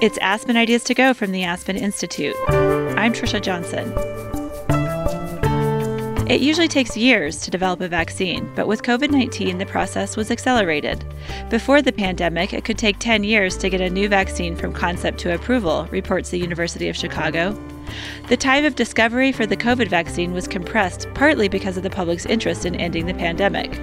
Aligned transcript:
It's 0.00 0.16
Aspen 0.22 0.56
Ideas 0.56 0.82
to 0.84 0.94
Go 0.94 1.12
from 1.12 1.30
the 1.30 1.44
Aspen 1.44 1.76
Institute. 1.76 2.34
I'm 2.48 3.12
Trisha 3.12 3.38
Johnson. 3.42 3.92
It 6.26 6.40
usually 6.40 6.68
takes 6.68 6.96
years 6.96 7.42
to 7.42 7.50
develop 7.50 7.82
a 7.82 7.88
vaccine, 7.88 8.50
but 8.56 8.66
with 8.66 8.82
COVID 8.82 9.10
19, 9.10 9.58
the 9.58 9.66
process 9.66 10.16
was 10.16 10.30
accelerated. 10.30 11.04
Before 11.50 11.82
the 11.82 11.92
pandemic, 11.92 12.54
it 12.54 12.64
could 12.64 12.78
take 12.78 12.98
10 12.98 13.24
years 13.24 13.58
to 13.58 13.68
get 13.68 13.82
a 13.82 13.90
new 13.90 14.08
vaccine 14.08 14.56
from 14.56 14.72
concept 14.72 15.18
to 15.18 15.34
approval, 15.34 15.86
reports 15.90 16.30
the 16.30 16.38
University 16.38 16.88
of 16.88 16.96
Chicago. 16.96 17.52
The 18.28 18.38
time 18.38 18.64
of 18.64 18.76
discovery 18.76 19.32
for 19.32 19.44
the 19.44 19.56
COVID 19.56 19.88
vaccine 19.88 20.32
was 20.32 20.48
compressed 20.48 21.08
partly 21.12 21.48
because 21.48 21.76
of 21.76 21.82
the 21.82 21.90
public's 21.90 22.24
interest 22.24 22.64
in 22.64 22.74
ending 22.74 23.04
the 23.04 23.12
pandemic. 23.12 23.78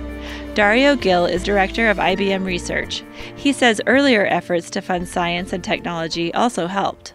Dario 0.57 0.95
Gil 0.95 1.27
is 1.27 1.43
director 1.43 1.87
of 1.87 1.97
IBM 1.97 2.43
Research. 2.43 3.03
He 3.35 3.53
says 3.53 3.79
earlier 3.85 4.25
efforts 4.25 4.71
to 4.71 4.81
fund 4.81 5.07
science 5.07 5.53
and 5.53 5.63
technology 5.63 6.33
also 6.33 6.65
helped. 6.65 7.13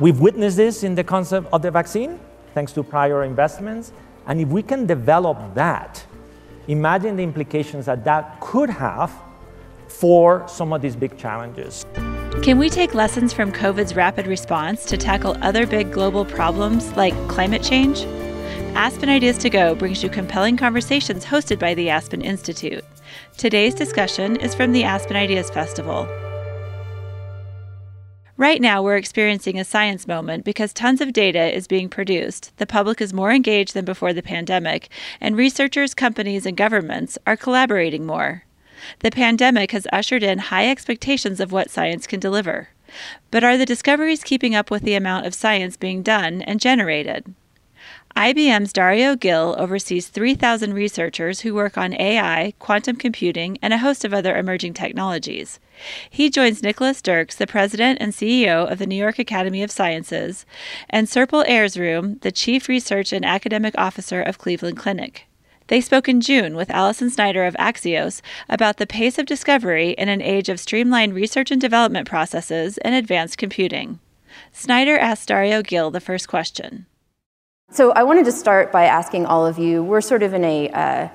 We've 0.00 0.18
witnessed 0.18 0.56
this 0.56 0.82
in 0.82 0.96
the 0.96 1.04
concept 1.04 1.46
of 1.52 1.62
the 1.62 1.70
vaccine, 1.70 2.18
thanks 2.52 2.72
to 2.72 2.82
prior 2.82 3.22
investments. 3.22 3.92
And 4.26 4.40
if 4.40 4.48
we 4.48 4.64
can 4.64 4.86
develop 4.86 5.38
that, 5.54 6.04
imagine 6.66 7.14
the 7.14 7.22
implications 7.22 7.86
that 7.86 8.02
that 8.06 8.40
could 8.40 8.70
have 8.70 9.12
for 9.86 10.44
some 10.48 10.72
of 10.72 10.82
these 10.82 10.96
big 10.96 11.16
challenges. 11.16 11.86
Can 12.42 12.58
we 12.58 12.68
take 12.68 12.92
lessons 12.92 13.32
from 13.32 13.52
COVID's 13.52 13.94
rapid 13.94 14.26
response 14.26 14.84
to 14.86 14.96
tackle 14.96 15.36
other 15.42 15.64
big 15.64 15.92
global 15.92 16.24
problems 16.24 16.90
like 16.96 17.14
climate 17.28 17.62
change? 17.62 18.04
Aspen 18.74 19.08
Ideas 19.08 19.36
to 19.38 19.50
Go 19.50 19.74
brings 19.74 20.02
you 20.02 20.08
compelling 20.08 20.56
conversations 20.56 21.24
hosted 21.24 21.58
by 21.58 21.74
the 21.74 21.90
Aspen 21.90 22.22
Institute. 22.22 22.84
Today's 23.36 23.74
discussion 23.74 24.36
is 24.36 24.54
from 24.54 24.72
the 24.72 24.84
Aspen 24.84 25.16
Ideas 25.16 25.50
Festival. 25.50 26.08
Right 28.36 28.60
now, 28.60 28.82
we're 28.82 28.96
experiencing 28.96 29.58
a 29.58 29.64
science 29.64 30.06
moment 30.06 30.44
because 30.44 30.72
tons 30.72 31.00
of 31.00 31.12
data 31.12 31.54
is 31.54 31.66
being 31.66 31.88
produced, 31.88 32.56
the 32.56 32.66
public 32.66 33.00
is 33.00 33.12
more 33.12 33.32
engaged 33.32 33.74
than 33.74 33.84
before 33.84 34.12
the 34.12 34.22
pandemic, 34.22 34.88
and 35.20 35.36
researchers, 35.36 35.92
companies, 35.92 36.46
and 36.46 36.56
governments 36.56 37.18
are 37.26 37.36
collaborating 37.36 38.06
more. 38.06 38.44
The 39.00 39.10
pandemic 39.10 39.72
has 39.72 39.86
ushered 39.92 40.22
in 40.22 40.38
high 40.38 40.70
expectations 40.70 41.40
of 41.40 41.52
what 41.52 41.70
science 41.70 42.06
can 42.06 42.20
deliver. 42.20 42.68
But 43.30 43.44
are 43.44 43.58
the 43.58 43.66
discoveries 43.66 44.24
keeping 44.24 44.54
up 44.54 44.70
with 44.70 44.82
the 44.82 44.94
amount 44.94 45.26
of 45.26 45.34
science 45.34 45.76
being 45.76 46.02
done 46.02 46.40
and 46.42 46.60
generated? 46.60 47.34
IBM's 48.16 48.72
Dario 48.72 49.14
Gil 49.14 49.54
oversees 49.56 50.08
3,000 50.08 50.74
researchers 50.74 51.40
who 51.40 51.54
work 51.54 51.78
on 51.78 51.94
AI, 51.94 52.52
quantum 52.58 52.96
computing, 52.96 53.56
and 53.62 53.72
a 53.72 53.78
host 53.78 54.04
of 54.04 54.12
other 54.12 54.36
emerging 54.36 54.74
technologies. 54.74 55.60
He 56.10 56.28
joins 56.28 56.62
Nicholas 56.62 57.00
Dirks, 57.00 57.36
the 57.36 57.46
president 57.46 57.98
and 58.00 58.12
CEO 58.12 58.70
of 58.70 58.78
the 58.78 58.86
New 58.86 58.96
York 58.96 59.18
Academy 59.18 59.62
of 59.62 59.70
Sciences, 59.70 60.44
and 60.90 61.06
Serpil 61.06 61.46
Erzurum, 61.46 62.20
the 62.20 62.32
chief 62.32 62.68
research 62.68 63.12
and 63.12 63.24
academic 63.24 63.74
officer 63.78 64.20
of 64.20 64.38
Cleveland 64.38 64.76
Clinic. 64.76 65.26
They 65.68 65.80
spoke 65.80 66.08
in 66.08 66.20
June 66.20 66.56
with 66.56 66.70
Alison 66.70 67.10
Snyder 67.10 67.44
of 67.44 67.54
Axios 67.54 68.22
about 68.48 68.78
the 68.78 68.88
pace 68.88 69.18
of 69.18 69.26
discovery 69.26 69.90
in 69.90 70.08
an 70.08 70.20
age 70.20 70.48
of 70.48 70.58
streamlined 70.58 71.14
research 71.14 71.52
and 71.52 71.60
development 71.60 72.08
processes 72.08 72.76
and 72.78 72.92
advanced 72.94 73.38
computing. 73.38 74.00
Snyder 74.52 74.98
asked 74.98 75.28
Dario 75.28 75.62
Gil 75.62 75.92
the 75.92 76.00
first 76.00 76.26
question. 76.26 76.86
So 77.72 77.92
I 77.92 78.02
wanted 78.02 78.24
to 78.24 78.32
start 78.32 78.72
by 78.72 78.86
asking 78.86 79.26
all 79.26 79.46
of 79.46 79.56
you 79.56 79.84
we're 79.84 80.00
sort 80.00 80.24
of 80.24 80.34
in 80.34 80.42
a, 80.42 80.68
uh, 80.70 81.08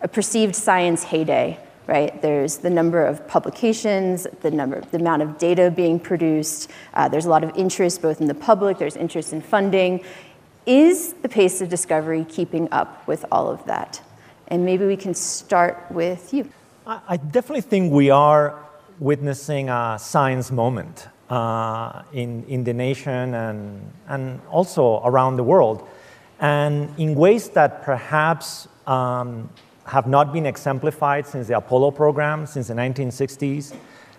a 0.00 0.08
perceived 0.08 0.56
science 0.56 1.04
heyday, 1.04 1.60
right? 1.86 2.20
There's 2.20 2.56
the 2.56 2.70
number 2.70 3.06
of 3.06 3.28
publications, 3.28 4.26
the 4.40 4.50
number, 4.50 4.80
the 4.80 4.96
amount 4.96 5.22
of 5.22 5.38
data 5.38 5.70
being 5.70 6.00
produced. 6.00 6.72
Uh, 6.94 7.08
there's 7.08 7.26
a 7.26 7.28
lot 7.28 7.44
of 7.44 7.56
interest 7.56 8.02
both 8.02 8.20
in 8.20 8.26
the 8.26 8.34
public. 8.34 8.78
There's 8.78 8.96
interest 8.96 9.32
in 9.32 9.40
funding. 9.40 10.02
Is 10.66 11.12
the 11.22 11.28
pace 11.28 11.60
of 11.60 11.68
discovery 11.68 12.26
keeping 12.28 12.68
up 12.72 13.06
with 13.06 13.24
all 13.30 13.48
of 13.48 13.64
that? 13.66 14.02
And 14.48 14.64
maybe 14.64 14.84
we 14.86 14.96
can 14.96 15.14
start 15.14 15.86
with 15.88 16.34
you. 16.34 16.50
I 16.84 17.16
definitely 17.16 17.60
think 17.60 17.92
we 17.92 18.10
are 18.10 18.58
witnessing 18.98 19.68
a 19.68 19.98
science 20.00 20.50
moment 20.50 21.06
uh, 21.32 22.02
in, 22.12 22.44
in 22.44 22.62
the 22.62 22.74
nation 22.74 23.32
and, 23.32 23.90
and 24.08 24.38
also 24.50 25.00
around 25.02 25.36
the 25.36 25.42
world, 25.42 25.88
and 26.40 26.92
in 26.98 27.14
ways 27.14 27.48
that 27.50 27.82
perhaps 27.82 28.68
um, 28.86 29.48
have 29.86 30.06
not 30.06 30.30
been 30.30 30.44
exemplified 30.44 31.26
since 31.26 31.48
the 31.48 31.56
Apollo 31.56 31.92
program, 31.92 32.44
since 32.44 32.68
the 32.68 32.74
1960s. 32.74 33.74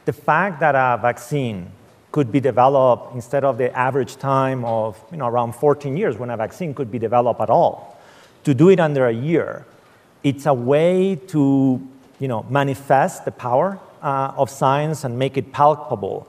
The 0.06 0.14
fact 0.14 0.60
that 0.62 0.74
a 0.74 1.00
vaccine 1.00 1.72
could 2.12 2.32
be 2.32 2.40
developed 2.40 3.14
instead 3.14 3.44
of 3.44 3.60
the 3.60 3.72
average 3.78 4.18
time 4.18 4.66
of 4.66 5.00
you 5.12 5.18
know, 5.18 5.28
around 5.28 5.54
14 5.54 5.96
years 5.96 6.18
when 6.18 6.32
a 6.32 6.38
vaccine 6.38 6.74
could 6.74 6.90
be 6.90 6.98
developed 6.98 7.42
at 7.42 7.50
all, 7.52 8.02
to 8.44 8.56
do 8.56 8.70
it 8.70 8.80
under 8.80 9.06
a 9.06 9.14
year, 9.14 9.66
it's 10.24 10.48
a 10.48 10.54
way 10.54 11.16
to 11.28 11.80
you 12.20 12.28
know, 12.28 12.44
manifest 12.50 13.24
the 13.24 13.32
power 13.32 13.78
uh, 14.02 14.34
of 14.36 14.50
science 14.50 15.04
and 15.04 15.20
make 15.20 15.38
it 15.38 15.52
palpable 15.52 16.28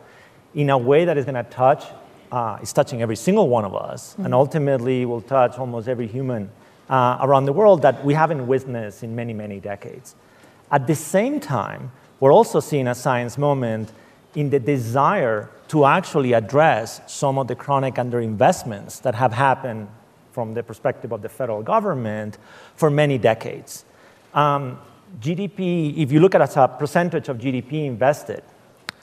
in 0.55 0.71
a 0.71 0.79
way 0.79 1.05
that 1.05 1.19
is 1.19 1.25
going 1.25 1.35
to 1.35 1.51
touch, 1.51 1.85
uh, 2.31 2.59
is 2.63 2.73
touching 2.73 3.03
every 3.03 3.17
single 3.17 3.49
one 3.49 3.65
of 3.65 3.75
us, 3.75 4.13
mm-hmm. 4.13 4.27
and 4.27 4.35
ultimately 4.35 5.05
will 5.05 5.21
touch 5.21 5.59
almost 5.59 5.89
every 5.89 6.07
human 6.07 6.51
uh, 6.89 7.19
around 7.23 7.47
the 7.47 7.53
world 7.53 7.83
that 7.83 8.05
we 8.05 8.15
haven't 8.15 8.47
witnessed 8.47 9.03
in 9.03 9.15
many, 9.15 9.33
many 9.33 9.61
decades. 9.61 10.15
At 10.71 10.87
the 10.87 10.95
same 10.95 11.41
time, 11.41 11.91
we're 12.21 12.33
also 12.33 12.61
seeing 12.61 12.89
a 12.89 12.95
science 12.95 13.39
moment 13.39 13.93
in 14.35 14.51
the 14.51 14.59
desire 14.59 15.51
to 15.69 15.85
actually 15.85 16.33
address 16.33 17.01
some 17.07 17.39
of 17.39 17.49
the 17.49 17.55
chronic 17.55 17.95
underinvestments 17.95 19.01
that 19.03 19.15
have 19.15 19.33
happened 19.33 19.89
from 20.33 20.55
the 20.55 20.63
perspective 20.63 21.13
of 21.13 21.23
the 21.23 21.29
federal 21.29 21.63
government 21.63 22.39
for 22.75 22.91
many 22.91 23.19
decades. 23.19 23.85
Um, 24.35 24.79
GDP, 25.21 25.97
if 25.97 26.11
you 26.11 26.19
look 26.19 26.35
at 26.35 26.41
it 26.41 26.45
as 26.45 26.57
a 26.57 26.67
percentage 26.67 27.29
of 27.29 27.39
GDP 27.39 27.87
invested 27.87 28.43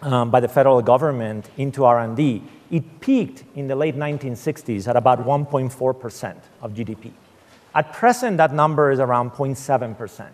um, 0.02 0.32
by 0.32 0.40
the 0.40 0.48
federal 0.48 0.82
government 0.82 1.50
into 1.58 1.86
R&D, 1.86 2.44
it 2.72 3.02
peaked 3.02 3.44
in 3.56 3.68
the 3.68 3.76
late 3.76 3.96
1960s 3.96 4.88
at 4.88 4.96
about 4.96 5.26
1.4% 5.26 6.36
of 6.62 6.74
GDP. 6.74 7.12
At 7.74 7.94
present, 7.94 8.38
that 8.38 8.54
number 8.54 8.92
is 8.92 9.00
around 9.00 9.32
0.7%. 9.32 10.30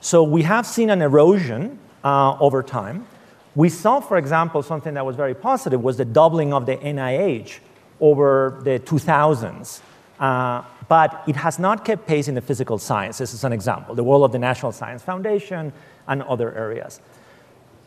So 0.00 0.22
we 0.22 0.42
have 0.42 0.66
seen 0.66 0.90
an 0.90 1.02
erosion 1.02 1.78
uh, 2.04 2.38
over 2.38 2.62
time. 2.62 3.06
We 3.54 3.68
saw, 3.68 4.00
for 4.00 4.16
example, 4.16 4.62
something 4.62 4.94
that 4.94 5.04
was 5.04 5.16
very 5.16 5.34
positive 5.34 5.82
was 5.82 5.96
the 5.96 6.04
doubling 6.04 6.52
of 6.52 6.66
the 6.66 6.76
NIH 6.76 7.58
over 8.00 8.60
the 8.62 8.78
2000s. 8.78 9.80
Uh, 10.20 10.62
but 10.88 11.22
it 11.26 11.36
has 11.36 11.58
not 11.58 11.84
kept 11.84 12.06
pace 12.06 12.28
in 12.28 12.34
the 12.34 12.40
physical 12.40 12.78
sciences, 12.78 13.34
as 13.34 13.44
an 13.44 13.52
example, 13.52 13.94
the 13.94 14.02
role 14.02 14.24
of 14.24 14.32
the 14.32 14.38
National 14.38 14.72
Science 14.72 15.02
Foundation 15.02 15.72
and 16.08 16.22
other 16.22 16.54
areas. 16.54 17.00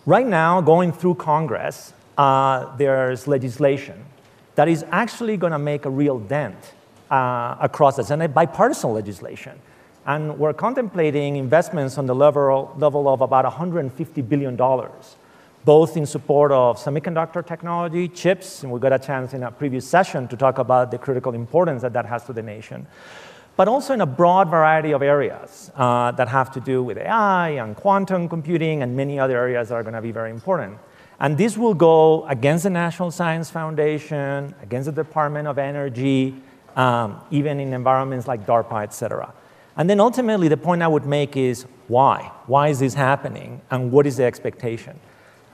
Right 0.07 0.25
now, 0.25 0.61
going 0.61 0.91
through 0.91 1.15
Congress, 1.15 1.93
uh, 2.17 2.75
there's 2.77 3.27
legislation 3.27 4.03
that 4.55 4.67
is 4.67 4.83
actually 4.91 5.37
going 5.37 5.51
to 5.51 5.59
make 5.59 5.85
a 5.85 5.91
real 5.91 6.17
dent 6.17 6.73
uh, 7.11 7.55
across 7.59 7.97
the 7.97 8.03
Senate, 8.03 8.33
bipartisan 8.33 8.93
legislation. 8.93 9.59
And 10.07 10.39
we're 10.39 10.53
contemplating 10.53 11.35
investments 11.35 11.99
on 11.99 12.07
the 12.07 12.15
level, 12.15 12.73
level 12.79 13.07
of 13.07 13.21
about 13.21 13.45
$150 13.45 14.27
billion 14.27 14.57
both 15.63 15.95
in 15.95 16.07
support 16.07 16.51
of 16.51 16.77
semiconductor 16.77 17.45
technology, 17.45 18.07
chips, 18.07 18.63
and 18.63 18.71
we 18.71 18.79
got 18.79 18.93
a 18.93 18.97
chance 18.97 19.33
in 19.33 19.43
a 19.43 19.51
previous 19.51 19.87
session 19.87 20.27
to 20.27 20.35
talk 20.35 20.57
about 20.57 20.89
the 20.89 20.97
critical 20.97 21.35
importance 21.35 21.83
that 21.83 21.93
that 21.93 22.05
has 22.05 22.23
to 22.25 22.33
the 22.33 22.41
nation, 22.41 22.87
but 23.61 23.67
also 23.67 23.93
in 23.93 24.01
a 24.01 24.07
broad 24.07 24.49
variety 24.49 24.91
of 24.91 25.03
areas 25.03 25.69
uh, 25.75 26.09
that 26.13 26.27
have 26.27 26.51
to 26.51 26.59
do 26.59 26.81
with 26.81 26.97
AI 26.97 27.49
and 27.49 27.75
quantum 27.75 28.27
computing 28.27 28.81
and 28.81 28.97
many 28.97 29.19
other 29.19 29.37
areas 29.37 29.69
that 29.69 29.75
are 29.75 29.83
going 29.83 29.93
to 29.93 30.01
be 30.01 30.11
very 30.11 30.31
important. 30.31 30.75
And 31.19 31.37
this 31.37 31.59
will 31.59 31.75
go 31.75 32.25
against 32.25 32.63
the 32.63 32.71
National 32.71 33.11
Science 33.11 33.51
Foundation, 33.51 34.55
against 34.63 34.87
the 34.87 35.03
Department 35.03 35.47
of 35.47 35.59
Energy, 35.59 36.33
um, 36.75 37.21
even 37.29 37.59
in 37.59 37.71
environments 37.71 38.27
like 38.27 38.47
DARPA, 38.47 38.81
et 38.81 38.95
cetera. 38.95 39.31
And 39.77 39.87
then 39.87 39.99
ultimately, 39.99 40.47
the 40.47 40.57
point 40.57 40.81
I 40.81 40.87
would 40.87 41.05
make 41.05 41.37
is 41.37 41.67
why? 41.87 42.31
Why 42.47 42.69
is 42.69 42.79
this 42.79 42.95
happening? 42.95 43.61
And 43.69 43.91
what 43.91 44.07
is 44.07 44.17
the 44.17 44.23
expectation? 44.23 44.99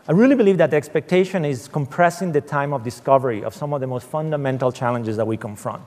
I 0.07 0.13
really 0.13 0.35
believe 0.35 0.59
that 0.59 0.69
the 0.71 0.77
expectation 0.77 1.43
is 1.43 1.67
compressing 1.67 2.31
the 2.31 2.39
time 2.39 2.71
of 2.71 2.85
discovery 2.85 3.43
of 3.43 3.53
some 3.53 3.73
of 3.73 3.81
the 3.81 3.87
most 3.87 4.07
fundamental 4.07 4.71
challenges 4.71 5.17
that 5.17 5.27
we 5.27 5.35
confront. 5.35 5.83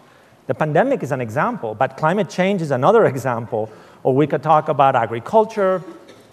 The 0.47 0.55
pandemic 0.55 1.03
is 1.03 1.13
an 1.13 1.21
example, 1.21 1.75
but 1.75 1.97
climate 1.97 2.29
change 2.29 2.63
is 2.63 2.71
another 2.71 3.05
example. 3.15 3.71
Or 4.03 4.15
we 4.15 4.27
could 4.27 4.43
talk 4.43 4.69
about 4.69 4.97
agriculture, 4.97 5.83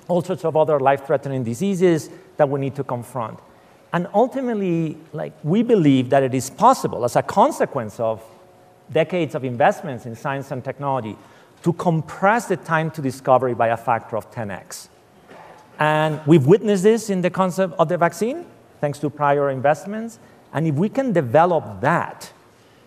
all 0.07 0.21
sorts 0.21 0.45
of 0.45 0.56
other 0.56 0.80
life-threatening 0.80 1.44
diseases 1.44 2.09
that 2.38 2.48
we 2.48 2.59
need 2.59 2.75
to 2.75 2.83
confront. 2.83 3.39
And 3.94 4.07
ultimately, 4.13 4.98
like, 5.13 5.33
we 5.44 5.63
believe 5.63 6.09
that 6.09 6.24
it 6.24 6.33
is 6.33 6.50
possible, 6.50 7.04
as 7.06 7.15
a 7.15 7.21
consequence 7.21 8.00
of 8.00 8.24
decades 8.92 9.36
of 9.36 9.44
investments 9.44 10.06
in 10.06 10.15
science 10.15 10.51
and 10.51 10.63
technology, 10.63 11.18
to 11.63 11.74
compress 11.74 12.48
the 12.48 12.57
time 12.57 12.92
to 12.92 13.01
discovery 13.01 13.53
by 13.53 13.68
a 13.68 13.77
factor 13.77 14.15
of 14.15 14.31
10x. 14.31 14.89
And 15.80 16.19
we've 16.25 16.45
witnessed 16.45 16.83
this 16.83 17.10
in 17.10 17.21
the 17.21 17.30
concept 17.30 17.74
of 17.80 17.89
the 17.89 17.98
vaccine, 17.98 18.45
thanks 18.81 19.00
to 19.00 19.10
prior 19.10 19.50
investments. 19.50 20.19
And 20.53 20.68
if 20.68 20.75
we 20.75 20.89
can 20.89 21.13
develop 21.13 21.81
that, 21.81 22.31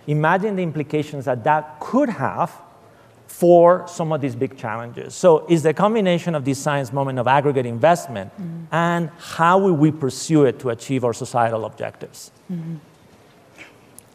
imagine 0.06 0.56
the 0.56 0.62
implications 0.62 1.24
that 1.24 1.44
that 1.44 1.80
could 1.80 2.08
have 2.08 2.52
for 3.26 3.86
some 3.86 4.12
of 4.12 4.20
these 4.20 4.34
big 4.34 4.56
challenges. 4.58 5.14
So 5.14 5.46
it's 5.48 5.62
the 5.62 5.72
combination 5.72 6.34
of 6.34 6.44
this 6.44 6.58
science 6.58 6.92
moment 6.92 7.18
of 7.18 7.26
aggregate 7.26 7.64
investment 7.64 8.32
mm-hmm. 8.32 8.74
and 8.74 9.08
how 9.18 9.58
will 9.58 9.74
we 9.74 9.92
pursue 9.92 10.44
it 10.44 10.58
to 10.60 10.70
achieve 10.70 11.04
our 11.04 11.14
societal 11.14 11.64
objectives. 11.64 12.32
Mm-hmm. 12.52 12.76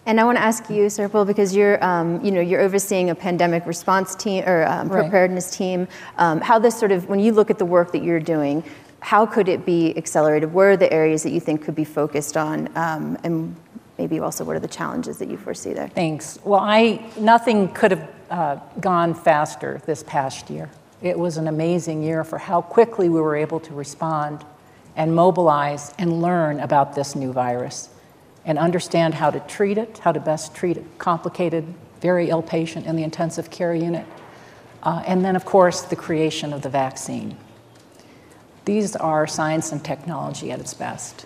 And 0.05 0.19
I 0.19 0.23
want 0.23 0.37
to 0.37 0.43
ask 0.43 0.69
you, 0.69 0.85
Serpil, 0.85 1.25
because 1.25 1.55
you're, 1.55 1.83
um, 1.83 2.23
you 2.23 2.29
know, 2.29 2.41
you're 2.41 2.61
overseeing 2.61 3.09
a 3.09 3.15
pandemic 3.15 3.65
response 3.65 4.13
team 4.13 4.43
or 4.45 4.67
um, 4.67 4.89
preparedness 4.89 5.47
right. 5.47 5.57
team. 5.57 5.87
Um, 6.17 6.41
how 6.41 6.59
this 6.59 6.77
sort 6.77 6.91
of, 6.91 7.09
when 7.09 7.19
you 7.19 7.31
look 7.31 7.49
at 7.49 7.57
the 7.57 7.65
work 7.65 7.91
that 7.93 8.03
you're 8.03 8.19
doing, 8.19 8.63
how 8.99 9.25
could 9.25 9.47
it 9.47 9.65
be 9.65 9.97
accelerated? 9.97 10.53
Where 10.53 10.71
are 10.71 10.77
the 10.77 10.91
areas 10.93 11.23
that 11.23 11.31
you 11.31 11.39
think 11.39 11.63
could 11.63 11.75
be 11.75 11.85
focused 11.85 12.37
on, 12.37 12.69
um, 12.75 13.17
and 13.23 13.55
maybe 13.97 14.19
also 14.19 14.43
what 14.43 14.55
are 14.55 14.59
the 14.59 14.67
challenges 14.67 15.17
that 15.17 15.29
you 15.29 15.37
foresee 15.37 15.73
there? 15.73 15.87
Thanks. 15.87 16.39
Well, 16.43 16.59
I 16.59 17.09
nothing 17.17 17.69
could 17.73 17.91
have 17.91 18.09
uh, 18.29 18.59
gone 18.79 19.13
faster 19.13 19.81
this 19.85 20.03
past 20.03 20.49
year. 20.49 20.69
It 21.01 21.17
was 21.17 21.37
an 21.37 21.47
amazing 21.47 22.03
year 22.03 22.23
for 22.23 22.37
how 22.37 22.61
quickly 22.61 23.09
we 23.09 23.19
were 23.19 23.35
able 23.35 23.59
to 23.61 23.73
respond 23.73 24.43
and 24.95 25.13
mobilize 25.13 25.93
and 25.97 26.21
learn 26.21 26.59
about 26.59 26.95
this 26.95 27.15
new 27.15 27.31
virus 27.33 27.89
and 28.45 28.57
understand 28.57 29.13
how 29.13 29.29
to 29.29 29.39
treat 29.41 29.77
it, 29.77 29.97
how 29.99 30.11
to 30.11 30.19
best 30.19 30.55
treat 30.55 30.77
a 30.77 30.83
complicated, 30.97 31.73
very 32.01 32.29
ill 32.29 32.41
patient 32.41 32.85
in 32.85 32.95
the 32.95 33.03
intensive 33.03 33.49
care 33.49 33.75
unit. 33.75 34.05
Uh, 34.83 35.03
and 35.07 35.25
then, 35.25 35.35
of 35.35 35.45
course, 35.45 35.81
the 35.81 35.95
creation 35.95 36.53
of 36.53 36.61
the 36.61 36.69
vaccine. 36.69 37.35
These 38.65 38.95
are 38.95 39.27
science 39.27 39.71
and 39.71 39.83
technology 39.83 40.51
at 40.51 40.59
its 40.59 40.73
best. 40.73 41.25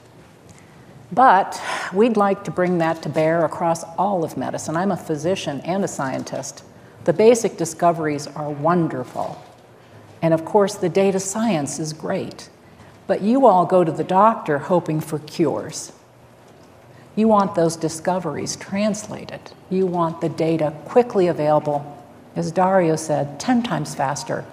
But 1.11 1.61
we'd 1.93 2.17
like 2.17 2.43
to 2.43 2.51
bring 2.51 2.77
that 2.77 3.01
to 3.03 3.09
bear 3.09 3.43
across 3.43 3.83
all 3.97 4.23
of 4.23 4.37
medicine. 4.37 4.77
I'm 4.77 4.91
a 4.91 4.97
physician 4.97 5.59
and 5.61 5.83
a 5.83 5.87
scientist. 5.87 6.63
The 7.05 7.13
basic 7.13 7.57
discoveries 7.57 8.27
are 8.27 8.49
wonderful. 8.49 9.43
And 10.21 10.33
of 10.33 10.45
course, 10.45 10.75
the 10.75 10.89
data 10.89 11.19
science 11.19 11.79
is 11.79 11.93
great. 11.93 12.49
But 13.07 13.21
you 13.21 13.47
all 13.47 13.65
go 13.65 13.83
to 13.83 13.91
the 13.91 14.03
doctor 14.03 14.59
hoping 14.59 15.01
for 15.01 15.17
cures. 15.19 15.91
You 17.15 17.27
want 17.27 17.55
those 17.55 17.75
discoveries 17.75 18.55
translated. 18.55 19.41
You 19.69 19.87
want 19.87 20.21
the 20.21 20.29
data 20.29 20.73
quickly 20.85 21.27
available, 21.27 21.97
as 22.35 22.51
Dario 22.51 22.95
said, 22.95 23.39
10 23.39 23.63
times 23.63 23.95
faster. 23.95 24.45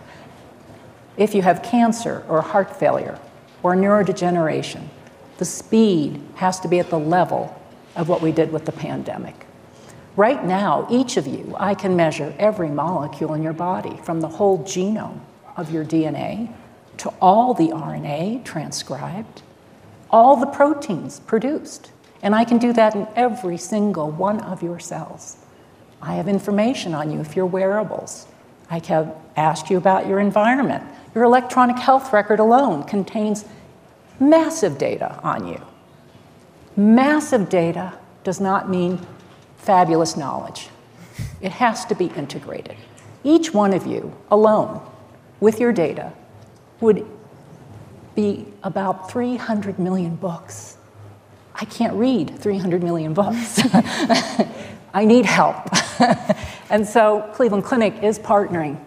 If 1.19 1.35
you 1.35 1.43
have 1.43 1.63
cancer 1.63 2.25
or 2.29 2.41
heart 2.41 2.75
failure 2.79 3.19
or 3.63 3.75
neurodegeneration, 3.75 4.89
the 5.39 5.45
speed 5.45 6.23
has 6.37 6.61
to 6.61 6.69
be 6.69 6.79
at 6.79 6.91
the 6.91 6.99
level 6.99 7.61
of 7.95 8.09
what 8.09 8.23
we 8.23 8.33
did 8.33 8.53
with 8.53 8.65
the 8.65 8.73
pandemic. 8.73 9.47
Right 10.17 10.43
now, 10.45 10.87
each 10.91 11.17
of 11.17 11.27
you, 11.27 11.55
I 11.59 11.75
can 11.75 11.95
measure 11.95 12.35
every 12.39 12.71
molecule 12.71 13.35
in 13.35 13.43
your 13.43 13.53
body, 13.53 13.99
from 14.03 14.21
the 14.21 14.29
whole 14.29 14.59
genome 14.61 15.21
of 15.57 15.71
your 15.71 15.85
DNA 15.85 16.55
to 16.99 17.13
all 17.21 17.53
the 17.53 17.69
RNA 17.69 18.45
transcribed, 18.45 19.43
all 20.11 20.37
the 20.37 20.47
proteins 20.47 21.21
produced. 21.21 21.91
And 22.23 22.35
I 22.35 22.45
can 22.45 22.59
do 22.59 22.73
that 22.73 22.95
in 22.95 23.07
every 23.15 23.59
single 23.59 24.11
one 24.11 24.41
of 24.41 24.63
your 24.63 24.79
cells. 24.79 25.37
I 26.01 26.15
have 26.15 26.29
information 26.29 26.95
on 26.95 27.11
you 27.11 27.21
if 27.21 27.37
you're 27.37 27.47
wearables. 27.47 28.27
I 28.71 28.81
have 28.87 29.15
asked 29.37 29.71
you 29.71 29.77
about 29.77 30.07
your 30.07 30.19
environment. 30.19 30.83
Your 31.15 31.25
electronic 31.25 31.79
health 31.79 32.13
record 32.13 32.41
alone 32.41 32.85
contains 32.85 33.45
massive 34.21 34.79
data 34.79 35.21
on 35.23 35.47
you. 35.47 35.61
Massive 36.77 37.49
data 37.49 37.99
does 38.25 38.41
not 38.41 38.69
mean 38.69 39.01
fabulous 39.57 40.17
knowledge. 40.17 40.69
It 41.41 41.53
has 41.53 41.85
to 41.87 41.95
be 41.95 42.07
integrated. 42.07 42.77
Each 43.25 43.53
one 43.53 43.73
of 43.73 43.87
you 43.87 44.15
alone 44.31 44.81
with 45.41 45.59
your 45.61 45.73
data 45.73 46.13
would 46.81 47.07
be 48.15 48.47
about 48.63 49.11
300 49.11 49.79
million 49.79 50.17
books. 50.17 50.77
I 51.55 51.65
can't 51.65 51.95
read 51.95 52.39
300 52.39 52.83
million 52.83 53.15
books. 53.15 53.61
I 54.95 55.05
need 55.05 55.27
help. 55.27 55.69
and 56.71 56.87
so 56.87 57.31
Cleveland 57.35 57.65
Clinic 57.65 58.03
is 58.03 58.19
partnering 58.19 58.79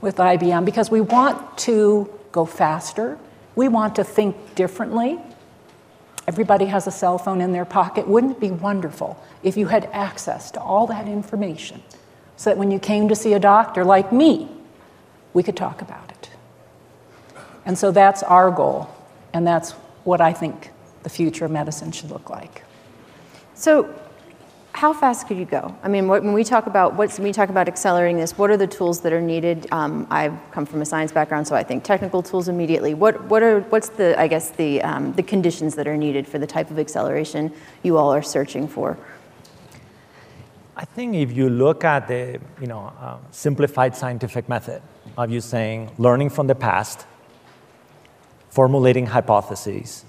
with 0.00 0.16
IBM 0.16 0.64
because 0.64 0.90
we 0.90 1.00
want 1.00 1.58
to 1.58 2.10
go 2.32 2.44
faster. 2.44 3.18
We 3.58 3.66
want 3.66 3.96
to 3.96 4.04
think 4.04 4.54
differently. 4.54 5.18
Everybody 6.28 6.66
has 6.66 6.86
a 6.86 6.92
cell 6.92 7.18
phone 7.18 7.40
in 7.40 7.50
their 7.50 7.64
pocket. 7.64 8.06
Wouldn't 8.06 8.36
it 8.36 8.40
be 8.40 8.52
wonderful 8.52 9.20
if 9.42 9.56
you 9.56 9.66
had 9.66 9.86
access 9.86 10.52
to 10.52 10.60
all 10.60 10.86
that 10.86 11.08
information 11.08 11.82
so 12.36 12.50
that 12.50 12.56
when 12.56 12.70
you 12.70 12.78
came 12.78 13.08
to 13.08 13.16
see 13.16 13.32
a 13.32 13.40
doctor 13.40 13.84
like 13.84 14.12
me, 14.12 14.48
we 15.34 15.42
could 15.42 15.56
talk 15.56 15.82
about 15.82 16.08
it? 16.08 16.30
And 17.66 17.76
so 17.76 17.90
that's 17.90 18.22
our 18.22 18.52
goal, 18.52 18.94
and 19.32 19.44
that's 19.44 19.72
what 20.04 20.20
I 20.20 20.32
think 20.32 20.70
the 21.02 21.10
future 21.10 21.44
of 21.44 21.50
medicine 21.50 21.90
should 21.90 22.12
look 22.12 22.30
like. 22.30 22.62
So, 23.54 23.92
how 24.78 24.92
fast 24.92 25.26
could 25.26 25.36
you 25.36 25.44
go? 25.44 25.74
I 25.82 25.88
mean, 25.88 26.06
when 26.06 26.32
we 26.32 26.44
talk 26.44 26.68
about 26.68 26.94
what's, 26.94 27.18
when 27.18 27.26
we 27.26 27.32
talk 27.32 27.48
about 27.48 27.66
accelerating 27.66 28.16
this, 28.16 28.38
what 28.38 28.48
are 28.48 28.56
the 28.56 28.68
tools 28.68 29.00
that 29.00 29.12
are 29.12 29.20
needed? 29.20 29.66
Um, 29.72 30.06
I've 30.08 30.38
come 30.52 30.64
from 30.66 30.80
a 30.82 30.84
science 30.84 31.10
background, 31.10 31.48
so 31.48 31.56
I 31.56 31.64
think 31.64 31.82
technical 31.82 32.22
tools 32.22 32.46
immediately. 32.46 32.94
What, 32.94 33.24
what 33.24 33.42
are, 33.42 33.62
what's 33.72 33.88
the, 33.88 34.14
I 34.16 34.28
guess, 34.28 34.50
the, 34.50 34.80
um, 34.82 35.14
the 35.14 35.24
conditions 35.24 35.74
that 35.74 35.88
are 35.88 35.96
needed 35.96 36.28
for 36.28 36.38
the 36.38 36.46
type 36.46 36.70
of 36.70 36.78
acceleration 36.78 37.52
you 37.82 37.96
all 37.96 38.14
are 38.14 38.22
searching 38.22 38.68
for? 38.68 38.96
I 40.76 40.84
think 40.84 41.16
if 41.16 41.32
you 41.32 41.50
look 41.50 41.82
at 41.82 42.06
the, 42.06 42.38
you 42.60 42.68
know, 42.68 42.92
uh, 43.00 43.16
simplified 43.32 43.96
scientific 43.96 44.48
method 44.48 44.80
of 45.16 45.28
you 45.28 45.40
saying 45.40 45.90
learning 45.98 46.30
from 46.30 46.46
the 46.46 46.54
past, 46.54 47.04
formulating 48.48 49.06
hypotheses, 49.06 50.04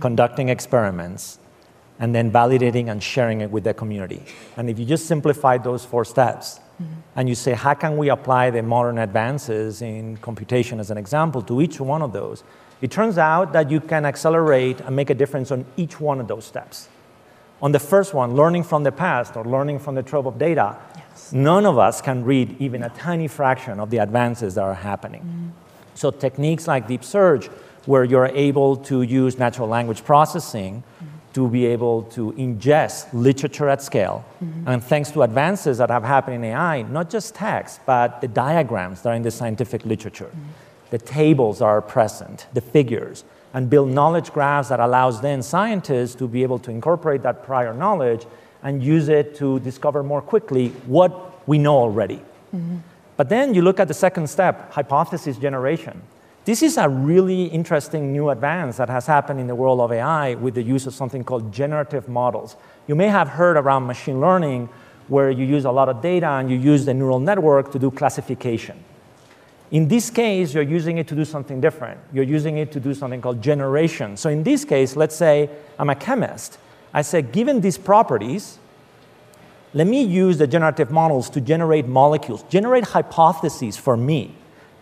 conducting 0.00 0.48
experiments, 0.48 1.38
and 1.98 2.14
then 2.14 2.30
validating 2.30 2.90
and 2.90 3.02
sharing 3.02 3.40
it 3.40 3.50
with 3.50 3.64
the 3.64 3.74
community. 3.74 4.22
And 4.56 4.70
if 4.70 4.78
you 4.78 4.84
just 4.84 5.06
simplify 5.06 5.58
those 5.58 5.84
four 5.84 6.04
steps 6.04 6.60
mm-hmm. 6.80 6.92
and 7.16 7.28
you 7.28 7.34
say, 7.34 7.52
how 7.52 7.74
can 7.74 7.96
we 7.96 8.08
apply 8.08 8.50
the 8.50 8.62
modern 8.62 8.98
advances 8.98 9.82
in 9.82 10.16
computation 10.18 10.80
as 10.80 10.90
an 10.90 10.98
example 10.98 11.42
to 11.42 11.60
each 11.60 11.80
one 11.80 12.02
of 12.02 12.12
those, 12.12 12.44
it 12.80 12.90
turns 12.90 13.18
out 13.18 13.52
that 13.52 13.70
you 13.70 13.80
can 13.80 14.04
accelerate 14.04 14.80
and 14.80 14.94
make 14.94 15.10
a 15.10 15.14
difference 15.14 15.50
on 15.50 15.64
each 15.76 16.00
one 16.00 16.20
of 16.20 16.28
those 16.28 16.44
steps. 16.44 16.88
On 17.60 17.72
the 17.72 17.80
first 17.80 18.14
one, 18.14 18.36
learning 18.36 18.62
from 18.62 18.84
the 18.84 18.92
past 18.92 19.36
or 19.36 19.44
learning 19.44 19.80
from 19.80 19.96
the 19.96 20.02
trove 20.02 20.26
of 20.26 20.38
data, 20.38 20.76
yes. 20.94 21.32
none 21.32 21.66
of 21.66 21.76
us 21.76 22.00
can 22.00 22.24
read 22.24 22.54
even 22.60 22.84
a 22.84 22.88
tiny 22.90 23.26
fraction 23.26 23.80
of 23.80 23.90
the 23.90 23.98
advances 23.98 24.54
that 24.54 24.62
are 24.62 24.74
happening. 24.74 25.22
Mm-hmm. 25.22 25.48
So, 25.96 26.12
techniques 26.12 26.68
like 26.68 26.86
deep 26.86 27.02
search, 27.02 27.48
where 27.86 28.04
you're 28.04 28.26
able 28.26 28.76
to 28.76 29.02
use 29.02 29.38
natural 29.38 29.66
language 29.66 30.04
processing 30.04 30.84
to 31.34 31.48
be 31.48 31.66
able 31.66 32.02
to 32.02 32.32
ingest 32.32 33.06
literature 33.12 33.68
at 33.68 33.82
scale. 33.82 34.24
Mm-hmm. 34.42 34.68
And 34.68 34.82
thanks 34.82 35.10
to 35.12 35.22
advances 35.22 35.78
that 35.78 35.90
have 35.90 36.04
happened 36.04 36.36
in 36.36 36.44
AI, 36.44 36.82
not 36.82 37.10
just 37.10 37.34
text, 37.34 37.80
but 37.86 38.20
the 38.20 38.28
diagrams 38.28 39.02
that 39.02 39.10
are 39.10 39.14
in 39.14 39.22
the 39.22 39.30
scientific 39.30 39.84
literature, 39.84 40.30
mm-hmm. 40.30 40.50
the 40.90 40.98
tables 40.98 41.60
are 41.60 41.80
present, 41.80 42.46
the 42.54 42.60
figures, 42.60 43.24
and 43.54 43.70
build 43.70 43.88
knowledge 43.88 44.32
graphs 44.32 44.68
that 44.68 44.80
allows 44.80 45.20
then 45.20 45.42
scientists 45.42 46.14
to 46.16 46.28
be 46.28 46.42
able 46.42 46.58
to 46.58 46.70
incorporate 46.70 47.22
that 47.22 47.44
prior 47.44 47.72
knowledge 47.72 48.26
and 48.62 48.82
use 48.82 49.08
it 49.08 49.36
to 49.36 49.60
discover 49.60 50.02
more 50.02 50.20
quickly 50.20 50.68
what 50.86 51.46
we 51.48 51.58
know 51.58 51.76
already. 51.76 52.20
Mm-hmm. 52.54 52.78
But 53.16 53.28
then 53.28 53.54
you 53.54 53.62
look 53.62 53.80
at 53.80 53.88
the 53.88 53.94
second 53.94 54.28
step, 54.28 54.72
hypothesis 54.72 55.36
generation. 55.38 56.02
This 56.48 56.62
is 56.62 56.78
a 56.78 56.88
really 56.88 57.44
interesting 57.44 58.10
new 58.10 58.30
advance 58.30 58.78
that 58.78 58.88
has 58.88 59.06
happened 59.06 59.38
in 59.38 59.48
the 59.48 59.54
world 59.54 59.82
of 59.82 59.92
AI 59.92 60.32
with 60.32 60.54
the 60.54 60.62
use 60.62 60.86
of 60.86 60.94
something 60.94 61.22
called 61.22 61.52
generative 61.52 62.08
models. 62.08 62.56
You 62.86 62.94
may 62.94 63.08
have 63.08 63.28
heard 63.28 63.58
around 63.58 63.86
machine 63.86 64.18
learning 64.18 64.70
where 65.08 65.30
you 65.30 65.44
use 65.44 65.66
a 65.66 65.70
lot 65.70 65.90
of 65.90 66.00
data 66.00 66.26
and 66.26 66.50
you 66.50 66.56
use 66.56 66.86
the 66.86 66.94
neural 66.94 67.20
network 67.20 67.70
to 67.72 67.78
do 67.78 67.90
classification. 67.90 68.82
In 69.72 69.88
this 69.88 70.08
case, 70.08 70.54
you're 70.54 70.62
using 70.62 70.96
it 70.96 71.06
to 71.08 71.14
do 71.14 71.26
something 71.26 71.60
different. 71.60 72.00
You're 72.14 72.24
using 72.24 72.56
it 72.56 72.72
to 72.72 72.80
do 72.80 72.94
something 72.94 73.20
called 73.20 73.42
generation. 73.42 74.16
So 74.16 74.30
in 74.30 74.42
this 74.42 74.64
case, 74.64 74.96
let's 74.96 75.16
say 75.16 75.50
I'm 75.78 75.90
a 75.90 75.94
chemist. 75.94 76.56
I 76.94 77.02
say, 77.02 77.20
given 77.20 77.60
these 77.60 77.76
properties, 77.76 78.58
let 79.74 79.86
me 79.86 80.02
use 80.02 80.38
the 80.38 80.46
generative 80.46 80.90
models 80.90 81.28
to 81.28 81.42
generate 81.42 81.86
molecules, 81.86 82.42
generate 82.44 82.84
hypotheses 82.84 83.76
for 83.76 83.98
me 83.98 84.34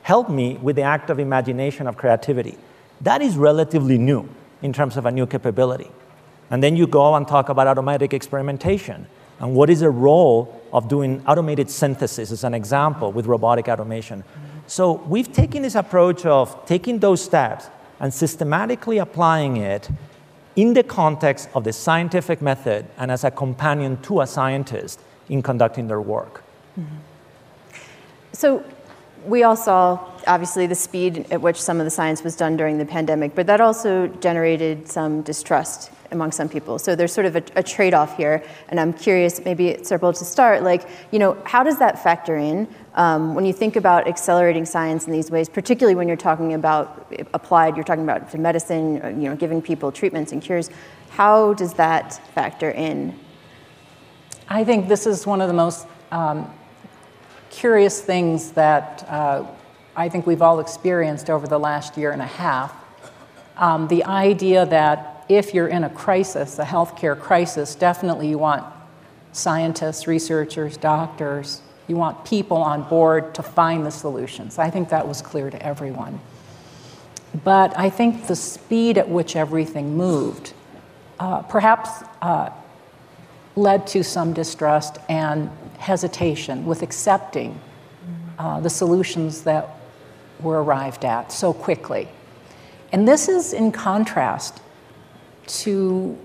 help 0.07 0.31
me 0.31 0.57
with 0.63 0.77
the 0.77 0.83
act 0.83 1.11
of 1.11 1.19
imagination 1.19 1.89
of 1.89 1.97
creativity. 1.97 2.57
That 3.01 3.23
is 3.23 3.37
relatively 3.37 3.99
new 3.99 4.29
in 4.63 4.73
terms 4.73 4.97
of 4.97 5.05
a 5.05 5.11
new 5.11 5.27
capability. 5.27 5.91
And 6.49 6.63
then 6.63 6.77
you 6.77 6.87
go 6.87 7.17
and 7.17 7.27
talk 7.27 7.49
about 7.49 7.67
automatic 7.67 8.15
experimentation 8.15 9.09
and 9.41 9.57
what 9.57 9.69
is 9.69 9.81
the 9.81 9.91
role 9.91 10.63
of 10.73 10.89
doing 10.89 11.25
automated 11.27 11.69
synthesis 11.69 12.31
as 12.31 12.45
an 12.45 12.55
example 12.55 13.11
with 13.11 13.27
robotic 13.27 13.67
automation. 13.67 14.23
So 14.69 14.93
we've 14.93 15.33
taken 15.33 15.63
this 15.63 15.75
approach 15.75 16.25
of 16.25 16.65
taking 16.67 17.01
those 17.01 17.21
steps 17.21 17.67
and 17.99 18.15
systematically 18.15 18.99
applying 18.99 19.57
it 19.57 19.89
in 20.55 20.73
the 20.75 20.85
context 20.85 21.49
of 21.53 21.65
the 21.65 21.73
scientific 21.73 22.41
method 22.41 22.87
and 22.97 23.11
as 23.11 23.25
a 23.25 23.33
companion 23.33 24.01
to 24.03 24.21
a 24.21 24.27
scientist 24.29 25.01
in 25.29 25.43
conducting 25.43 25.89
their 25.89 26.01
work. 26.01 26.45
Mm-hmm. 26.79 26.95
So, 28.33 28.63
we 29.27 29.43
all 29.43 29.57
saw 29.57 29.99
obviously 30.27 30.67
the 30.67 30.75
speed 30.75 31.27
at 31.31 31.41
which 31.41 31.61
some 31.61 31.79
of 31.81 31.85
the 31.85 31.91
science 31.91 32.23
was 32.23 32.37
done 32.37 32.57
during 32.57 32.79
the 32.79 32.87
pandemic, 32.87 33.35
but 33.35 33.47
that 33.47 33.61
also 33.61 34.07
generated 34.07 34.89
some 34.89 35.23
distrust 35.23 35.91
among 36.13 36.33
some 36.33 36.49
people. 36.49 36.79
So 36.79 36.95
there's 36.95 37.13
sort 37.13 37.27
of 37.27 37.37
a, 37.37 37.43
a 37.57 37.63
trade-off 37.63 38.17
here, 38.17 38.43
and 38.69 38.79
I'm 38.79 38.93
curious, 38.93 39.45
maybe 39.45 39.69
it's 39.69 39.91
Serpil 39.91 40.17
to 40.19 40.25
start, 40.25 40.63
like, 40.63 40.89
you 41.11 41.19
know, 41.19 41.37
how 41.45 41.63
does 41.63 41.79
that 41.79 42.03
factor 42.03 42.37
in 42.37 42.69
um, 42.95 43.35
when 43.35 43.45
you 43.45 43.53
think 43.53 43.77
about 43.77 44.07
accelerating 44.07 44.65
science 44.65 45.07
in 45.07 45.13
these 45.13 45.31
ways, 45.31 45.49
particularly 45.49 45.95
when 45.95 46.09
you're 46.09 46.17
talking 46.17 46.55
about 46.55 47.13
applied, 47.35 47.77
you're 47.77 47.85
talking 47.85 48.05
about 48.05 48.33
medicine, 48.39 49.03
uh, 49.03 49.09
you 49.09 49.29
know, 49.29 49.37
giving 49.37 49.61
people 49.61 49.91
treatments 49.93 50.33
and 50.33 50.41
cures. 50.41 50.71
How 51.11 51.55
does 51.55 51.75
that 51.75 52.21
factor 52.35 52.71
in? 52.71 53.19
I 54.49 54.65
think 54.65 54.89
this 54.89 55.07
is 55.07 55.27
one 55.27 55.41
of 55.41 55.49
the 55.49 55.55
most 55.55 55.87
um, 56.13 56.53
curious 57.57 58.03
things 58.03 58.53
that 58.53 59.07
uh, 59.09 59.47
I 59.97 60.11
think 60.11 60.27
we've 60.27 60.43
all 60.43 60.61
experienced 60.61 61.31
over 61.31 61.47
the 61.47 61.59
last 61.59 61.97
year 61.97 62.13
and 62.13 62.21
a 62.21 62.27
half. 62.27 62.75
Um, 63.57 63.89
the 63.89 64.05
idea 64.05 64.67
that 64.67 65.25
if 65.31 65.55
you're 65.55 65.69
in 65.69 65.83
a 65.85 65.89
crisis, 65.89 66.59
a 66.59 66.65
healthcare 66.65 67.19
crisis, 67.19 67.75
definitely 67.75 68.29
you 68.29 68.37
want 68.37 68.63
scientists, 69.33 70.07
researchers, 70.07 70.77
doctors, 70.77 71.63
you 71.89 71.97
want 71.97 72.27
people 72.27 72.59
on 72.59 72.83
board 72.83 73.35
to 73.35 73.43
find 73.43 73.87
the 73.87 73.91
solutions. 73.91 74.59
I 74.59 74.69
think 74.69 74.91
that 74.91 75.09
was 75.09 75.23
clear 75.23 75.49
to 75.49 75.63
everyone. 75.65 76.21
But 77.43 77.77
I 77.79 77.89
think 77.89 78.27
the 78.27 78.37
speed 78.37 78.99
at 78.99 79.09
which 79.09 79.35
everything 79.35 79.97
moved 79.97 80.53
uh, 81.19 81.41
perhaps 81.43 82.05
uh, 82.21 82.51
led 83.57 83.87
to 83.87 84.05
some 84.05 84.35
distrust 84.35 84.99
and 85.09 85.51
hesitation 85.79 86.67
with 86.67 86.83
accepting 86.83 87.61
uh, 88.39 88.61
the 88.61 88.71
solutions 88.71 89.43
that 89.43 89.69
were 90.41 90.63
arrived 90.63 91.05
at 91.05 91.33
so 91.33 91.53
quickly. 91.53 92.09
And 92.93 93.07
this 93.07 93.29
is 93.29 93.53
in 93.53 93.73
contrast 93.73 94.61
to, 95.47 96.19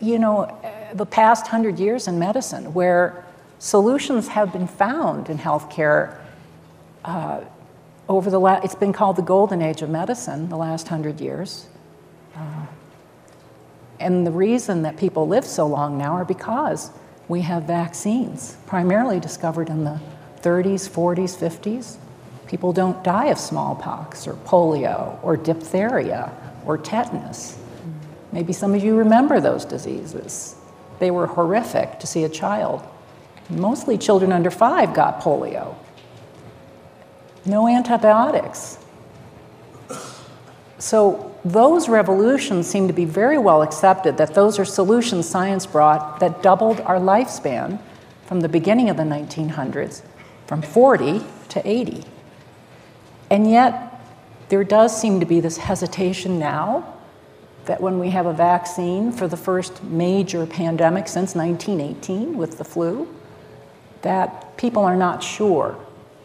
you 0.00 0.18
know, 0.18 0.58
the 0.94 1.06
past 1.06 1.46
hundred 1.46 1.78
years 1.78 2.08
in 2.08 2.18
medicine, 2.18 2.74
where 2.74 3.24
solutions 3.58 4.28
have 4.28 4.52
been 4.52 4.66
found 4.66 5.30
in 5.30 5.38
healthcare 5.38 6.18
uh, 7.04 7.40
over 8.08 8.30
the 8.30 8.38
last, 8.38 8.64
it's 8.64 8.74
been 8.74 8.92
called 8.92 9.16
the 9.16 9.22
golden 9.22 9.62
age 9.62 9.82
of 9.82 9.88
medicine, 9.88 10.48
the 10.48 10.56
last 10.56 10.88
hundred 10.88 11.20
years. 11.20 11.66
Uh, 12.36 12.66
and 14.00 14.26
the 14.26 14.30
reason 14.30 14.82
that 14.82 14.96
people 14.96 15.28
live 15.28 15.44
so 15.44 15.66
long 15.66 15.96
now 15.96 16.12
are 16.12 16.24
because 16.24 16.90
we 17.28 17.40
have 17.42 17.64
vaccines, 17.64 18.56
primarily 18.66 19.20
discovered 19.20 19.68
in 19.68 19.84
the 19.84 20.00
30s, 20.42 20.88
40s, 20.88 21.36
50s. 21.36 21.96
People 22.46 22.72
don't 22.72 23.02
die 23.04 23.26
of 23.26 23.38
smallpox 23.38 24.26
or 24.26 24.34
polio 24.34 25.18
or 25.22 25.36
diphtheria 25.36 26.32
or 26.66 26.76
tetanus. 26.76 27.58
Maybe 28.32 28.52
some 28.52 28.74
of 28.74 28.82
you 28.82 28.96
remember 28.96 29.40
those 29.40 29.64
diseases. 29.64 30.56
They 30.98 31.10
were 31.10 31.26
horrific 31.26 31.98
to 32.00 32.06
see 32.06 32.24
a 32.24 32.28
child. 32.28 32.82
Mostly 33.48 33.98
children 33.98 34.32
under 34.32 34.50
five 34.50 34.94
got 34.94 35.20
polio. 35.20 35.74
No 37.44 37.68
antibiotics. 37.68 38.78
So, 40.78 41.31
those 41.44 41.88
revolutions 41.88 42.68
seem 42.68 42.86
to 42.86 42.92
be 42.92 43.04
very 43.04 43.38
well 43.38 43.62
accepted 43.62 44.16
that 44.16 44.34
those 44.34 44.58
are 44.58 44.64
solutions 44.64 45.28
science 45.28 45.66
brought 45.66 46.20
that 46.20 46.42
doubled 46.42 46.80
our 46.82 46.98
lifespan 46.98 47.80
from 48.26 48.40
the 48.40 48.48
beginning 48.48 48.88
of 48.88 48.96
the 48.96 49.02
1900s 49.02 50.02
from 50.46 50.62
40 50.62 51.20
to 51.48 51.68
80. 51.68 52.04
And 53.30 53.50
yet, 53.50 54.00
there 54.50 54.62
does 54.62 54.98
seem 54.98 55.18
to 55.20 55.26
be 55.26 55.40
this 55.40 55.56
hesitation 55.56 56.38
now 56.38 56.96
that 57.64 57.80
when 57.80 57.98
we 57.98 58.10
have 58.10 58.26
a 58.26 58.32
vaccine 58.32 59.10
for 59.10 59.26
the 59.26 59.36
first 59.36 59.82
major 59.84 60.46
pandemic 60.46 61.08
since 61.08 61.34
1918 61.34 62.36
with 62.36 62.58
the 62.58 62.64
flu, 62.64 63.08
that 64.02 64.56
people 64.56 64.84
are 64.84 64.96
not 64.96 65.22
sure 65.22 65.76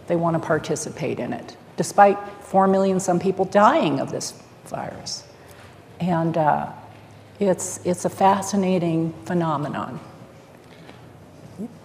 they 0.07 0.15
want 0.15 0.35
to 0.35 0.45
participate 0.45 1.19
in 1.19 1.33
it, 1.33 1.55
despite 1.75 2.17
4 2.41 2.67
million 2.67 2.99
some 2.99 3.19
people 3.19 3.45
dying 3.45 3.99
of 3.99 4.11
this 4.11 4.33
virus. 4.67 5.23
And 5.99 6.37
uh, 6.37 6.71
it's, 7.39 7.79
it's 7.85 8.05
a 8.05 8.09
fascinating 8.09 9.13
phenomenon. 9.25 9.99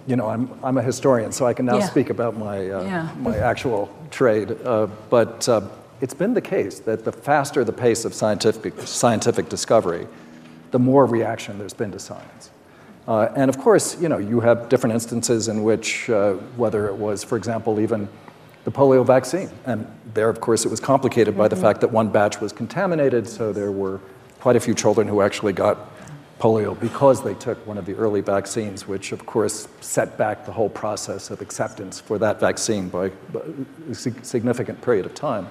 You 0.06 0.16
know, 0.16 0.28
I'm, 0.28 0.50
I'm 0.62 0.76
a 0.78 0.82
historian, 0.82 1.32
so 1.32 1.46
I 1.46 1.54
can 1.54 1.66
now 1.66 1.78
yeah. 1.78 1.86
speak 1.86 2.10
about 2.10 2.36
my, 2.36 2.70
uh, 2.70 2.82
yeah. 2.82 3.08
my 3.20 3.36
actual 3.38 3.88
trade. 4.10 4.56
Uh, 4.64 4.88
but 5.08 5.48
uh, 5.48 5.62
it's 6.00 6.14
been 6.14 6.34
the 6.34 6.40
case 6.40 6.80
that 6.80 7.04
the 7.04 7.12
faster 7.12 7.64
the 7.64 7.72
pace 7.72 8.04
of 8.04 8.12
scientific, 8.12 8.74
scientific 8.80 9.48
discovery, 9.48 10.06
the 10.72 10.78
more 10.78 11.06
reaction 11.06 11.58
there's 11.58 11.74
been 11.74 11.92
to 11.92 11.98
science. 11.98 12.50
Uh, 13.06 13.28
and 13.36 13.48
of 13.48 13.58
course, 13.58 14.00
you 14.00 14.08
know, 14.08 14.18
you 14.18 14.40
have 14.40 14.68
different 14.68 14.94
instances 14.94 15.48
in 15.48 15.62
which, 15.62 16.10
uh, 16.10 16.34
whether 16.56 16.88
it 16.88 16.94
was, 16.94 17.24
for 17.24 17.36
example, 17.36 17.80
even 17.80 18.08
the 18.64 18.70
polio 18.70 19.04
vaccine, 19.04 19.50
and 19.66 19.86
there, 20.14 20.28
of 20.28 20.40
course, 20.40 20.64
it 20.64 20.68
was 20.68 20.80
complicated 20.80 21.36
by 21.36 21.48
the 21.48 21.56
mm-hmm. 21.56 21.64
fact 21.64 21.80
that 21.80 21.90
one 21.90 22.10
batch 22.10 22.40
was 22.40 22.52
contaminated, 22.52 23.26
so 23.26 23.52
there 23.52 23.72
were 23.72 24.00
quite 24.40 24.56
a 24.56 24.60
few 24.60 24.74
children 24.74 25.08
who 25.08 25.20
actually 25.20 25.52
got 25.52 25.78
polio 26.42 26.78
because 26.80 27.22
they 27.22 27.34
took 27.34 27.64
one 27.66 27.78
of 27.78 27.86
the 27.86 27.94
early 27.94 28.20
vaccines, 28.20 28.88
which 28.88 29.12
of 29.12 29.24
course 29.24 29.68
set 29.80 30.18
back 30.18 30.44
the 30.44 30.50
whole 30.50 30.68
process 30.68 31.30
of 31.30 31.40
acceptance 31.40 32.00
for 32.00 32.18
that 32.18 32.40
vaccine 32.40 32.88
by 32.88 33.12
a 33.88 33.94
significant 33.94 34.82
period 34.82 35.06
of 35.06 35.14
time. 35.14 35.46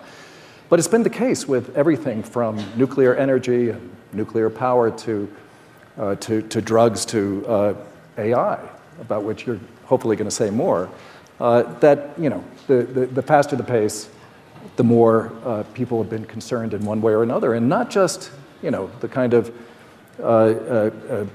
But 0.67 0.79
it's 0.79 0.89
been 0.89 1.03
the 1.03 1.09
case 1.09 1.47
with 1.47 1.75
everything 1.77 2.23
from 2.23 2.61
nuclear 2.77 3.15
energy 3.15 3.69
and 3.69 3.89
nuclear 4.11 4.49
power 4.49 4.91
to, 4.91 5.35
uh, 5.97 6.15
to, 6.15 6.41
to, 6.41 6.61
drugs 6.61 7.05
to 7.05 7.45
uh, 7.47 7.73
AI, 8.17 8.59
about 8.99 9.23
which 9.23 9.45
you're 9.45 9.59
hopefully 9.85 10.17
going 10.17 10.29
to 10.29 10.35
say 10.35 10.49
more, 10.49 10.89
uh, 11.41 11.63
that 11.79 12.17
you 12.19 12.29
know, 12.29 12.43
the, 12.67 12.83
the, 12.83 13.05
the, 13.07 13.21
faster 13.21 13.55
the 13.55 13.63
pace, 13.63 14.09
the 14.75 14.83
more 14.83 15.33
uh, 15.43 15.63
people 15.73 16.01
have 16.01 16.09
been 16.09 16.25
concerned 16.25 16.73
in 16.73 16.85
one 16.85 17.01
way 17.01 17.13
or 17.13 17.23
another, 17.23 17.55
and 17.55 17.67
not 17.67 17.89
just 17.89 18.31
you 18.61 18.69
know, 18.69 18.91
the 18.99 19.07
kind 19.07 19.33
of 19.33 19.51
uh, 20.19 20.23
uh, 20.23 21.25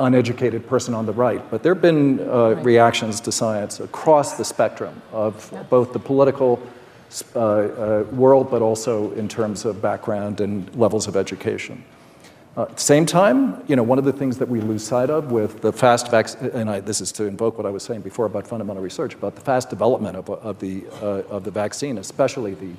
uneducated 0.00 0.66
person 0.66 0.92
on 0.92 1.06
the 1.06 1.12
right, 1.12 1.42
but 1.50 1.62
there 1.62 1.72
have 1.72 1.82
been 1.82 2.18
right. 2.18 2.64
reactions 2.64 3.20
to 3.20 3.32
science 3.32 3.80
across 3.80 4.36
the 4.36 4.44
spectrum 4.44 5.00
of 5.10 5.50
yeah. 5.52 5.62
both 5.64 5.92
the 5.92 5.98
political 5.98 6.60
uh, 7.34 7.40
uh, 7.40 8.04
world, 8.12 8.50
but 8.50 8.60
also 8.60 9.12
in 9.12 9.28
terms 9.28 9.64
of 9.64 9.80
background 9.80 10.40
and 10.40 10.74
levels 10.76 11.06
of 11.06 11.16
education. 11.16 11.82
Uh, 12.56 12.62
at 12.62 12.76
the 12.76 12.82
same 12.82 13.04
time, 13.04 13.62
you 13.68 13.76
know, 13.76 13.82
one 13.82 13.98
of 13.98 14.04
the 14.04 14.12
things 14.12 14.38
that 14.38 14.48
we 14.48 14.62
lose 14.62 14.82
sight 14.82 15.10
of 15.10 15.30
with 15.30 15.60
the 15.60 15.70
fast 15.70 16.10
vaccine, 16.10 16.48
and 16.54 16.70
I, 16.70 16.80
this 16.80 17.02
is 17.02 17.12
to 17.12 17.24
invoke 17.24 17.58
what 17.58 17.66
I 17.66 17.70
was 17.70 17.82
saying 17.82 18.00
before 18.00 18.24
about 18.24 18.46
fundamental 18.46 18.82
research, 18.82 19.14
about 19.14 19.34
the 19.34 19.42
fast 19.42 19.68
development 19.68 20.16
of, 20.16 20.30
of, 20.30 20.58
the, 20.58 20.84
uh, 21.02 21.22
of 21.28 21.44
the 21.44 21.50
vaccine, 21.50 21.98
especially 21.98 22.54
the 22.54 22.72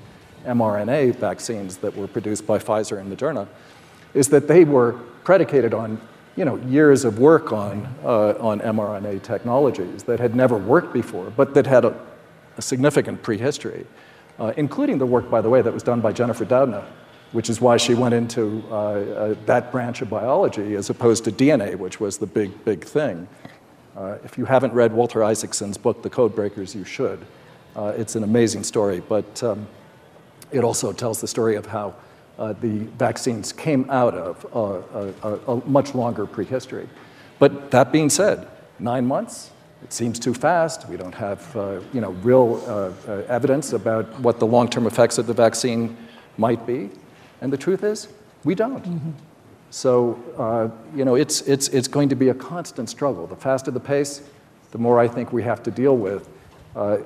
mRNA 0.45 1.17
vaccines 1.17 1.77
that 1.77 1.95
were 1.95 2.07
produced 2.07 2.47
by 2.47 2.57
Pfizer 2.57 2.99
and 2.99 3.15
Moderna, 3.15 3.47
is 4.15 4.29
that 4.29 4.47
they 4.47 4.63
were 4.63 4.93
predicated 5.23 5.75
on 5.75 6.01
you 6.35 6.45
know, 6.45 6.55
years 6.67 7.05
of 7.05 7.19
work 7.19 7.51
on, 7.51 7.85
uh, 8.03 8.29
on 8.39 8.59
mRNA 8.61 9.21
technologies 9.21 10.03
that 10.03 10.19
had 10.19 10.35
never 10.35 10.57
worked 10.57 10.91
before, 10.91 11.31
but 11.35 11.53
that 11.53 11.67
had 11.67 11.85
a, 11.85 11.95
a 12.57 12.61
significant 12.63 13.21
prehistory 13.21 13.85
uh, 14.39 14.53
including 14.57 14.97
the 14.97 15.05
work, 15.05 15.29
by 15.29 15.41
the 15.41 15.49
way, 15.49 15.61
that 15.61 15.73
was 15.73 15.83
done 15.83 16.01
by 16.01 16.11
Jennifer 16.11 16.45
Doudna, 16.45 16.85
which 17.31 17.49
is 17.49 17.59
why 17.59 17.77
she 17.77 17.93
went 17.93 18.13
into 18.13 18.63
uh, 18.69 18.73
uh, 18.73 19.35
that 19.45 19.71
branch 19.71 20.01
of 20.01 20.09
biology 20.09 20.75
as 20.75 20.89
opposed 20.89 21.23
to 21.25 21.31
DNA, 21.31 21.75
which 21.75 21.99
was 21.99 22.17
the 22.17 22.25
big, 22.25 22.63
big 22.63 22.83
thing. 22.83 23.27
Uh, 23.95 24.17
if 24.23 24.37
you 24.37 24.45
haven't 24.45 24.73
read 24.73 24.93
Walter 24.93 25.23
Isaacson's 25.23 25.77
book, 25.77 26.03
The 26.03 26.09
Codebreakers, 26.09 26.75
you 26.75 26.85
should. 26.85 27.25
Uh, 27.75 27.93
it's 27.97 28.15
an 28.15 28.23
amazing 28.23 28.63
story, 28.63 29.01
but 29.01 29.43
um, 29.43 29.67
it 30.51 30.63
also 30.63 30.93
tells 30.93 31.19
the 31.19 31.27
story 31.27 31.55
of 31.55 31.65
how 31.65 31.95
uh, 32.39 32.53
the 32.53 32.79
vaccines 32.97 33.51
came 33.51 33.89
out 33.89 34.13
of 34.13 34.45
a, 34.53 35.27
a, 35.27 35.53
a 35.53 35.67
much 35.67 35.95
longer 35.95 36.25
prehistory. 36.25 36.87
But 37.39 37.71
that 37.71 37.91
being 37.91 38.09
said, 38.09 38.47
nine 38.79 39.05
months, 39.05 39.51
it 39.83 39.93
seems 39.93 40.19
too 40.19 40.33
fast. 40.33 40.87
We 40.89 40.97
don't 40.97 41.15
have 41.15 41.55
uh, 41.55 41.79
you 41.93 42.01
know, 42.01 42.11
real 42.11 42.63
uh, 42.65 43.11
uh, 43.11 43.23
evidence 43.27 43.73
about 43.73 44.19
what 44.19 44.39
the 44.39 44.47
long 44.47 44.69
term 44.69 44.87
effects 44.87 45.17
of 45.17 45.27
the 45.27 45.33
vaccine 45.33 45.97
might 46.37 46.65
be. 46.65 46.89
And 47.41 47.51
the 47.53 47.57
truth 47.57 47.83
is, 47.83 48.07
we 48.43 48.55
don't. 48.55 48.83
Mm-hmm. 48.83 49.11
So 49.69 50.19
uh, 50.37 50.69
you 50.95 51.05
know, 51.05 51.15
it's, 51.15 51.41
it's, 51.41 51.67
it's 51.69 51.87
going 51.87 52.09
to 52.09 52.15
be 52.15 52.29
a 52.29 52.33
constant 52.33 52.89
struggle. 52.89 53.27
The 53.27 53.35
faster 53.35 53.71
the 53.71 53.79
pace, 53.79 54.21
the 54.71 54.77
more 54.77 54.99
I 54.99 55.07
think 55.07 55.33
we 55.33 55.43
have 55.43 55.61
to 55.63 55.71
deal 55.71 55.97
with 55.97 56.29
uh, 56.75 56.97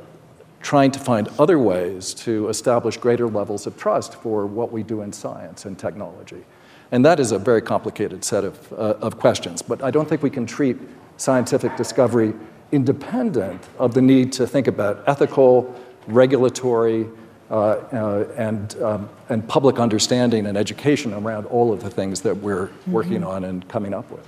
trying 0.61 0.91
to 0.91 0.99
find 0.99 1.27
other 1.39 1.57
ways 1.57 2.13
to 2.13 2.47
establish 2.49 2.97
greater 2.97 3.27
levels 3.27 3.65
of 3.65 3.77
trust 3.77 4.15
for 4.15 4.45
what 4.45 4.71
we 4.71 4.83
do 4.83 5.01
in 5.01 5.11
science 5.11 5.65
and 5.65 5.77
technology. 5.77 6.43
And 6.91 7.05
that 7.05 7.19
is 7.19 7.31
a 7.31 7.39
very 7.39 7.61
complicated 7.61 8.23
set 8.23 8.43
of, 8.43 8.71
uh, 8.73 8.95
of 9.01 9.17
questions. 9.17 9.61
But 9.61 9.81
I 9.81 9.91
don't 9.91 10.07
think 10.07 10.21
we 10.21 10.29
can 10.29 10.45
treat 10.45 10.77
scientific 11.17 11.77
discovery 11.77 12.33
independent 12.71 13.67
of 13.79 13.93
the 13.93 14.01
need 14.01 14.31
to 14.33 14.47
think 14.47 14.67
about 14.67 15.03
ethical, 15.07 15.73
regulatory, 16.07 17.07
and, 17.51 18.81
um, 18.81 19.09
and 19.29 19.47
public 19.47 19.79
understanding 19.79 20.45
and 20.45 20.57
education 20.57 21.13
around 21.13 21.45
all 21.47 21.73
of 21.73 21.83
the 21.83 21.89
things 21.89 22.21
that 22.21 22.35
we're 22.37 22.67
mm-hmm. 22.67 22.91
working 22.91 23.23
on 23.23 23.43
and 23.43 23.67
coming 23.67 23.93
up 23.93 24.09
with. 24.11 24.25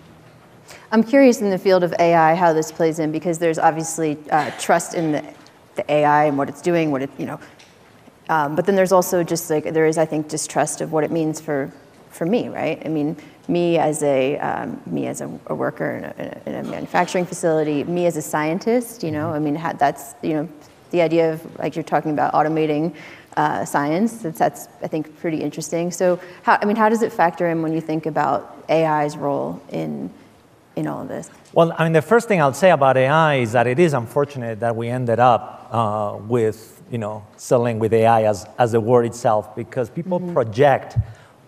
I'm 0.92 1.04
curious 1.04 1.42
in 1.42 1.50
the 1.50 1.58
field 1.58 1.84
of 1.84 1.94
AI 2.00 2.36
how 2.36 2.54
this 2.54 2.72
plays 2.72 3.00
in 3.00 3.12
because 3.12 3.40
there's 3.40 3.60
obviously 3.60 4.18
uh, 4.30 4.52
trust 4.60 4.94
in 4.94 5.14
the, 5.14 5.34
the, 5.76 5.92
AI 5.92 6.26
and 6.26 6.38
what 6.38 6.50
it's 6.50 6.62
doing, 6.62 6.92
what 6.92 7.02
it, 7.02 7.10
you 7.18 7.26
know, 7.26 7.40
um, 8.30 8.56
but 8.56 8.66
then 8.66 8.76
there's 8.76 8.92
also 8.92 9.24
just 9.24 9.50
like, 9.50 9.74
there 9.74 9.86
is, 9.86 9.98
I 9.98 10.06
think, 10.06 10.28
distrust 10.28 10.82
of 10.82 10.92
what 10.92 11.04
it 11.04 11.12
means 11.12 11.42
for, 11.42 11.72
for 12.10 12.26
me, 12.26 12.48
right? 12.48 12.82
I 12.86 12.90
mean, 12.90 13.18
me 13.48 13.78
as 13.78 14.02
a, 14.04 14.38
um, 14.38 14.82
me 14.86 15.08
as 15.08 15.22
a, 15.22 15.40
a 15.48 15.56
worker 15.56 15.92
in 15.92 16.04
a, 16.06 16.42
in 16.46 16.66
a, 16.66 16.70
manufacturing 16.70 17.26
facility, 17.26 17.84
me 17.84 18.06
as 18.06 18.16
a 18.16 18.22
scientist, 18.22 19.04
you 19.04 19.12
know, 19.12 19.32
I 19.32 19.40
mean, 19.40 19.56
that's, 19.78 20.16
you 20.22 20.34
know, 20.34 20.50
the 20.94 21.02
idea 21.02 21.34
of, 21.34 21.60
like 21.60 21.76
you're 21.76 21.84
talking 21.84 22.12
about 22.12 22.34
automating 22.34 22.96
uh, 23.36 23.66
science, 23.66 24.22
that's, 24.22 24.38
that's, 24.38 24.68
I 24.84 24.88
think, 24.88 25.20
pretty 25.20 25.42
interesting. 25.42 25.92
So, 25.92 26.20
how, 26.44 26.60
I 26.62 26.66
mean, 26.66 26.76
how 26.76 26.88
does 26.88 27.02
it 27.02 27.12
factor 27.12 27.50
in 27.50 27.64
when 27.64 27.74
you 27.74 27.82
think 27.82 28.06
about 28.06 28.64
AI's 28.70 29.18
role 29.18 29.60
in, 29.72 30.12
in 30.76 30.88
all 30.88 31.02
of 31.02 31.08
this? 31.08 31.32
Well, 31.52 31.74
I 31.76 31.84
mean, 31.84 31.94
the 31.94 32.02
first 32.04 32.28
thing 32.28 32.40
I'll 32.40 32.54
say 32.54 32.70
about 32.70 32.96
AI 32.96 33.36
is 33.38 33.54
that 33.54 33.66
it 33.66 33.80
is 33.80 33.94
unfortunate 33.94 34.60
that 34.60 34.76
we 34.76 34.88
ended 34.88 35.20
up 35.20 35.68
uh, 35.72 36.18
with, 36.28 36.84
you 36.92 37.00
know, 37.00 37.26
selling 37.38 37.80
with 37.80 37.92
AI 37.92 38.26
as, 38.26 38.46
as 38.60 38.74
the 38.74 38.80
word 38.80 39.08
itself 39.08 39.56
because 39.56 39.90
people 39.90 40.20
mm-hmm. 40.20 40.34
project 40.34 40.98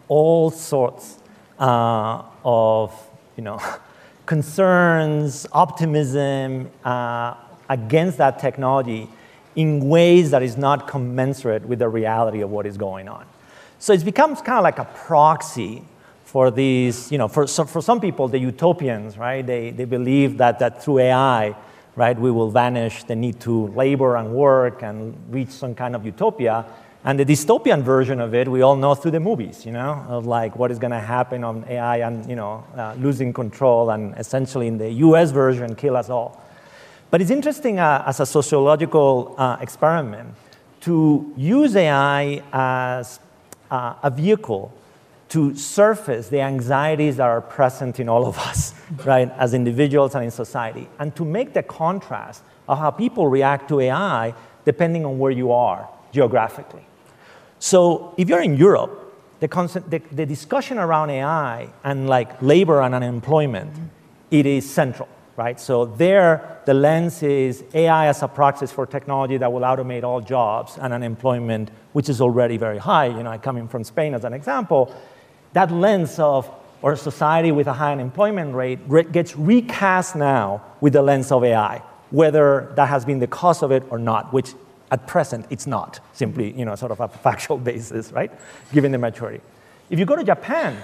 all 0.07 0.49
sorts 0.49 1.19
uh, 1.59 2.23
of, 2.43 2.91
you 3.37 3.43
know, 3.43 3.61
concerns, 4.25 5.45
optimism 5.51 6.71
uh, 6.83 7.35
against 7.69 8.17
that 8.17 8.39
technology 8.39 9.07
in 9.55 9.88
ways 9.88 10.31
that 10.31 10.43
is 10.43 10.57
not 10.57 10.88
commensurate 10.88 11.65
with 11.65 11.79
the 11.79 11.89
reality 11.89 12.41
of 12.41 12.50
what 12.50 12.65
is 12.65 12.77
going 12.77 13.07
on. 13.07 13.25
So 13.79 13.93
it 13.93 14.03
becomes 14.03 14.41
kind 14.41 14.57
of 14.57 14.63
like 14.63 14.79
a 14.79 14.85
proxy 14.85 15.83
for 16.24 16.51
these, 16.51 17.12
you 17.12 17.17
know, 17.17 17.27
for, 17.27 17.47
so 17.47 17.65
for 17.65 17.81
some 17.81 18.01
people, 18.01 18.27
the 18.27 18.39
utopians, 18.39 19.17
right? 19.17 19.45
They, 19.45 19.69
they 19.71 19.85
believe 19.85 20.38
that, 20.39 20.59
that 20.59 20.83
through 20.83 21.00
AI, 21.00 21.55
right, 21.95 22.19
we 22.19 22.31
will 22.31 22.51
vanish 22.51 23.03
the 23.03 23.15
need 23.15 23.39
to 23.41 23.67
labor 23.67 24.17
and 24.17 24.33
work 24.33 24.83
and 24.83 25.15
reach 25.29 25.50
some 25.50 25.75
kind 25.75 25.95
of 25.95 26.05
utopia. 26.05 26.65
And 27.05 27.19
the 27.19 27.25
dystopian 27.25 27.83
version 27.83 28.19
of 28.19 28.33
it, 28.33 28.47
we 28.47 28.63
all 28.63 28.75
know 28.75 28.95
through 28.95 29.12
the 29.12 29.19
movies, 29.19 29.65
you 29.65 29.71
know, 29.71 30.03
of 30.09 30.25
like 30.25 30.57
what 30.57 30.71
is 30.71 30.79
going 30.79 30.91
to 30.91 31.00
happen 31.00 31.43
on 31.43 31.63
AI 31.69 31.97
and, 31.97 32.27
you 32.27 32.35
know, 32.35 32.65
uh, 32.75 32.95
losing 32.97 33.31
control 33.31 33.91
and 33.91 34.17
essentially 34.17 34.67
in 34.67 34.77
the 34.77 34.89
US 34.91 35.31
version, 35.31 35.75
kill 35.75 35.95
us 35.95 36.09
all. 36.09 36.41
But 37.12 37.21
it's 37.21 37.31
interesting 37.31 37.79
uh, 37.79 38.03
as 38.05 38.19
a 38.19 38.25
sociological 38.25 39.35
uh, 39.38 39.57
experiment 39.62 40.33
to 40.81 41.33
use 41.38 41.75
AI 41.75 42.43
as 42.51 43.19
uh, 43.71 43.95
a 44.03 44.09
vehicle 44.09 44.74
to 45.29 45.55
surface 45.55 46.29
the 46.29 46.41
anxieties 46.41 47.17
that 47.17 47.27
are 47.27 47.41
present 47.41 48.00
in 48.00 48.07
all 48.07 48.25
of 48.25 48.38
us, 48.38 48.74
right, 49.05 49.31
as 49.38 49.53
individuals 49.53 50.15
and 50.15 50.24
in 50.24 50.31
society, 50.31 50.88
and 51.00 51.15
to 51.15 51.25
make 51.25 51.53
the 51.53 51.63
contrast 51.63 52.43
of 52.67 52.77
how 52.77 52.91
people 52.91 53.27
react 53.27 53.67
to 53.69 53.79
AI 53.79 54.33
depending 54.63 55.05
on 55.05 55.19
where 55.19 55.31
you 55.31 55.51
are 55.51 55.88
geographically. 56.12 56.85
So 57.59 58.13
if 58.17 58.29
you're 58.29 58.41
in 58.41 58.57
Europe, 58.57 59.01
the, 59.39 59.47
the, 59.47 60.01
the 60.12 60.25
discussion 60.25 60.77
around 60.77 61.09
AI 61.09 61.69
and 61.83 62.07
like 62.07 62.41
labor 62.41 62.81
and 62.81 62.95
unemployment, 62.95 63.71
it 64.31 64.45
is 64.45 64.69
central 64.69 65.07
right? 65.38 65.60
So 65.60 65.86
there, 65.86 66.60
the 66.65 66.74
lens 66.74 67.21
is 67.24 67.63
AI 67.74 68.08
as 68.08 68.24
a 68.24 68.28
proxy 68.28 68.67
for 68.67 68.86
technology 68.86 69.38
that 69.38 69.52
will 69.52 69.62
automate 69.62 70.04
all 70.04 70.21
jobs 70.21 70.78
and 70.78 70.93
unemployment, 70.93 71.69
which 71.93 72.10
is 72.10 72.21
already 72.21 72.58
very 72.58 72.78
high. 72.78 73.08
You 73.08 73.24
know, 73.24 73.38
coming 73.39 73.67
from 73.67 73.84
Spain 73.84 74.13
as 74.13 74.24
an 74.24 74.34
example, 74.34 74.95
that 75.54 75.71
lens 75.71 76.19
of 76.19 76.50
or 76.82 76.95
society 76.95 77.52
with 77.52 77.67
a 77.67 77.74
high 77.74 77.93
unemployment 77.93 78.54
rate 78.54 79.12
gets 79.12 79.36
recast 79.36 80.15
now 80.15 80.62
with 80.82 80.93
the 80.93 81.02
lens 81.02 81.32
of 81.32 81.43
AI, 81.43 81.82
whether 82.12 82.71
that 82.76 82.88
has 82.88 83.04
been 83.06 83.19
the 83.19 83.28
cause 83.28 83.63
of 83.63 83.71
it 83.71 83.84
or 83.89 83.98
not, 83.98 84.32
which 84.32 84.54
at 84.91 85.08
present 85.08 85.45
it's 85.50 85.65
not, 85.65 86.00
simply, 86.13 86.52
you 86.52 86.63
know, 86.63 86.76
sort 86.76 86.91
of 86.91 87.00
a 87.00 87.08
factual 87.26 87.58
basis, 87.58 88.12
right? 88.12 88.32
Given 88.71 88.91
the 88.91 88.98
maturity. 88.98 89.41
If 89.89 90.00
you 90.00 90.06
go 90.06 90.15
to 90.15 90.24
Japan, 90.24 90.78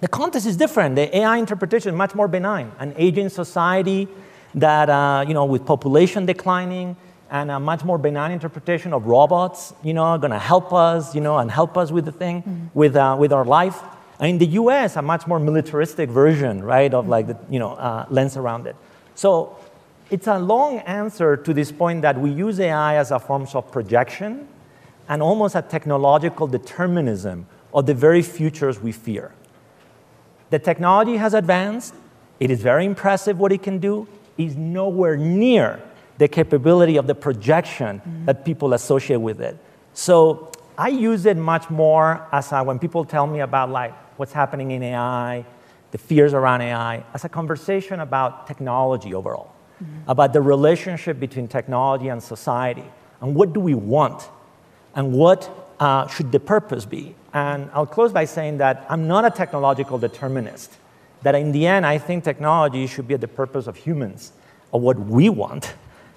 the 0.00 0.08
context 0.08 0.46
is 0.46 0.56
different. 0.56 0.96
The 0.96 1.16
AI 1.16 1.38
interpretation 1.38 1.94
is 1.94 1.96
much 1.96 2.14
more 2.14 2.28
benign. 2.28 2.72
An 2.78 2.94
aging 2.96 3.28
society 3.28 4.08
that, 4.54 4.90
uh, 4.90 5.24
you 5.26 5.34
know, 5.34 5.44
with 5.44 5.64
population 5.64 6.26
declining 6.26 6.96
and 7.30 7.50
a 7.50 7.58
much 7.58 7.84
more 7.84 7.98
benign 7.98 8.30
interpretation 8.30 8.92
of 8.92 9.06
robots, 9.06 9.72
you 9.82 9.94
know, 9.94 10.16
going 10.18 10.30
to 10.30 10.38
help 10.38 10.72
us, 10.72 11.14
you 11.14 11.20
know, 11.20 11.38
and 11.38 11.50
help 11.50 11.76
us 11.76 11.90
with 11.90 12.04
the 12.04 12.12
thing, 12.12 12.42
mm-hmm. 12.42 12.66
with, 12.74 12.96
uh, 12.96 13.16
with 13.18 13.32
our 13.32 13.44
life. 13.44 13.80
And 14.20 14.30
in 14.30 14.38
the 14.38 14.46
US, 14.60 14.96
a 14.96 15.02
much 15.02 15.26
more 15.26 15.40
militaristic 15.40 16.08
version, 16.10 16.62
right, 16.62 16.92
of 16.92 17.08
like 17.08 17.26
the, 17.26 17.36
you 17.50 17.58
know, 17.58 17.72
uh, 17.72 18.06
lens 18.10 18.36
around 18.36 18.66
it. 18.66 18.76
So 19.14 19.56
it's 20.10 20.26
a 20.26 20.38
long 20.38 20.78
answer 20.80 21.36
to 21.36 21.54
this 21.54 21.72
point 21.72 22.02
that 22.02 22.20
we 22.20 22.30
use 22.30 22.60
AI 22.60 22.96
as 22.96 23.10
a 23.10 23.18
form 23.18 23.46
of 23.54 23.72
projection 23.72 24.46
and 25.08 25.22
almost 25.22 25.54
a 25.54 25.62
technological 25.62 26.46
determinism 26.46 27.46
of 27.72 27.86
the 27.86 27.94
very 27.94 28.22
futures 28.22 28.80
we 28.80 28.92
fear. 28.92 29.32
The 30.50 30.58
technology 30.58 31.16
has 31.16 31.34
advanced. 31.34 31.94
It 32.40 32.50
is 32.50 32.60
very 32.60 32.84
impressive 32.84 33.38
what 33.38 33.52
it 33.52 33.62
can 33.62 33.78
do. 33.78 34.06
Is 34.36 34.56
nowhere 34.56 35.16
near 35.16 35.80
the 36.18 36.28
capability 36.28 36.96
of 36.96 37.06
the 37.06 37.14
projection 37.14 38.00
mm-hmm. 38.00 38.24
that 38.26 38.44
people 38.44 38.72
associate 38.74 39.20
with 39.20 39.40
it. 39.40 39.56
So 39.94 40.52
I 40.76 40.88
use 40.88 41.26
it 41.26 41.36
much 41.36 41.70
more 41.70 42.26
as 42.32 42.52
a, 42.52 42.62
when 42.62 42.78
people 42.78 43.04
tell 43.04 43.26
me 43.26 43.40
about 43.40 43.70
like 43.70 43.92
what's 44.18 44.32
happening 44.32 44.70
in 44.72 44.82
AI, 44.82 45.44
the 45.90 45.98
fears 45.98 46.34
around 46.34 46.62
AI, 46.62 47.04
as 47.14 47.24
a 47.24 47.28
conversation 47.28 48.00
about 48.00 48.46
technology 48.46 49.14
overall, 49.14 49.52
mm-hmm. 49.82 50.10
about 50.10 50.32
the 50.32 50.40
relationship 50.40 51.20
between 51.20 51.46
technology 51.46 52.08
and 52.08 52.22
society, 52.22 52.84
and 53.20 53.34
what 53.34 53.52
do 53.52 53.60
we 53.60 53.74
want, 53.74 54.28
and 54.94 55.12
what 55.12 55.48
uh, 55.78 56.06
should 56.08 56.32
the 56.32 56.40
purpose 56.40 56.84
be? 56.84 57.14
And 57.34 57.68
I'll 57.74 57.84
close 57.84 58.12
by 58.12 58.24
saying 58.24 58.58
that 58.58 58.86
I'm 58.88 59.08
not 59.08 59.24
a 59.24 59.30
technological 59.30 59.98
determinist, 59.98 60.72
that 61.22 61.34
in 61.34 61.50
the 61.50 61.66
end, 61.66 61.84
I 61.84 61.98
think 61.98 62.22
technology 62.22 62.86
should 62.86 63.08
be 63.08 63.14
at 63.14 63.20
the 63.20 63.28
purpose 63.28 63.66
of 63.66 63.76
humans, 63.76 64.32
of 64.72 64.80
what 64.80 64.98
we 64.98 65.28
want 65.28 65.74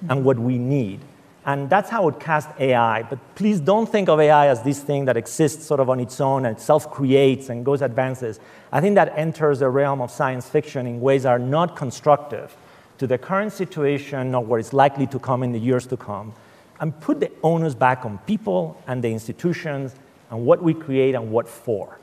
and 0.10 0.24
what 0.24 0.38
we 0.38 0.60
need. 0.60 1.00
And 1.44 1.70
that's 1.70 1.90
how 1.90 2.02
I 2.02 2.06
would 2.06 2.20
cast 2.20 2.50
AI. 2.60 3.04
But 3.04 3.20
please 3.36 3.60
don't 3.60 3.90
think 3.90 4.10
of 4.10 4.20
AI 4.20 4.48
as 4.48 4.62
this 4.62 4.80
thing 4.82 5.06
that 5.06 5.18
exists 5.18 5.66
sort 5.66 5.80
of 5.80 5.90
on 5.90 6.00
its 6.00 6.22
own 6.22 6.46
and 6.46 6.60
self 6.60 6.92
creates 6.92 7.50
and 7.50 7.66
goes 7.66 7.82
advances. 7.82 8.40
I 8.72 8.82
think 8.82 8.96
that 8.96 9.18
enters 9.18 9.60
the 9.60 9.70
realm 9.70 10.02
of 10.02 10.12
science 10.12 10.48
fiction 10.48 10.86
in 10.86 11.02
ways 11.02 11.24
that 11.24 11.30
are 11.30 11.40
not 11.40 11.76
constructive 11.76 12.56
to 12.98 13.08
the 13.08 13.18
current 13.18 13.54
situation 13.54 14.36
or 14.36 14.44
what 14.44 14.60
is 14.60 14.74
likely 14.74 15.08
to 15.08 15.20
come 15.20 15.42
in 15.42 15.52
the 15.54 15.60
years 15.60 15.88
to 15.88 15.98
come 15.98 16.34
and 16.80 17.00
put 17.00 17.22
the 17.22 17.32
onus 17.42 17.74
back 17.74 18.06
on 18.06 18.18
people 18.20 18.80
and 18.86 19.04
the 19.04 19.10
institutions 19.12 19.96
and 20.30 20.46
what 20.46 20.62
we 20.62 20.74
create 20.74 21.16
and 21.16 21.32
what 21.32 21.48
for. 21.48 21.98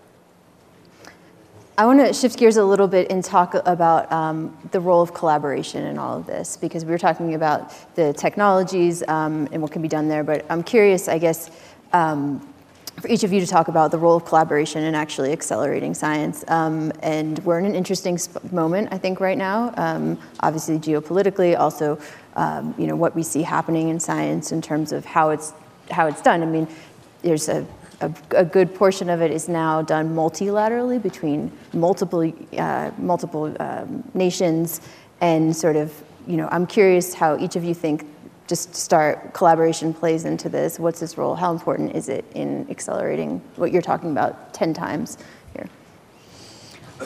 I 1.77 1.87
want 1.87 1.99
to 2.07 2.13
shift 2.13 2.39
gears 2.39 2.57
a 2.57 2.65
little 2.65 2.87
bit 2.87 3.11
and 3.11 3.25
talk 3.25 3.55
about 3.55 4.11
um, 4.13 4.57
the 4.71 4.79
role 4.79 5.03
of 5.03 5.13
collaboration 5.13 5.85
in 5.85 5.99
all 5.99 6.17
of 6.17 6.25
this 6.25 6.57
because 6.57 6.85
we 6.85 6.93
were 6.93 6.99
talking 6.99 7.35
about 7.35 7.73
the 7.97 8.13
technologies 8.13 9.03
um, 9.09 9.49
and 9.51 9.61
what 9.61 9.73
can 9.73 9.83
be 9.83 9.89
done 9.89 10.09
there. 10.09 10.23
But 10.23 10.47
I'm 10.49 10.63
curious, 10.63 11.09
I 11.09 11.19
guess, 11.19 11.51
um, 11.93 12.49
for 13.01 13.09
each 13.09 13.25
of 13.25 13.33
you 13.33 13.41
to 13.41 13.47
talk 13.47 13.67
about 13.67 13.91
the 13.91 13.99
role 13.99 14.17
of 14.17 14.25
collaboration 14.25 14.85
in 14.85 14.95
actually 14.95 15.33
accelerating 15.33 15.95
science. 15.95 16.45
Um, 16.47 16.93
and 17.03 17.41
we're 17.41 17.59
in 17.59 17.65
an 17.65 17.75
interesting 17.75 18.21
moment, 18.53 18.91
I 18.93 18.99
think, 18.99 19.19
right 19.19 19.37
now. 19.37 19.75
Um, 19.77 20.17
obviously, 20.39 20.79
geopolitically, 20.79 21.59
also, 21.59 21.99
um, 22.37 22.73
you 22.79 22.87
know, 22.87 22.95
what 22.95 23.17
we 23.17 23.25
see 23.25 23.43
happening 23.43 23.89
in 23.89 23.99
science 23.99 24.53
in 24.53 24.63
terms 24.63 24.93
of 24.93 25.05
how 25.05 25.31
it's 25.31 25.53
how 25.91 26.07
it's 26.07 26.23
done. 26.23 26.43
I 26.43 26.47
mean, 26.47 26.69
there's 27.23 27.49
a 27.49 27.67
a, 28.05 28.41
a, 28.41 28.45
good 28.45 28.75
portion 28.75 29.09
of 29.09 29.21
it 29.23 29.31
is 29.31 29.49
now 29.49 29.83
done 29.83 30.15
multilaterally 30.15 31.03
between 31.03 31.51
multiple, 31.73 32.33
uh, 32.57 32.91
multiple 32.99 33.55
um, 33.61 34.03
nations 34.15 34.81
and 35.21 35.55
sort 35.57 35.77
of, 35.77 35.93
you 36.27 36.37
know, 36.37 36.49
I'm 36.51 36.67
curious 36.67 37.15
how 37.15 37.39
each 37.39 37.57
of 37.57 37.65
you 37.65 37.75
think 37.75 38.07
just 38.47 38.75
start 38.75 39.33
collaboration 39.33 39.95
plays 39.95 40.25
into 40.25 40.49
this. 40.49 40.79
What's 40.79 41.03
its 41.03 41.17
role? 41.17 41.35
How 41.35 41.51
important 41.53 41.97
is 41.97 42.09
it 42.09 42.25
in 42.35 42.67
accelerating 42.71 43.41
what 43.57 43.73
you're 43.73 43.83
talking 43.83 44.11
about 44.11 44.53
10 44.53 44.75
times 44.75 45.19
here? 45.55 45.69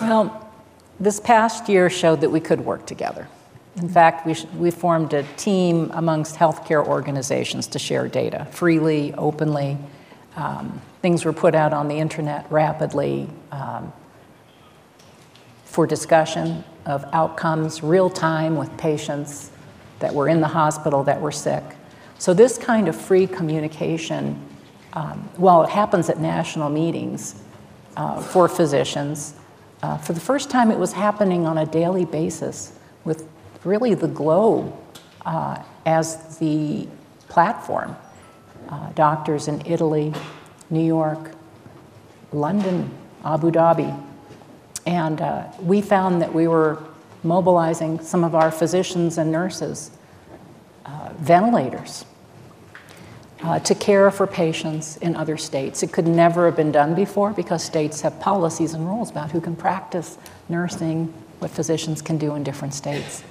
Well, 0.01 0.51
this 0.99 1.21
past 1.21 1.69
year 1.69 1.89
showed 1.89 2.21
that 2.23 2.31
we 2.31 2.41
could 2.41 2.61
work 2.61 2.87
together. 2.87 3.29
In 3.77 3.89
fact, 3.89 4.27
we, 4.27 4.35
we 4.57 4.71
formed 4.73 5.13
a 5.15 5.23
team 5.37 5.91
amongst 5.95 6.35
healthcare 6.35 6.85
organizations 6.85 7.69
to 7.69 7.79
share 7.79 8.09
data 8.09 8.47
freely, 8.51 9.15
openly, 9.15 9.79
um, 10.35 10.81
things 11.03 11.25
were 11.25 11.33
put 11.33 11.55
out 11.55 11.73
on 11.73 11.89
the 11.89 11.97
internet 11.97 12.51
rapidly. 12.51 13.29
Um, 13.53 13.93
for 15.79 15.87
discussion 15.87 16.65
of 16.87 17.05
outcomes 17.13 17.85
real 17.85 18.11
time 18.11 18.57
with 18.57 18.77
patients 18.79 19.53
that 20.01 20.13
were 20.13 20.29
in 20.29 20.41
the 20.41 20.49
hospital 20.49 21.05
that 21.05 21.21
were 21.21 21.31
sick. 21.31 21.63
So, 22.19 22.35
this 22.35 22.59
kind 22.59 22.89
of 22.89 22.97
free 22.97 23.29
communication, 23.29 24.45
um, 24.95 25.29
while 25.37 25.63
it 25.63 25.69
happens 25.69 26.09
at 26.11 26.19
national 26.19 26.69
meetings 26.69 27.41
uh, 27.97 28.21
for 28.21 28.49
physicians, 28.49 29.35
uh, 29.83 29.99
for 29.99 30.15
the 30.15 30.21
first 30.21 30.51
time 30.51 30.73
it 30.73 30.79
was 30.79 30.95
happening 30.95 31.47
on 31.47 31.59
a 31.59 31.67
daily 31.67 32.05
basis 32.05 32.77
with 33.05 33.29
really 33.63 33.95
the 33.95 34.09
globe 34.09 34.75
uh, 35.27 35.63
as 35.87 36.39
the 36.39 36.89
platform. 37.29 37.95
Uh, 38.69 38.91
doctors 38.95 39.47
in 39.47 39.65
Italy, 39.65 40.13
New 40.71 40.85
York, 40.85 41.33
London, 42.33 42.91
Abu 43.25 43.51
Dhabi. 43.51 44.05
And 44.87 45.21
uh, 45.21 45.45
we 45.61 45.81
found 45.81 46.23
that 46.23 46.33
we 46.33 46.49
were 46.49 46.83
mobilizing 47.23 48.01
some 48.01 48.25
of 48.25 48.35
our 48.35 48.51
physicians 48.51 49.19
and 49.19 49.33
nurses, 49.33 49.91
uh, 50.87 51.11
ventilators, 51.19 52.05
uh, 53.43 53.59
to 53.61 53.75
care 53.75 54.11
for 54.11 54.27
patients 54.27 54.97
in 54.99 55.15
other 55.15 55.37
states. 55.37 55.83
It 55.83 55.93
could 55.93 56.07
never 56.07 56.47
have 56.47 56.57
been 56.57 56.73
done 56.73 56.95
before 56.95 57.33
because 57.33 57.63
states 57.63 58.01
have 58.01 58.19
policies 58.21 58.75
and 58.75 58.87
rules 58.87 59.11
about 59.11 59.31
who 59.31 59.41
can 59.41 59.55
practice 59.55 60.19
nursing, 60.49 61.13
what 61.39 61.51
physicians 61.51 62.03
can 62.03 62.19
do 62.19 62.35
in 62.35 62.43
different 62.43 62.75
states. 62.75 63.23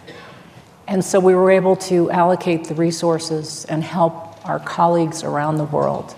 And 0.88 1.04
so 1.04 1.20
we 1.20 1.36
were 1.36 1.52
able 1.52 1.76
to 1.76 2.10
allocate 2.12 2.66
the 2.66 2.76
resources 2.76 3.66
and 3.66 3.84
help 3.84 4.48
our 4.48 4.60
colleagues 4.60 5.24
around 5.24 5.58
the 5.58 5.66
world. 5.66 6.16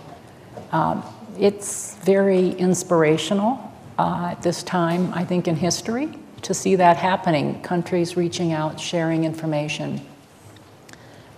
Um, 0.72 1.04
it's 1.38 1.96
very 1.96 2.50
inspirational 2.52 3.74
uh, 3.98 4.30
at 4.32 4.42
this 4.42 4.64
time, 4.64 5.14
I 5.14 5.26
think, 5.26 5.48
in 5.48 5.56
history 5.56 6.10
to 6.44 6.54
see 6.54 6.76
that 6.76 6.98
happening 6.98 7.62
countries 7.62 8.16
reaching 8.16 8.54
out, 8.54 8.80
sharing 8.80 9.24
information, 9.26 10.02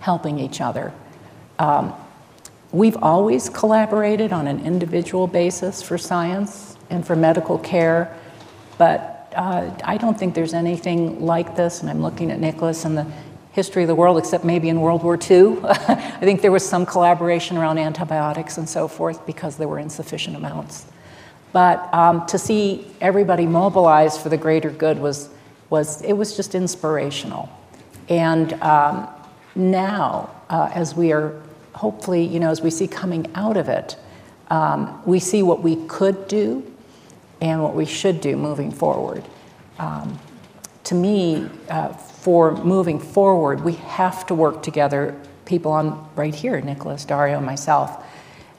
helping 0.00 0.38
each 0.38 0.60
other. 0.60 0.92
Um, 1.58 1.92
we've 2.72 2.96
always 3.02 3.48
collaborated 3.48 4.32
on 4.32 4.46
an 4.46 4.64
individual 4.64 5.26
basis 5.26 5.82
for 5.82 5.98
science 5.98 6.76
and 6.90 7.06
for 7.06 7.16
medical 7.16 7.58
care, 7.58 8.16
but 8.78 9.32
uh, 9.36 9.70
I 9.84 9.96
don't 9.96 10.18
think 10.18 10.34
there's 10.34 10.54
anything 10.54 11.24
like 11.24 11.56
this, 11.56 11.80
and 11.80 11.90
I'm 11.90 12.02
looking 12.02 12.30
at 12.30 12.38
Nicholas 12.38 12.84
and 12.84 12.96
the 12.96 13.06
history 13.52 13.82
of 13.82 13.88
the 13.88 13.94
world, 13.94 14.18
except 14.18 14.44
maybe 14.44 14.68
in 14.68 14.80
World 14.80 15.02
War 15.02 15.18
II. 15.18 15.58
I 15.64 16.20
think 16.20 16.40
there 16.40 16.52
was 16.52 16.66
some 16.66 16.86
collaboration 16.86 17.56
around 17.56 17.78
antibiotics 17.78 18.58
and 18.58 18.68
so 18.68 18.88
forth 18.88 19.24
because 19.26 19.56
there 19.56 19.68
were 19.68 19.78
insufficient 19.78 20.36
amounts. 20.36 20.86
But 21.52 21.92
um, 21.92 22.26
to 22.26 22.38
see 22.38 22.86
everybody 23.00 23.46
mobilized 23.46 24.20
for 24.20 24.30
the 24.30 24.38
greater 24.38 24.70
good 24.70 24.98
was, 24.98 25.28
was 25.68 26.00
it 26.02 26.14
was 26.14 26.34
just 26.34 26.54
inspirational. 26.54 27.50
And 28.08 28.54
um, 28.62 29.08
now, 29.54 30.30
uh, 30.48 30.70
as 30.72 30.94
we 30.94 31.12
are 31.12 31.40
hopefully, 31.74 32.24
you 32.24 32.40
know, 32.40 32.50
as 32.50 32.62
we 32.62 32.70
see 32.70 32.88
coming 32.88 33.30
out 33.34 33.56
of 33.56 33.68
it, 33.68 33.96
um, 34.48 35.02
we 35.04 35.18
see 35.18 35.42
what 35.42 35.62
we 35.62 35.76
could 35.86 36.26
do 36.26 36.66
and 37.40 37.62
what 37.62 37.74
we 37.74 37.84
should 37.84 38.20
do 38.20 38.36
moving 38.36 38.70
forward. 38.70 39.24
To 40.92 40.98
me, 40.98 41.48
uh, 41.70 41.88
for 41.94 42.54
moving 42.54 42.98
forward, 43.00 43.64
we 43.64 43.72
have 43.76 44.26
to 44.26 44.34
work 44.34 44.62
together, 44.62 45.18
people 45.46 45.72
on 45.72 46.06
right 46.16 46.34
here, 46.34 46.60
Nicholas, 46.60 47.06
Dario, 47.06 47.40
myself. 47.40 48.04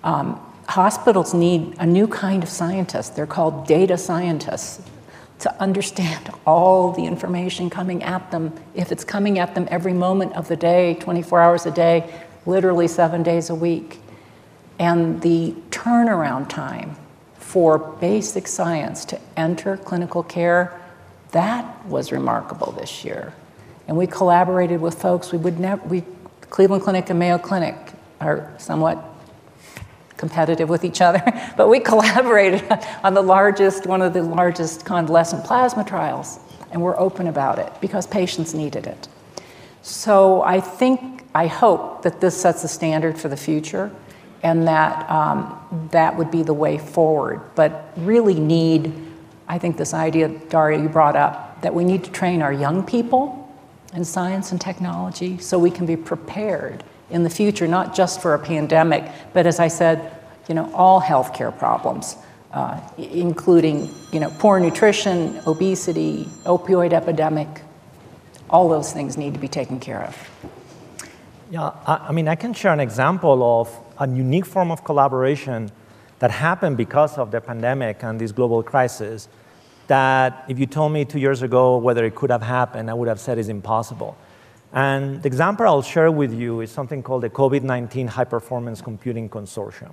Um, 0.04 0.42
hospitals 0.68 1.36
need 1.36 1.76
a 1.78 1.86
new 1.86 2.08
kind 2.08 2.42
of 2.42 2.50
scientist. 2.50 3.16
They're 3.16 3.28
called 3.28 3.68
data 3.68 4.00
scientists 4.00 4.82
to 5.42 5.62
understand 5.62 6.32
all 6.48 6.92
the 6.92 7.06
information 7.06 7.70
coming 7.70 8.02
at 8.02 8.32
them. 8.32 8.52
If 8.74 8.92
it's 8.92 9.04
coming 9.04 9.38
at 9.38 9.54
them 9.54 9.68
every 9.70 9.94
moment 9.94 10.34
of 10.34 10.48
the 10.48 10.56
day, 10.56 10.96
24 10.96 11.40
hours 11.40 11.68
a 11.68 11.72
day, 11.72 12.12
literally 12.48 12.88
seven 12.88 13.22
days 13.22 13.52
a 13.52 13.56
week. 13.56 14.02
And 14.80 15.22
the 15.22 15.54
turnaround 15.70 16.50
time 16.50 16.96
for 17.38 17.78
basic 17.78 18.48
science 18.48 19.06
to 19.06 19.20
enter 19.38 19.78
clinical 19.78 20.24
care, 20.24 20.80
that 21.34 21.86
was 21.86 22.12
remarkable 22.12 22.72
this 22.72 23.04
year. 23.04 23.34
And 23.88 23.98
we 23.98 24.08
collaborated 24.08 24.80
with 24.82 25.00
folks 25.00 25.32
we 25.32 25.38
would 25.38 25.60
never, 25.60 25.86
we, 25.88 26.04
Cleveland 26.50 26.84
Clinic 26.84 27.10
and 27.10 27.20
Mayo 27.20 27.38
Clinic 27.38 27.76
are 28.22 28.54
somewhat 28.58 29.04
competitive 30.16 30.70
with 30.70 30.86
each 30.86 31.02
other, 31.02 31.22
but 31.58 31.68
we 31.68 31.80
collaborated 31.80 32.64
on 33.04 33.14
the 33.14 33.22
largest, 33.22 33.86
one 33.86 34.02
of 34.02 34.14
the 34.14 34.24
largest 34.24 34.86
convalescent 34.86 35.44
plasma 35.44 35.84
trials, 35.84 36.40
and 36.72 36.82
we're 36.82 36.98
open 36.98 37.28
about 37.28 37.60
it 37.60 37.72
because 37.82 38.08
patients 38.08 38.54
needed 38.54 38.88
it. 38.88 39.08
So 39.82 40.42
I 40.44 40.62
think, 40.62 41.26
I 41.36 41.48
hope 41.48 42.04
that 42.04 42.22
this 42.22 42.40
sets 42.40 42.64
a 42.64 42.70
standard 42.70 43.18
for 43.18 43.28
the 43.28 43.36
future 43.36 43.92
and 44.44 44.68
that 44.68 45.10
um, 45.10 45.90
that 45.92 46.16
would 46.16 46.32
be 46.32 46.44
the 46.44 46.54
way 46.54 46.78
forward, 46.78 47.42
but 47.56 47.92
really 47.98 48.34
need, 48.34 48.94
I 49.54 49.60
think 49.60 49.78
this 49.78 49.94
idea, 49.94 50.30
Dario, 50.50 50.82
you 50.82 50.90
brought 50.90 51.16
up, 51.16 51.62
that 51.62 51.76
we 51.76 51.84
need 51.84 52.04
to 52.06 52.12
train 52.12 52.42
our 52.42 52.52
young 52.52 52.84
people 52.84 53.56
in 53.94 54.04
science 54.04 54.52
and 54.52 54.60
technology 54.60 55.38
so 55.38 55.60
we 55.60 55.70
can 55.70 55.86
be 55.86 55.96
prepared 55.96 56.84
in 57.12 57.22
the 57.22 57.30
future, 57.30 57.68
not 57.68 57.94
just 57.94 58.20
for 58.20 58.34
a 58.34 58.40
pandemic, 58.40 59.12
but 59.32 59.46
as 59.46 59.60
I 59.60 59.68
said, 59.68 60.12
you 60.50 60.56
know, 60.56 60.74
all 60.74 61.00
healthcare 61.00 61.56
problems, 61.56 62.16
uh, 62.52 62.82
including, 62.98 63.94
you 64.12 64.20
know, 64.20 64.34
poor 64.40 64.60
nutrition, 64.60 65.40
obesity, 65.46 66.26
opioid 66.46 66.92
epidemic. 66.92 67.62
All 68.50 68.68
those 68.68 68.92
things 68.92 69.18
need 69.18 69.36
to 69.36 69.40
be 69.40 69.48
taken 69.48 69.80
care 69.80 70.02
of. 70.02 70.18
Yeah, 71.52 71.74
I, 71.86 72.08
I 72.08 72.12
mean, 72.12 72.28
I 72.28 72.34
can 72.34 72.56
share 72.56 72.74
an 72.74 72.80
example 72.80 73.62
of 73.62 73.70
a 74.00 74.08
unique 74.08 74.48
form 74.48 74.72
of 74.72 74.84
collaboration 74.84 75.72
that 76.18 76.32
happened 76.32 76.76
because 76.76 77.20
of 77.20 77.30
the 77.30 77.40
pandemic 77.40 78.04
and 78.04 78.20
this 78.20 78.32
global 78.32 78.64
crisis 78.64 79.28
that 79.88 80.46
if 80.48 80.60
you 80.60 80.66
told 80.66 80.92
me 80.92 81.06
two 81.06 81.20
years 81.20 81.42
ago 81.42 81.78
whether 81.78 82.06
it 82.06 82.16
could 82.16 82.30
have 82.30 82.42
happened, 82.42 82.90
I 82.90 82.94
would 82.94 83.08
have 83.08 83.20
said 83.20 83.38
is 83.38 83.50
impossible. 83.50 84.18
And 84.72 85.22
the 85.22 85.28
example 85.28 85.68
I'll 85.68 85.82
share 85.82 86.12
with 86.12 86.34
you 86.34 86.62
is 86.62 86.72
something 86.72 87.04
called 87.04 87.24
the 87.24 87.30
COVID 87.30 87.62
19 87.64 88.08
High 88.08 88.24
Performance 88.24 88.82
Computing 88.82 89.30
Consortium. 89.30 89.92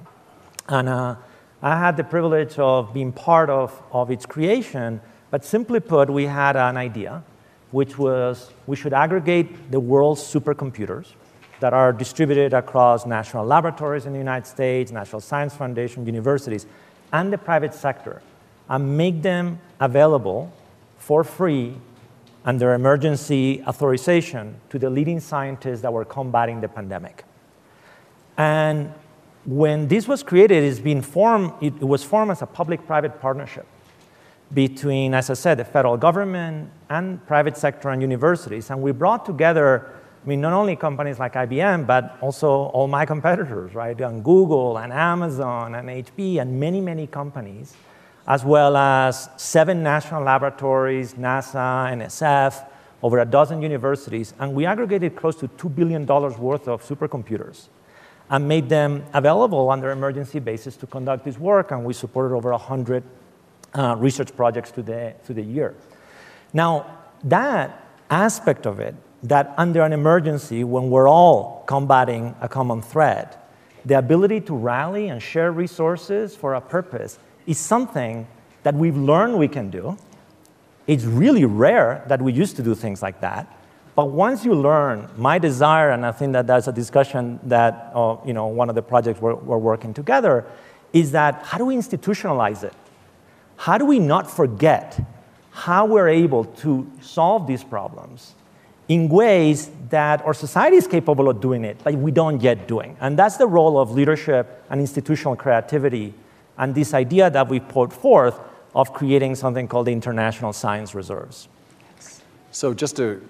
And 0.68 0.88
uh, 0.88 1.16
I 1.62 1.78
had 1.78 1.96
the 1.96 2.04
privilege 2.04 2.58
of 2.58 2.94
being 2.94 3.12
part 3.12 3.50
of, 3.50 3.82
of 3.92 4.10
its 4.10 4.24
creation, 4.24 5.00
but 5.30 5.44
simply 5.44 5.80
put, 5.80 6.08
we 6.08 6.24
had 6.24 6.56
an 6.56 6.78
idea, 6.78 7.22
which 7.70 7.98
was 7.98 8.50
we 8.66 8.76
should 8.76 8.94
aggregate 8.94 9.70
the 9.70 9.80
world's 9.80 10.22
supercomputers 10.22 11.12
that 11.60 11.74
are 11.74 11.92
distributed 11.92 12.54
across 12.54 13.04
national 13.04 13.44
laboratories 13.44 14.06
in 14.06 14.12
the 14.12 14.18
United 14.18 14.46
States, 14.46 14.90
National 14.90 15.20
Science 15.20 15.54
Foundation, 15.54 16.06
universities, 16.06 16.66
and 17.12 17.30
the 17.30 17.36
private 17.38 17.74
sector, 17.74 18.22
and 18.70 18.96
make 18.96 19.20
them 19.20 19.58
available 19.80 20.50
for 20.96 21.24
free 21.24 21.76
under 22.44 22.72
emergency 22.72 23.62
authorization 23.66 24.54
to 24.70 24.78
the 24.78 24.88
leading 24.88 25.20
scientists 25.20 25.82
that 25.82 25.92
were 25.92 26.04
combating 26.04 26.60
the 26.60 26.68
pandemic. 26.68 27.24
And 28.38 28.94
when 29.44 29.88
this 29.88 30.06
was 30.08 30.22
created, 30.22 30.62
it's 30.64 30.78
been 30.78 31.02
formed, 31.02 31.52
it 31.60 31.80
was 31.80 32.04
formed 32.04 32.30
as 32.30 32.42
a 32.42 32.46
public-private 32.46 33.20
partnership 33.20 33.66
between, 34.54 35.14
as 35.14 35.30
I 35.30 35.34
said, 35.34 35.58
the 35.58 35.64
federal 35.64 35.96
government 35.96 36.70
and 36.88 37.24
private 37.26 37.56
sector 37.56 37.90
and 37.90 38.00
universities. 38.00 38.70
And 38.70 38.80
we 38.80 38.92
brought 38.92 39.26
together, 39.26 39.92
I 40.24 40.28
mean, 40.28 40.40
not 40.40 40.52
only 40.52 40.76
companies 40.76 41.18
like 41.18 41.34
IBM, 41.34 41.86
but 41.86 42.18
also 42.20 42.48
all 42.48 42.88
my 42.88 43.04
competitors, 43.14 43.74
right? 43.74 44.00
And 44.00 44.24
Google 44.24 44.78
and 44.78 44.92
Amazon 44.92 45.74
and 45.74 45.88
HP 45.88 46.40
and 46.40 46.58
many, 46.58 46.80
many 46.80 47.06
companies 47.06 47.74
as 48.30 48.44
well 48.44 48.76
as 48.76 49.28
seven 49.36 49.82
national 49.82 50.22
laboratories, 50.22 51.14
NASA, 51.14 51.90
NSF, 51.98 52.64
over 53.02 53.18
a 53.18 53.24
dozen 53.24 53.60
universities, 53.60 54.34
and 54.38 54.54
we 54.54 54.64
aggregated 54.64 55.16
close 55.16 55.34
to 55.34 55.48
$2 55.48 55.74
billion 55.74 56.06
worth 56.06 56.68
of 56.68 56.80
supercomputers 56.80 57.66
and 58.30 58.46
made 58.46 58.68
them 58.68 59.04
available 59.14 59.68
under 59.68 59.90
emergency 59.90 60.38
basis 60.38 60.76
to 60.76 60.86
conduct 60.86 61.24
this 61.24 61.38
work, 61.38 61.72
and 61.72 61.84
we 61.84 61.92
supported 61.92 62.32
over 62.32 62.52
100 62.52 63.02
uh, 63.74 63.96
research 63.98 64.36
projects 64.36 64.70
to 64.70 64.80
the, 64.80 65.12
to 65.26 65.34
the 65.34 65.42
year. 65.42 65.74
Now, 66.52 66.98
that 67.24 67.84
aspect 68.10 68.64
of 68.64 68.78
it, 68.78 68.94
that 69.24 69.52
under 69.56 69.82
an 69.82 69.92
emergency, 69.92 70.62
when 70.62 70.88
we're 70.88 71.08
all 71.08 71.64
combating 71.66 72.36
a 72.40 72.48
common 72.48 72.80
threat, 72.80 73.50
the 73.84 73.98
ability 73.98 74.42
to 74.42 74.54
rally 74.54 75.08
and 75.08 75.20
share 75.20 75.50
resources 75.50 76.36
for 76.36 76.54
a 76.54 76.60
purpose 76.60 77.18
is 77.46 77.58
something 77.58 78.26
that 78.62 78.74
we've 78.74 78.96
learned 78.96 79.38
we 79.38 79.48
can 79.48 79.70
do. 79.70 79.96
It's 80.86 81.04
really 81.04 81.44
rare 81.44 82.04
that 82.08 82.20
we 82.20 82.32
used 82.32 82.56
to 82.56 82.62
do 82.62 82.74
things 82.74 83.02
like 83.02 83.20
that. 83.20 83.56
But 83.94 84.06
once 84.06 84.44
you 84.44 84.54
learn, 84.54 85.08
my 85.16 85.38
desire, 85.38 85.90
and 85.90 86.06
I 86.06 86.12
think 86.12 86.32
that 86.32 86.46
that's 86.46 86.68
a 86.68 86.72
discussion 86.72 87.38
that 87.44 87.92
uh, 87.94 88.16
you 88.24 88.32
know, 88.32 88.46
one 88.46 88.68
of 88.68 88.74
the 88.74 88.82
projects 88.82 89.20
we're, 89.20 89.34
we're 89.34 89.58
working 89.58 89.92
together, 89.92 90.46
is 90.92 91.12
that 91.12 91.42
how 91.44 91.58
do 91.58 91.66
we 91.66 91.76
institutionalize 91.76 92.62
it? 92.64 92.74
How 93.56 93.78
do 93.78 93.84
we 93.84 93.98
not 93.98 94.30
forget 94.30 94.98
how 95.50 95.84
we're 95.84 96.08
able 96.08 96.44
to 96.44 96.90
solve 97.00 97.46
these 97.46 97.62
problems 97.62 98.34
in 98.88 99.08
ways 99.08 99.70
that 99.90 100.24
our 100.24 100.34
society 100.34 100.76
is 100.76 100.86
capable 100.86 101.28
of 101.28 101.40
doing 101.40 101.64
it, 101.64 101.78
but 101.84 101.94
we 101.94 102.10
don't 102.10 102.40
yet 102.42 102.66
doing. 102.66 102.96
And 103.00 103.18
that's 103.18 103.36
the 103.36 103.46
role 103.46 103.78
of 103.78 103.92
leadership 103.92 104.64
and 104.70 104.80
institutional 104.80 105.36
creativity 105.36 106.14
and 106.60 106.74
this 106.74 106.94
idea 106.94 107.30
that 107.30 107.48
we 107.48 107.58
put 107.58 107.92
forth 107.92 108.38
of 108.74 108.92
creating 108.92 109.34
something 109.34 109.66
called 109.66 109.86
the 109.86 109.92
International 109.92 110.52
Science 110.52 110.94
Reserves. 110.94 111.48
So 112.52 112.74
just 112.74 112.96
to, 112.96 113.26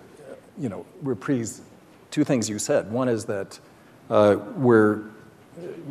you 0.59 0.69
know, 0.69 0.85
reprise 1.01 1.63
two 2.11 2.25
things 2.25 2.51
you 2.51 2.59
said. 2.59 2.91
One 2.91 3.09
is 3.09 3.25
that 3.27 3.59
uh, 4.11 4.37
we're, 4.57 5.03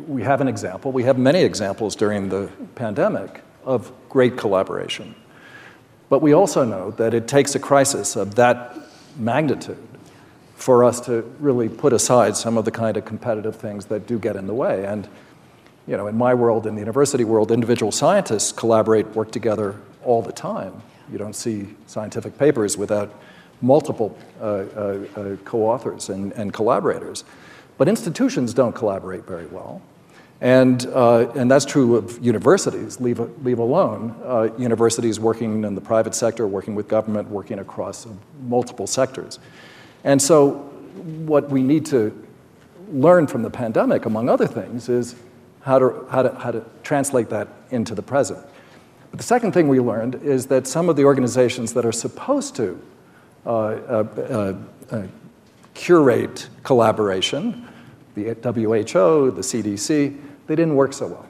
we 0.06 0.22
have 0.22 0.42
an 0.42 0.48
example, 0.48 0.92
we 0.92 1.02
have 1.04 1.18
many 1.18 1.42
examples 1.42 1.96
during 1.96 2.28
the 2.28 2.50
pandemic 2.74 3.40
of 3.64 3.90
great 4.10 4.36
collaboration. 4.36 5.14
But 6.10 6.20
we 6.20 6.34
also 6.34 6.64
know 6.64 6.90
that 6.92 7.14
it 7.14 7.26
takes 7.26 7.54
a 7.54 7.58
crisis 7.58 8.16
of 8.16 8.34
that 8.34 8.76
magnitude 9.16 9.78
for 10.56 10.84
us 10.84 11.00
to 11.00 11.22
really 11.38 11.70
put 11.70 11.94
aside 11.94 12.36
some 12.36 12.58
of 12.58 12.66
the 12.66 12.70
kind 12.70 12.98
of 12.98 13.06
competitive 13.06 13.56
things 13.56 13.86
that 13.86 14.06
do 14.06 14.18
get 14.18 14.36
in 14.36 14.46
the 14.46 14.54
way. 14.54 14.84
And 14.84 15.08
you 15.90 15.96
know, 15.96 16.06
in 16.06 16.16
my 16.16 16.32
world, 16.32 16.68
in 16.68 16.74
the 16.76 16.80
university 16.80 17.24
world, 17.24 17.50
individual 17.50 17.90
scientists 17.90 18.52
collaborate, 18.52 19.08
work 19.08 19.32
together 19.32 19.74
all 20.04 20.22
the 20.22 20.30
time. 20.30 20.80
You 21.10 21.18
don't 21.18 21.34
see 21.34 21.66
scientific 21.88 22.38
papers 22.38 22.78
without 22.78 23.12
multiple 23.60 24.16
uh, 24.40 24.44
uh, 24.44 24.98
uh, 25.16 25.36
co-authors 25.44 26.08
and, 26.08 26.32
and 26.34 26.52
collaborators. 26.52 27.24
But 27.76 27.88
institutions 27.88 28.54
don't 28.54 28.72
collaborate 28.72 29.26
very 29.26 29.46
well. 29.46 29.82
And, 30.40 30.86
uh, 30.86 31.32
and 31.32 31.50
that's 31.50 31.64
true 31.64 31.96
of 31.96 32.24
universities, 32.24 33.00
leave, 33.00 33.18
leave 33.44 33.58
alone 33.58 34.14
uh, 34.24 34.48
universities 34.56 35.18
working 35.18 35.64
in 35.64 35.74
the 35.74 35.80
private 35.80 36.14
sector, 36.14 36.46
working 36.46 36.76
with 36.76 36.86
government, 36.86 37.28
working 37.28 37.58
across 37.58 38.06
multiple 38.46 38.86
sectors. 38.86 39.40
And 40.04 40.22
so, 40.22 40.52
what 41.26 41.50
we 41.50 41.62
need 41.62 41.84
to 41.86 42.16
learn 42.92 43.26
from 43.26 43.42
the 43.42 43.50
pandemic, 43.50 44.06
among 44.06 44.28
other 44.28 44.46
things, 44.46 44.88
is 44.88 45.14
how 45.62 45.78
to, 45.78 46.06
how 46.10 46.22
to, 46.22 46.34
how 46.34 46.50
to 46.50 46.64
translate 46.82 47.28
that 47.30 47.48
into 47.70 47.94
the 47.94 48.02
present. 48.02 48.44
But 49.10 49.18
the 49.18 49.24
second 49.24 49.52
thing 49.52 49.68
we 49.68 49.80
learned 49.80 50.16
is 50.16 50.46
that 50.46 50.66
some 50.66 50.88
of 50.88 50.96
the 50.96 51.04
organizations 51.04 51.72
that 51.74 51.84
are 51.84 51.92
supposed 51.92 52.56
to 52.56 52.80
uh, 53.44 53.50
uh, 53.50 54.54
uh, 54.90 55.02
curate 55.74 56.48
collaboration, 56.62 57.66
the 58.14 58.34
WHO, 58.34 59.30
the 59.30 59.40
CDC, 59.40 60.16
they 60.46 60.56
didn't 60.56 60.76
work 60.76 60.92
so 60.92 61.06
well. 61.06 61.26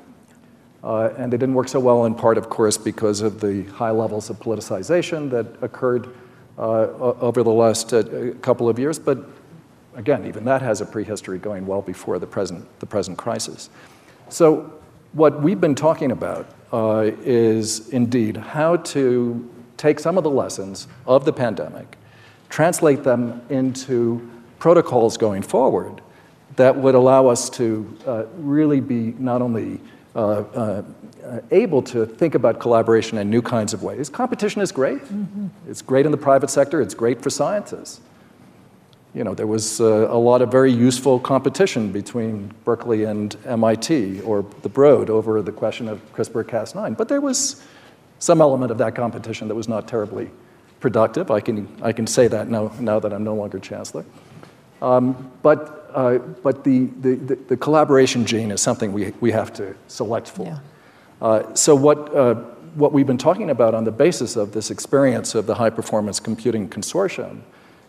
Uh, 0.83 1.13
and 1.19 1.33
they 1.33 1.37
didn't 1.37 1.55
work 1.55 1.69
so 1.69 1.79
well 1.79 2.07
in 2.07 2.15
part, 2.15 2.39
of 2.39 2.49
course, 2.49 2.79
because 2.79 3.21
of 3.21 3.41
the 3.41 3.65
high 3.65 3.91
levels 3.91 4.31
of 4.31 4.39
politicization 4.39 5.31
that 5.31 5.47
occurred 5.61 6.09
uh, 6.59 6.89
over 7.21 7.43
the 7.43 7.51
last 7.51 7.93
uh, 7.93 8.03
couple 8.41 8.69
of 8.69 8.79
years. 8.79 8.99
But 8.99 9.19
again, 9.95 10.27
even 10.27 10.45
that 10.45 10.63
has 10.63 10.81
a 10.81 10.87
prehistory 10.87 11.39
going 11.39 11.67
well 11.67 11.83
before 11.83 12.19
the 12.19 12.27
present, 12.27 12.67
the 12.81 12.87
present 12.87 13.19
crisis. 13.19 13.69
So, 14.31 14.73
what 15.13 15.43
we've 15.43 15.61
been 15.61 15.75
talking 15.75 16.13
about 16.13 16.49
uh, 16.73 17.11
is 17.23 17.89
indeed 17.89 18.37
how 18.37 18.77
to 18.77 19.51
take 19.77 19.99
some 19.99 20.17
of 20.17 20.23
the 20.23 20.31
lessons 20.31 20.87
of 21.05 21.25
the 21.25 21.33
pandemic, 21.33 21.99
translate 22.49 23.03
them 23.03 23.43
into 23.51 24.31
protocols 24.61 25.17
going 25.17 25.43
forward 25.43 26.01
that 26.55 26.77
would 26.77 26.95
allow 26.95 27.27
us 27.27 27.51
to 27.51 27.99
uh, 28.07 28.25
really 28.37 28.81
be 28.81 29.15
not 29.19 29.43
only 29.43 29.81
uh, 30.15 30.21
uh, 30.21 30.83
able 31.51 31.83
to 31.83 32.07
think 32.07 32.37
about 32.37 32.61
collaboration 32.61 33.19
in 33.19 33.29
new 33.31 33.43
kinds 33.43 33.73
of 33.73 33.83
ways. 33.83 34.09
Competition 34.09 34.61
is 34.61 34.71
great. 34.71 35.03
Mm-hmm. 35.03 35.49
It's 35.69 35.83
great 35.83 36.07
in 36.07 36.13
the 36.13 36.19
private 36.19 36.51
sector, 36.51 36.81
it's 36.81 36.95
great 36.95 37.21
for 37.21 37.31
scientists. 37.31 38.01
You 39.15 39.25
know, 39.25 39.35
there 39.35 39.47
was 39.47 39.81
uh, 39.81 40.07
a 40.11 40.19
lot 40.19 40.41
of 40.41 40.53
very 40.53 40.73
useful 40.73 41.19
competition 41.19 41.91
between 41.91 42.53
Berkeley 42.65 43.05
and 43.05 43.37
MIT 43.45 44.21
or 44.21 44.45
the 44.63 44.69
Broad 44.69 45.11
over 45.11 45.43
the 45.43 45.53
question 45.53 45.89
of 45.89 46.01
CRISPR 46.13 46.45
Cas9. 46.45 46.97
But 46.97 47.09
there 47.09 47.21
was 47.21 47.63
some 48.21 48.41
element 48.41 48.71
of 48.71 48.79
that 48.79 48.95
competition 48.95 49.49
that 49.49 49.55
was 49.55 49.69
not 49.69 49.89
terribly 49.89 50.31
productive. 50.79 51.31
I 51.31 51.41
can, 51.41 51.69
I 51.83 51.93
can 51.93 52.07
say 52.07 52.29
that 52.29 52.49
now, 52.49 52.73
now 52.79 53.01
that 53.01 53.13
I'm 53.13 53.25
no 53.25 53.35
longer 53.35 53.59
chancellor. 53.59 54.05
Um, 54.81 55.31
but 55.43 55.81
uh, 55.95 56.19
but 56.19 56.65
the, 56.65 56.87
the, 57.01 57.17
the, 57.17 57.57
collaboration 57.57 58.25
gene 58.25 58.51
is 58.51 58.61
something 58.61 58.93
we, 58.93 59.11
we 59.21 59.33
have 59.33 59.53
to 59.55 59.75
select 59.89 60.29
for. 60.29 60.47
Yeah. 60.47 60.59
Uh, 61.21 61.55
so 61.55 61.75
what, 61.75 62.15
uh, 62.15 62.35
what 62.75 62.93
we've 62.93 63.07
been 63.07 63.19
talking 63.19 63.51
about 63.51 63.75
on 63.75 63.85
the 63.85 63.91
basis 63.91 64.37
of 64.37 64.53
this 64.53 64.71
experience 64.71 65.35
of 65.35 65.47
the 65.47 65.55
High 65.55 65.71
Performance 65.71 66.21
Computing 66.21 66.69
Consortium 66.69 67.41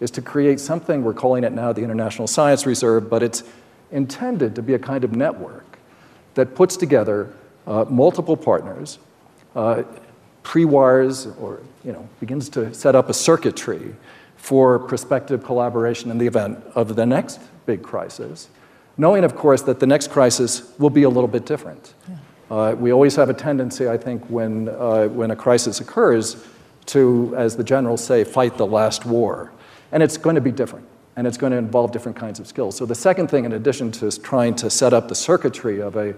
is 0.01 0.11
to 0.11 0.21
create 0.21 0.59
something, 0.59 1.03
we're 1.03 1.13
calling 1.13 1.45
it 1.45 1.53
now 1.53 1.71
the 1.71 1.83
International 1.83 2.27
Science 2.27 2.65
Reserve, 2.65 3.09
but 3.09 3.23
it's 3.23 3.43
intended 3.91 4.55
to 4.55 4.61
be 4.61 4.73
a 4.73 4.79
kind 4.79 5.05
of 5.05 5.15
network 5.15 5.77
that 6.33 6.55
puts 6.55 6.75
together 6.75 7.31
uh, 7.67 7.85
multiple 7.87 8.35
partners, 8.35 8.99
uh, 9.55 9.83
pre-wires, 10.43 11.27
or 11.39 11.61
you 11.85 11.91
know, 11.91 12.09
begins 12.19 12.49
to 12.49 12.73
set 12.73 12.95
up 12.95 13.09
a 13.09 13.13
circuitry 13.13 13.95
for 14.37 14.79
prospective 14.79 15.43
collaboration 15.43 16.09
in 16.09 16.17
the 16.17 16.25
event 16.25 16.57
of 16.73 16.95
the 16.95 17.05
next 17.05 17.39
big 17.67 17.83
crisis, 17.83 18.49
knowing, 18.97 19.23
of 19.23 19.35
course, 19.35 19.61
that 19.61 19.79
the 19.79 19.85
next 19.85 20.09
crisis 20.09 20.73
will 20.79 20.89
be 20.89 21.03
a 21.03 21.09
little 21.09 21.27
bit 21.27 21.45
different. 21.45 21.93
Yeah. 22.09 22.15
Uh, 22.49 22.73
we 22.73 22.91
always 22.91 23.15
have 23.15 23.29
a 23.29 23.35
tendency, 23.35 23.87
I 23.87 23.97
think, 23.97 24.25
when, 24.29 24.67
uh, 24.67 25.07
when 25.07 25.29
a 25.29 25.35
crisis 25.35 25.79
occurs, 25.79 26.43
to, 26.87 27.33
as 27.37 27.55
the 27.55 27.63
generals 27.63 28.03
say, 28.03 28.23
fight 28.23 28.57
the 28.57 28.65
last 28.65 29.05
war. 29.05 29.51
And 29.91 30.01
it's 30.01 30.17
going 30.17 30.35
to 30.35 30.41
be 30.41 30.51
different, 30.51 30.87
and 31.15 31.27
it's 31.27 31.37
going 31.37 31.51
to 31.51 31.57
involve 31.57 31.91
different 31.91 32.17
kinds 32.17 32.39
of 32.39 32.47
skills. 32.47 32.77
So, 32.77 32.85
the 32.85 32.95
second 32.95 33.29
thing, 33.29 33.45
in 33.45 33.53
addition 33.53 33.91
to 33.93 34.11
trying 34.19 34.55
to 34.55 34.69
set 34.69 34.93
up 34.93 35.07
the 35.07 35.15
circuitry 35.15 35.81
of 35.81 35.95
a 35.95 36.15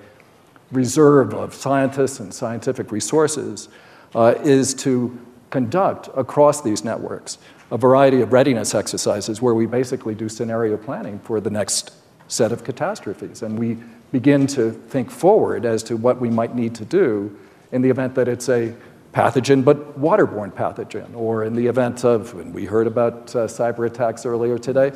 reserve 0.71 1.33
of 1.33 1.53
scientists 1.53 2.19
and 2.19 2.33
scientific 2.33 2.91
resources, 2.91 3.69
uh, 4.15 4.35
is 4.43 4.73
to 4.75 5.19
conduct 5.49 6.09
across 6.15 6.61
these 6.61 6.83
networks 6.83 7.37
a 7.71 7.77
variety 7.77 8.21
of 8.21 8.33
readiness 8.33 8.75
exercises 8.75 9.41
where 9.41 9.53
we 9.53 9.65
basically 9.65 10.15
do 10.15 10.29
scenario 10.29 10.77
planning 10.77 11.19
for 11.19 11.39
the 11.39 11.49
next 11.49 11.91
set 12.27 12.51
of 12.51 12.63
catastrophes. 12.63 13.41
And 13.41 13.57
we 13.57 13.77
begin 14.11 14.47
to 14.47 14.71
think 14.71 15.09
forward 15.09 15.65
as 15.65 15.83
to 15.83 15.97
what 15.97 16.19
we 16.19 16.29
might 16.29 16.55
need 16.55 16.75
to 16.75 16.85
do 16.85 17.35
in 17.71 17.81
the 17.81 17.89
event 17.89 18.15
that 18.15 18.27
it's 18.27 18.49
a 18.49 18.75
pathogen, 19.13 19.63
but 19.63 19.99
waterborne 19.99 20.51
pathogen, 20.51 21.15
or 21.15 21.43
in 21.43 21.53
the 21.53 21.67
event 21.67 22.03
of, 22.03 22.33
and 22.33 22.53
we 22.53 22.65
heard 22.65 22.87
about 22.87 23.35
uh, 23.35 23.47
cyber 23.47 23.85
attacks 23.85 24.25
earlier 24.25 24.57
today, 24.57 24.91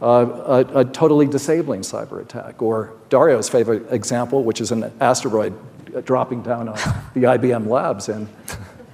uh, 0.00 0.64
a, 0.74 0.80
a, 0.80 0.84
totally 0.84 1.26
disabling 1.26 1.80
cyber 1.80 2.20
attack, 2.20 2.60
or 2.62 2.94
Dario's 3.08 3.48
favorite 3.48 3.90
example, 3.90 4.44
which 4.44 4.60
is 4.60 4.70
an 4.70 4.92
asteroid 5.00 5.54
dropping 6.04 6.42
down 6.42 6.68
on 6.68 6.74
the 7.14 7.22
IBM 7.22 7.66
labs 7.66 8.08
in, 8.08 8.28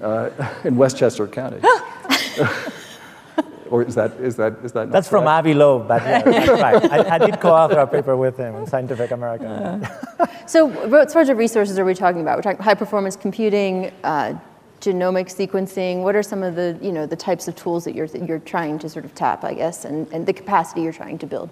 uh, 0.00 0.30
in 0.64 0.76
Westchester 0.76 1.26
County. 1.26 1.60
Or 3.72 3.82
is 3.82 3.94
that, 3.94 4.12
is 4.20 4.36
that, 4.36 4.58
is 4.62 4.72
that 4.72 4.90
That's 4.92 5.08
from 5.08 5.26
Avi 5.26 5.54
Loeb, 5.54 5.88
but 5.88 6.02
yeah, 6.02 6.20
that's 6.20 6.48
right. 6.62 6.92
I, 6.92 7.14
I, 7.14 7.18
did 7.18 7.40
co-author 7.40 7.78
a 7.78 7.86
paper 7.86 8.18
with 8.18 8.36
him 8.36 8.54
in 8.56 8.66
Scientific 8.66 9.12
American. 9.12 9.46
Uh. 9.46 10.26
so 10.44 10.66
what 10.66 11.10
sorts 11.10 11.30
of 11.30 11.38
resources 11.38 11.78
are 11.78 11.84
we 11.86 11.94
talking 11.94 12.20
about? 12.20 12.36
We're 12.36 12.42
talking 12.42 12.62
high 12.62 12.74
performance 12.74 13.16
computing, 13.16 13.90
uh, 14.04 14.34
genomic 14.82 15.28
sequencing. 15.32 16.02
What 16.02 16.16
are 16.16 16.22
some 16.22 16.42
of 16.42 16.56
the, 16.56 16.76
you 16.82 16.92
know, 16.92 17.06
the 17.06 17.16
types 17.16 17.46
of 17.48 17.54
tools 17.54 17.84
that 17.84 17.94
you're, 17.94 18.06
you're 18.06 18.40
trying 18.40 18.78
to 18.80 18.88
sort 18.88 19.04
of 19.04 19.14
tap, 19.14 19.44
I 19.44 19.54
guess, 19.54 19.84
and, 19.84 20.12
and 20.12 20.26
the 20.26 20.32
capacity 20.32 20.82
you're 20.82 20.92
trying 20.92 21.18
to 21.18 21.26
build? 21.26 21.48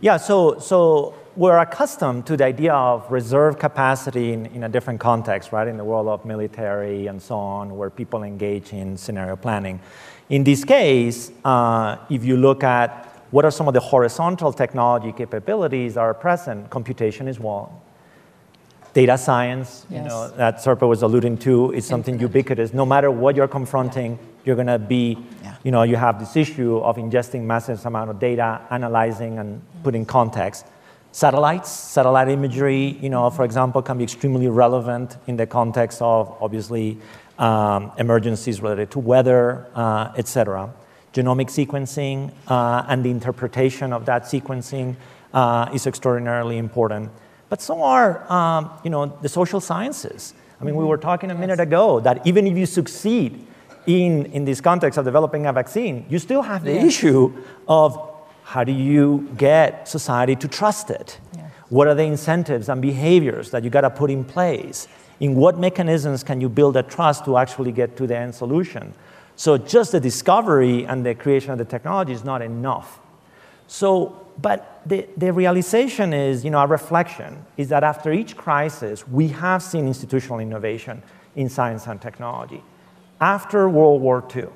Yeah, 0.00 0.16
so, 0.16 0.58
so 0.58 1.14
we're 1.36 1.58
accustomed 1.58 2.26
to 2.26 2.36
the 2.36 2.44
idea 2.44 2.74
of 2.74 3.10
reserve 3.10 3.58
capacity 3.58 4.32
in, 4.32 4.46
in 4.46 4.64
a 4.64 4.68
different 4.68 5.00
context, 5.00 5.52
right? 5.52 5.68
In 5.68 5.76
the 5.76 5.84
world 5.84 6.08
of 6.08 6.24
military 6.24 7.06
and 7.06 7.22
so 7.22 7.36
on, 7.36 7.76
where 7.76 7.90
people 7.90 8.24
engage 8.24 8.72
in 8.72 8.96
scenario 8.96 9.36
planning. 9.36 9.80
In 10.28 10.44
this 10.44 10.64
case, 10.64 11.30
uh, 11.44 11.96
if 12.10 12.24
you 12.24 12.36
look 12.36 12.62
at 12.64 13.06
what 13.30 13.44
are 13.44 13.50
some 13.50 13.68
of 13.68 13.74
the 13.74 13.80
horizontal 13.80 14.52
technology 14.52 15.12
capabilities 15.12 15.94
that 15.94 16.00
are 16.00 16.14
present, 16.14 16.70
computation 16.70 17.28
is 17.28 17.38
one. 17.38 17.70
Data 18.94 19.18
science, 19.18 19.86
yes. 19.90 20.02
you 20.02 20.08
know, 20.08 20.30
that 20.36 20.56
Serpil 20.56 20.88
was 20.88 21.02
alluding 21.02 21.38
to, 21.38 21.72
is 21.72 21.86
something 21.86 22.18
ubiquitous. 22.18 22.72
No 22.72 22.86
matter 22.86 23.10
what 23.10 23.36
you're 23.36 23.48
confronting, 23.48 24.18
you're 24.44 24.56
going 24.56 24.66
to 24.66 24.78
be, 24.78 25.18
yeah. 25.42 25.56
you 25.62 25.70
know, 25.70 25.82
you 25.82 25.96
have 25.96 26.18
this 26.18 26.36
issue 26.36 26.78
of 26.78 26.96
ingesting 26.96 27.42
massive 27.42 27.84
amount 27.84 28.10
of 28.10 28.18
data, 28.18 28.60
analyzing 28.70 29.38
and 29.38 29.60
putting 29.82 30.06
context. 30.06 30.66
Satellites, 31.12 31.70
satellite 31.70 32.28
imagery, 32.28 32.98
you 33.00 33.10
know, 33.10 33.30
for 33.30 33.44
example, 33.44 33.82
can 33.82 33.98
be 33.98 34.04
extremely 34.04 34.48
relevant 34.48 35.16
in 35.26 35.36
the 35.36 35.46
context 35.46 36.00
of 36.02 36.36
obviously 36.40 36.98
um, 37.38 37.92
emergencies 37.98 38.60
related 38.60 38.90
to 38.90 38.98
weather, 38.98 39.66
uh, 39.74 40.12
et 40.16 40.28
cetera. 40.28 40.72
Genomic 41.12 41.48
sequencing 41.48 42.32
uh, 42.48 42.84
and 42.88 43.04
the 43.04 43.10
interpretation 43.10 43.92
of 43.92 44.04
that 44.06 44.24
sequencing 44.24 44.96
uh, 45.32 45.70
is 45.72 45.86
extraordinarily 45.86 46.58
important. 46.58 47.10
But 47.48 47.62
so 47.62 47.82
are 47.82 48.30
um, 48.30 48.70
you 48.84 48.90
know, 48.90 49.06
the 49.22 49.28
social 49.28 49.60
sciences. 49.60 50.34
I 50.60 50.64
mean, 50.64 50.74
we 50.74 50.84
were 50.84 50.98
talking 50.98 51.30
a 51.30 51.34
minute 51.34 51.60
ago 51.60 52.00
that 52.00 52.26
even 52.26 52.46
if 52.46 52.56
you 52.56 52.66
succeed 52.66 53.46
in, 53.86 54.26
in 54.26 54.44
this 54.44 54.60
context 54.60 54.98
of 54.98 55.04
developing 55.04 55.46
a 55.46 55.52
vaccine, 55.52 56.04
you 56.08 56.18
still 56.18 56.42
have 56.42 56.64
the 56.64 56.76
issue 56.76 57.32
of 57.66 58.10
how 58.42 58.64
do 58.64 58.72
you 58.72 59.28
get 59.36 59.88
society 59.88 60.34
to 60.36 60.48
trust 60.48 60.90
it? 60.90 61.20
What 61.68 61.86
are 61.86 61.94
the 61.94 62.04
incentives 62.04 62.68
and 62.68 62.80
behaviors 62.80 63.50
that 63.50 63.62
you 63.62 63.70
got 63.70 63.82
to 63.82 63.90
put 63.90 64.10
in 64.10 64.24
place? 64.24 64.88
In 65.20 65.34
what 65.34 65.58
mechanisms 65.58 66.22
can 66.22 66.40
you 66.40 66.48
build 66.48 66.76
a 66.76 66.82
trust 66.82 67.24
to 67.26 67.36
actually 67.36 67.72
get 67.72 67.96
to 67.98 68.06
the 68.06 68.16
end 68.16 68.34
solution? 68.34 68.94
So 69.36 69.58
just 69.58 69.92
the 69.92 70.00
discovery 70.00 70.86
and 70.86 71.04
the 71.04 71.14
creation 71.14 71.50
of 71.50 71.58
the 71.58 71.64
technology 71.64 72.12
is 72.12 72.24
not 72.24 72.40
enough. 72.42 73.00
So, 73.66 74.27
but 74.40 74.82
the, 74.86 75.06
the 75.16 75.32
realization 75.32 76.12
is, 76.12 76.44
you 76.44 76.50
know, 76.50 76.60
a 76.60 76.66
reflection 76.66 77.44
is 77.56 77.68
that 77.70 77.82
after 77.82 78.12
each 78.12 78.36
crisis, 78.36 79.06
we 79.08 79.28
have 79.28 79.62
seen 79.62 79.86
institutional 79.86 80.38
innovation 80.38 81.02
in 81.34 81.48
science 81.48 81.86
and 81.86 82.00
technology. 82.00 82.62
After 83.20 83.68
World 83.68 84.00
War 84.00 84.24
II, 84.34 84.46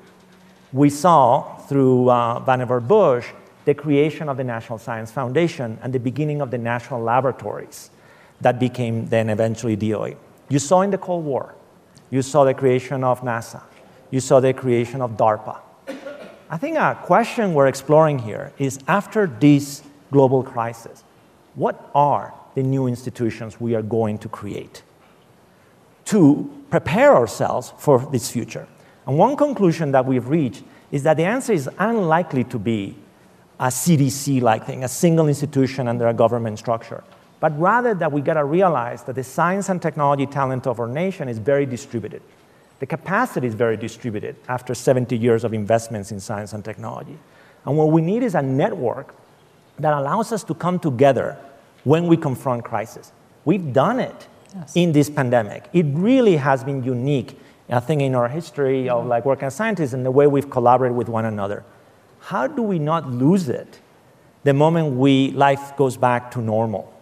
we 0.71 0.89
saw 0.89 1.57
through 1.57 2.09
uh, 2.09 2.43
Vannevar 2.45 2.85
Bush 2.87 3.27
the 3.65 3.73
creation 3.73 4.29
of 4.29 4.37
the 4.37 4.43
National 4.43 4.77
Science 4.77 5.11
Foundation 5.11 5.77
and 5.81 5.93
the 5.93 5.99
beginning 5.99 6.41
of 6.41 6.49
the 6.49 6.57
national 6.57 7.01
laboratories 7.01 7.91
that 8.41 8.59
became 8.59 9.07
then 9.07 9.29
eventually 9.29 9.75
DOE. 9.75 10.15
You 10.49 10.59
saw 10.59 10.81
in 10.81 10.91
the 10.91 10.97
Cold 10.97 11.25
War, 11.25 11.55
you 12.09 12.21
saw 12.21 12.43
the 12.43 12.53
creation 12.53 13.03
of 13.03 13.21
NASA, 13.21 13.61
you 14.11 14.19
saw 14.19 14.39
the 14.39 14.53
creation 14.53 15.01
of 15.01 15.11
DARPA. 15.11 15.59
I 16.53 16.57
think 16.57 16.77
a 16.77 16.95
question 17.01 17.55
we're 17.55 17.65
exploring 17.65 18.19
here 18.19 18.53
is 18.59 18.77
after 18.87 19.25
this 19.25 19.81
global 20.11 20.43
crisis, 20.43 21.03
what 21.55 21.89
are 21.95 22.31
the 22.53 22.61
new 22.61 22.85
institutions 22.85 23.59
we 23.59 23.73
are 23.73 23.81
going 23.81 24.19
to 24.19 24.29
create 24.29 24.83
to 26.05 26.47
prepare 26.69 27.15
ourselves 27.15 27.73
for 27.79 28.07
this 28.11 28.29
future? 28.29 28.67
And 29.07 29.17
one 29.17 29.35
conclusion 29.35 29.93
that 29.93 30.05
we've 30.05 30.27
reached 30.27 30.63
is 30.91 31.01
that 31.01 31.17
the 31.17 31.25
answer 31.25 31.53
is 31.53 31.67
unlikely 31.79 32.43
to 32.43 32.59
be 32.59 32.97
a 33.59 33.69
CDC 33.69 34.39
like 34.43 34.67
thing, 34.67 34.83
a 34.83 34.87
single 34.87 35.27
institution 35.27 35.87
under 35.87 36.07
a 36.07 36.13
government 36.13 36.59
structure, 36.59 37.03
but 37.39 37.59
rather 37.59 37.95
that 37.95 38.11
we 38.11 38.21
got 38.21 38.35
to 38.35 38.45
realize 38.45 39.01
that 39.05 39.15
the 39.15 39.23
science 39.23 39.69
and 39.69 39.81
technology 39.81 40.27
talent 40.27 40.67
of 40.67 40.79
our 40.79 40.87
nation 40.87 41.27
is 41.27 41.39
very 41.39 41.65
distributed. 41.65 42.21
The 42.83 42.87
capacity 42.87 43.47
is 43.47 43.53
very 43.53 43.77
distributed 43.77 44.35
after 44.49 44.75
70 44.75 45.17
years 45.17 45.45
of 45.45 45.53
investments 45.53 46.11
in 46.11 46.19
science 46.19 46.51
and 46.51 46.65
technology. 46.65 47.17
And 47.63 47.77
what 47.77 47.91
we 47.91 48.01
need 48.01 48.23
is 48.23 48.35
a 48.35 48.41
network 48.41 49.15
that 49.79 49.93
allows 49.93 50.33
us 50.33 50.43
to 50.43 50.53
come 50.53 50.79
together 50.79 51.37
when 51.85 52.07
we 52.07 52.17
confront 52.17 52.65
crisis. 52.65 53.13
We've 53.45 53.71
done 53.71 54.01
it 54.01 54.27
yes. 54.53 54.75
in 54.75 54.91
this 54.91 55.09
pandemic. 55.09 55.69
It 55.71 55.85
really 55.91 56.35
has 56.35 56.65
been 56.65 56.83
unique, 56.83 57.39
I 57.69 57.79
think, 57.79 58.01
in 58.01 58.15
our 58.15 58.27
history 58.27 58.89
of 58.89 59.05
like 59.05 59.23
working 59.23 59.45
as 59.45 59.55
scientists 59.55 59.93
and 59.93 60.05
the 60.05 60.11
way 60.11 60.27
we've 60.27 60.49
collaborated 60.49 60.97
with 60.97 61.07
one 61.07 61.23
another 61.23 61.63
how 62.19 62.47
do 62.47 62.61
we 62.61 62.79
not 62.79 63.09
lose 63.09 63.47
it 63.47 63.79
the 64.43 64.53
moment 64.53 64.97
we, 64.97 65.31
life 65.31 65.77
goes 65.77 65.95
back 65.95 66.31
to 66.31 66.41
normal? 66.41 66.92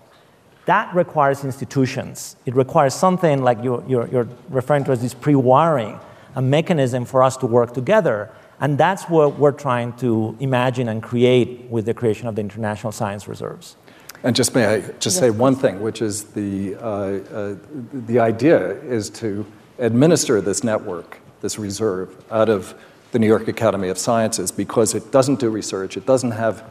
That 0.72 0.96
requires 0.96 1.44
institutions. 1.44 2.38
It 2.46 2.56
requires 2.56 2.94
something 2.94 3.44
like 3.44 3.62
you're, 3.62 3.84
you're, 3.90 4.08
you're 4.08 4.30
referring 4.48 4.86
to 4.86 4.94
as 4.94 5.02
this 5.02 5.14
pre 5.14 5.36
wiring, 5.36 6.00
a 6.36 6.42
mechanism 6.42 7.04
for 7.04 7.24
us 7.24 7.36
to 7.44 7.46
work 7.46 7.74
together. 7.74 8.30
And 8.62 8.78
that's 8.78 9.04
what 9.10 9.38
we're 9.38 9.52
trying 9.52 9.92
to 9.98 10.38
imagine 10.40 10.88
and 10.88 11.04
create 11.04 11.68
with 11.70 11.88
the 11.88 11.94
creation 11.94 12.26
of 12.26 12.36
the 12.36 12.42
International 12.42 12.94
Science 12.94 13.28
Reserves. 13.28 13.76
And 14.24 14.34
just 14.34 14.56
may 14.56 14.66
I 14.66 14.80
just 14.80 15.18
yes, 15.18 15.20
say 15.20 15.30
one 15.30 15.58
thing, 15.58 15.82
which 15.82 16.02
is 16.02 16.24
the, 16.40 16.76
uh, 16.76 16.80
uh, 16.80 17.56
the 17.92 18.20
idea 18.20 18.82
is 18.84 19.10
to 19.22 19.46
administer 19.78 20.40
this 20.40 20.64
network, 20.64 21.20
this 21.42 21.60
reserve, 21.60 22.16
out 22.32 22.48
of 22.48 22.74
the 23.12 23.20
New 23.20 23.28
York 23.28 23.50
Academy 23.50 23.90
of 23.90 23.98
Sciences 23.98 24.54
because 24.54 24.96
it 24.96 25.12
doesn't 25.12 25.42
do 25.42 25.50
research, 25.50 25.98
it 25.98 26.06
doesn't 26.06 26.32
have 26.32 26.64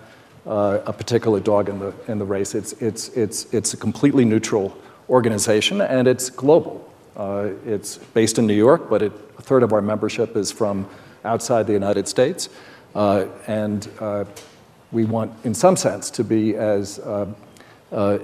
uh, 0.46 0.80
a 0.86 0.92
particular 0.92 1.40
dog 1.40 1.68
in 1.68 1.78
the, 1.78 1.94
in 2.08 2.18
the 2.18 2.24
race. 2.24 2.54
It's, 2.54 2.72
it's, 2.74 3.08
it's, 3.10 3.52
it's 3.52 3.74
a 3.74 3.76
completely 3.76 4.24
neutral 4.24 4.76
organization 5.08 5.80
and 5.80 6.08
it's 6.08 6.30
global. 6.30 6.92
Uh, 7.16 7.50
it's 7.66 7.98
based 7.98 8.38
in 8.38 8.46
New 8.46 8.54
York, 8.54 8.88
but 8.88 9.02
it, 9.02 9.12
a 9.38 9.42
third 9.42 9.62
of 9.62 9.72
our 9.72 9.82
membership 9.82 10.36
is 10.36 10.50
from 10.50 10.88
outside 11.24 11.66
the 11.66 11.72
United 11.72 12.08
States. 12.08 12.48
Uh, 12.94 13.26
and 13.46 13.88
uh, 14.00 14.24
we 14.92 15.04
want, 15.04 15.32
in 15.44 15.54
some 15.54 15.76
sense, 15.76 16.10
to 16.10 16.24
be 16.24 16.56
as 16.56 16.98
uh, 17.00 17.26
uh, 17.92 18.18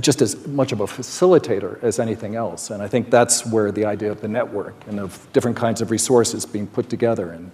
just 0.00 0.20
as 0.20 0.46
much 0.48 0.72
of 0.72 0.80
a 0.80 0.84
facilitator 0.84 1.82
as 1.82 1.98
anything 1.98 2.34
else. 2.34 2.70
And 2.70 2.82
I 2.82 2.88
think 2.88 3.10
that's 3.10 3.46
where 3.46 3.70
the 3.70 3.84
idea 3.84 4.10
of 4.10 4.20
the 4.20 4.28
network 4.28 4.74
and 4.88 4.98
of 4.98 5.26
different 5.32 5.56
kinds 5.56 5.80
of 5.80 5.90
resources 5.90 6.44
being 6.44 6.66
put 6.66 6.88
together 6.88 7.30
and, 7.30 7.50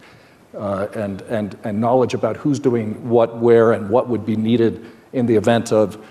uh, 0.54 0.88
and, 0.94 1.22
and, 1.22 1.58
and 1.64 1.80
knowledge 1.80 2.14
about 2.14 2.36
who's 2.36 2.58
doing 2.58 3.08
what, 3.08 3.38
where, 3.38 3.72
and 3.72 3.88
what 3.88 4.08
would 4.08 4.26
be 4.26 4.36
needed 4.36 4.84
in 5.12 5.26
the 5.26 5.34
event 5.34 5.72
of 5.72 6.04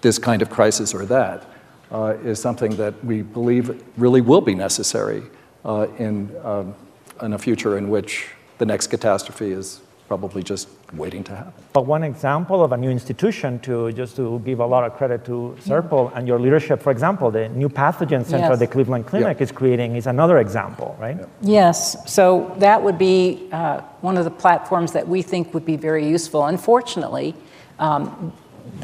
this 0.00 0.18
kind 0.18 0.42
of 0.42 0.50
crisis 0.50 0.94
or 0.94 1.04
that 1.06 1.46
uh, 1.90 2.16
is 2.24 2.40
something 2.40 2.74
that 2.76 3.04
we 3.04 3.22
believe 3.22 3.82
really 3.96 4.20
will 4.20 4.40
be 4.40 4.54
necessary 4.54 5.22
uh, 5.64 5.86
in, 5.98 6.34
um, 6.42 6.74
in 7.20 7.32
a 7.32 7.38
future 7.38 7.78
in 7.78 7.88
which 7.88 8.28
the 8.58 8.66
next 8.66 8.88
catastrophe 8.88 9.52
is 9.52 9.80
probably 10.12 10.42
just 10.42 10.68
waiting 10.92 11.24
to 11.24 11.34
happen. 11.34 11.54
But 11.72 11.86
one 11.86 12.02
example 12.12 12.62
of 12.62 12.70
a 12.72 12.76
new 12.76 12.90
institution 12.90 13.50
to 13.60 13.74
just 13.92 14.14
to 14.16 14.42
give 14.44 14.58
a 14.60 14.68
lot 14.74 14.82
of 14.86 14.90
credit 14.98 15.24
to 15.30 15.56
Serpil 15.68 16.02
yeah. 16.02 16.18
and 16.18 16.28
your 16.30 16.38
leadership, 16.38 16.82
for 16.86 16.92
example, 16.96 17.30
the 17.30 17.48
new 17.62 17.70
pathogen 17.70 18.22
center 18.32 18.50
yes. 18.50 18.58
the 18.58 18.66
Cleveland 18.66 19.06
Clinic 19.06 19.38
yeah. 19.38 19.44
is 19.46 19.50
creating 19.60 19.96
is 19.96 20.06
another 20.06 20.36
example, 20.46 20.88
right? 21.00 21.16
Yeah. 21.18 21.60
Yes. 21.60 21.78
So 22.16 22.54
that 22.58 22.78
would 22.84 22.98
be 22.98 23.48
uh, 23.52 23.80
one 24.08 24.18
of 24.20 24.24
the 24.24 24.36
platforms 24.44 24.92
that 24.92 25.08
we 25.08 25.22
think 25.22 25.54
would 25.54 25.64
be 25.74 25.78
very 25.88 26.06
useful. 26.06 26.44
Unfortunately, 26.44 27.34
um, 27.78 28.34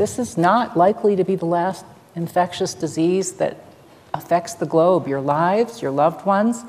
this 0.01 0.19
is 0.19 0.39
not 0.39 0.79
likely 0.79 1.15
to 1.15 1.25
be 1.25 1.37
the 1.37 1.51
last 1.61 1.85
infectious 2.15 2.73
disease 2.73 3.33
that 3.33 3.55
affects 4.15 4.55
the 4.55 4.69
globe. 4.75 5.07
Your 5.07 5.21
lives, 5.21 5.83
your 5.83 5.91
loved 5.91 6.25
ones, 6.25 6.65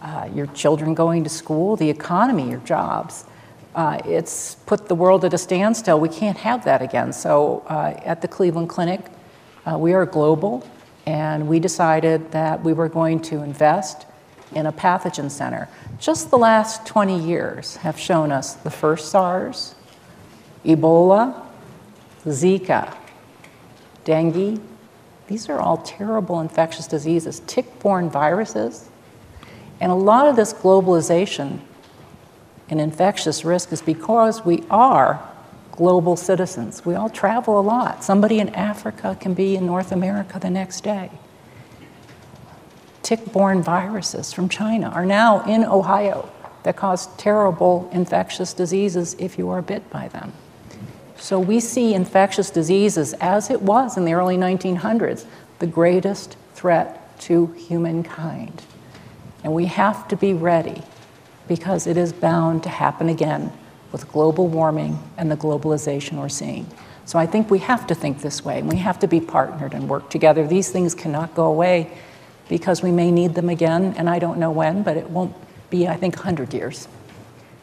uh, 0.00 0.30
your 0.34 0.46
children 0.62 0.94
going 0.94 1.24
to 1.24 1.30
school, 1.42 1.76
the 1.76 1.90
economy, 1.90 2.48
your 2.48 2.64
jobs 2.76 3.27
uh, 3.78 3.96
it's 4.04 4.56
put 4.66 4.88
the 4.88 4.94
world 4.96 5.24
at 5.24 5.32
a 5.32 5.38
standstill. 5.38 6.00
We 6.00 6.08
can't 6.08 6.36
have 6.38 6.64
that 6.64 6.82
again. 6.82 7.12
So 7.12 7.62
uh, 7.68 7.94
at 8.04 8.20
the 8.20 8.26
Cleveland 8.26 8.68
Clinic, 8.68 9.00
uh, 9.64 9.78
we 9.78 9.92
are 9.92 10.04
global, 10.04 10.68
and 11.06 11.46
we 11.46 11.60
decided 11.60 12.32
that 12.32 12.60
we 12.64 12.72
were 12.72 12.88
going 12.88 13.20
to 13.20 13.40
invest 13.40 14.06
in 14.52 14.66
a 14.66 14.72
pathogen 14.72 15.30
center. 15.30 15.68
Just 16.00 16.30
the 16.30 16.38
last 16.38 16.88
20 16.88 17.20
years 17.20 17.76
have 17.76 17.96
shown 17.96 18.32
us 18.32 18.54
the 18.54 18.70
first 18.70 19.12
SARS, 19.12 19.76
Ebola, 20.64 21.40
Zika, 22.26 22.96
dengue. 24.02 24.60
These 25.28 25.48
are 25.48 25.60
all 25.60 25.76
terrible 25.76 26.40
infectious 26.40 26.88
diseases, 26.88 27.42
tick 27.46 27.78
borne 27.78 28.10
viruses. 28.10 28.88
And 29.80 29.92
a 29.92 29.94
lot 29.94 30.26
of 30.26 30.34
this 30.34 30.52
globalization 30.52 31.60
an 32.70 32.80
infectious 32.80 33.44
risk 33.44 33.72
is 33.72 33.80
because 33.80 34.44
we 34.44 34.64
are 34.70 35.22
global 35.72 36.16
citizens. 36.16 36.84
We 36.84 36.94
all 36.94 37.08
travel 37.08 37.58
a 37.58 37.62
lot. 37.62 38.02
Somebody 38.04 38.40
in 38.40 38.48
Africa 38.50 39.16
can 39.20 39.32
be 39.32 39.56
in 39.56 39.64
North 39.64 39.92
America 39.92 40.38
the 40.38 40.50
next 40.50 40.82
day. 40.82 41.10
Tick 43.02 43.32
borne 43.32 43.62
viruses 43.62 44.32
from 44.32 44.48
China 44.48 44.88
are 44.88 45.06
now 45.06 45.44
in 45.44 45.64
Ohio 45.64 46.28
that 46.64 46.76
cause 46.76 47.06
terrible 47.16 47.88
infectious 47.92 48.52
diseases 48.52 49.14
if 49.18 49.38
you 49.38 49.48
are 49.48 49.62
bit 49.62 49.88
by 49.88 50.08
them. 50.08 50.32
So 51.16 51.38
we 51.38 51.60
see 51.60 51.94
infectious 51.94 52.50
diseases, 52.50 53.12
as 53.14 53.50
it 53.50 53.62
was 53.62 53.96
in 53.96 54.04
the 54.04 54.12
early 54.12 54.36
1900s, 54.36 55.24
the 55.58 55.66
greatest 55.66 56.36
threat 56.54 57.18
to 57.20 57.46
humankind. 57.46 58.62
And 59.42 59.54
we 59.54 59.66
have 59.66 60.06
to 60.08 60.16
be 60.16 60.34
ready 60.34 60.82
because 61.48 61.86
it 61.86 61.96
is 61.96 62.12
bound 62.12 62.62
to 62.62 62.68
happen 62.68 63.08
again 63.08 63.52
with 63.92 64.10
global 64.12 64.46
warming 64.46 64.98
and 65.16 65.30
the 65.30 65.36
globalization 65.36 66.18
we're 66.18 66.28
seeing. 66.28 66.66
So 67.06 67.18
I 67.18 67.24
think 67.24 67.50
we 67.50 67.58
have 67.60 67.86
to 67.86 67.94
think 67.94 68.20
this 68.20 68.44
way, 68.44 68.58
and 68.58 68.68
we 68.68 68.76
have 68.76 68.98
to 68.98 69.08
be 69.08 69.18
partnered 69.18 69.72
and 69.72 69.88
work 69.88 70.10
together. 70.10 70.46
These 70.46 70.70
things 70.70 70.94
cannot 70.94 71.34
go 71.34 71.46
away 71.46 71.90
because 72.50 72.82
we 72.82 72.92
may 72.92 73.10
need 73.10 73.34
them 73.34 73.48
again, 73.48 73.94
and 73.96 74.10
I 74.10 74.18
don't 74.18 74.38
know 74.38 74.50
when, 74.50 74.82
but 74.82 74.96
it 74.96 75.08
won't 75.08 75.34
be, 75.70 75.88
I 75.88 75.96
think, 75.96 76.16
100 76.16 76.52
years. 76.52 76.86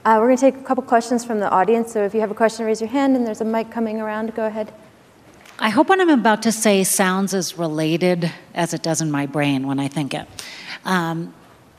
Uh, 0.04 0.18
we're 0.20 0.28
going 0.28 0.38
to 0.38 0.42
take 0.42 0.56
a 0.56 0.64
couple 0.64 0.84
questions 0.84 1.24
from 1.24 1.40
the 1.40 1.50
audience. 1.50 1.92
So 1.92 2.04
if 2.04 2.14
you 2.14 2.22
have 2.22 2.32
a 2.32 2.36
question, 2.36 2.66
raise 2.66 2.82
your 2.82 2.90
hand, 2.90 3.16
and 3.16 3.26
there's 3.26 3.42
a 3.42 3.46
mic 3.46 3.72
coming 3.72 4.02
around. 4.02 4.34
Go 4.36 4.46
ahead. 4.46 4.72
I 5.58 5.70
hope 5.70 5.90
what 5.90 6.02
I'm 6.02 6.10
about 6.10 6.44
to 6.44 6.52
say 6.52 6.84
sounds 6.84 7.34
as 7.34 7.58
related 7.58 8.32
as 8.54 8.74
it 8.74 8.84
does 8.84 9.00
in 9.00 9.10
my 9.10 9.26
brain 9.26 9.68
when 9.68 9.80
I 9.80 9.88
think 9.88 10.14
it. 10.14 10.28
Um, 10.84 11.34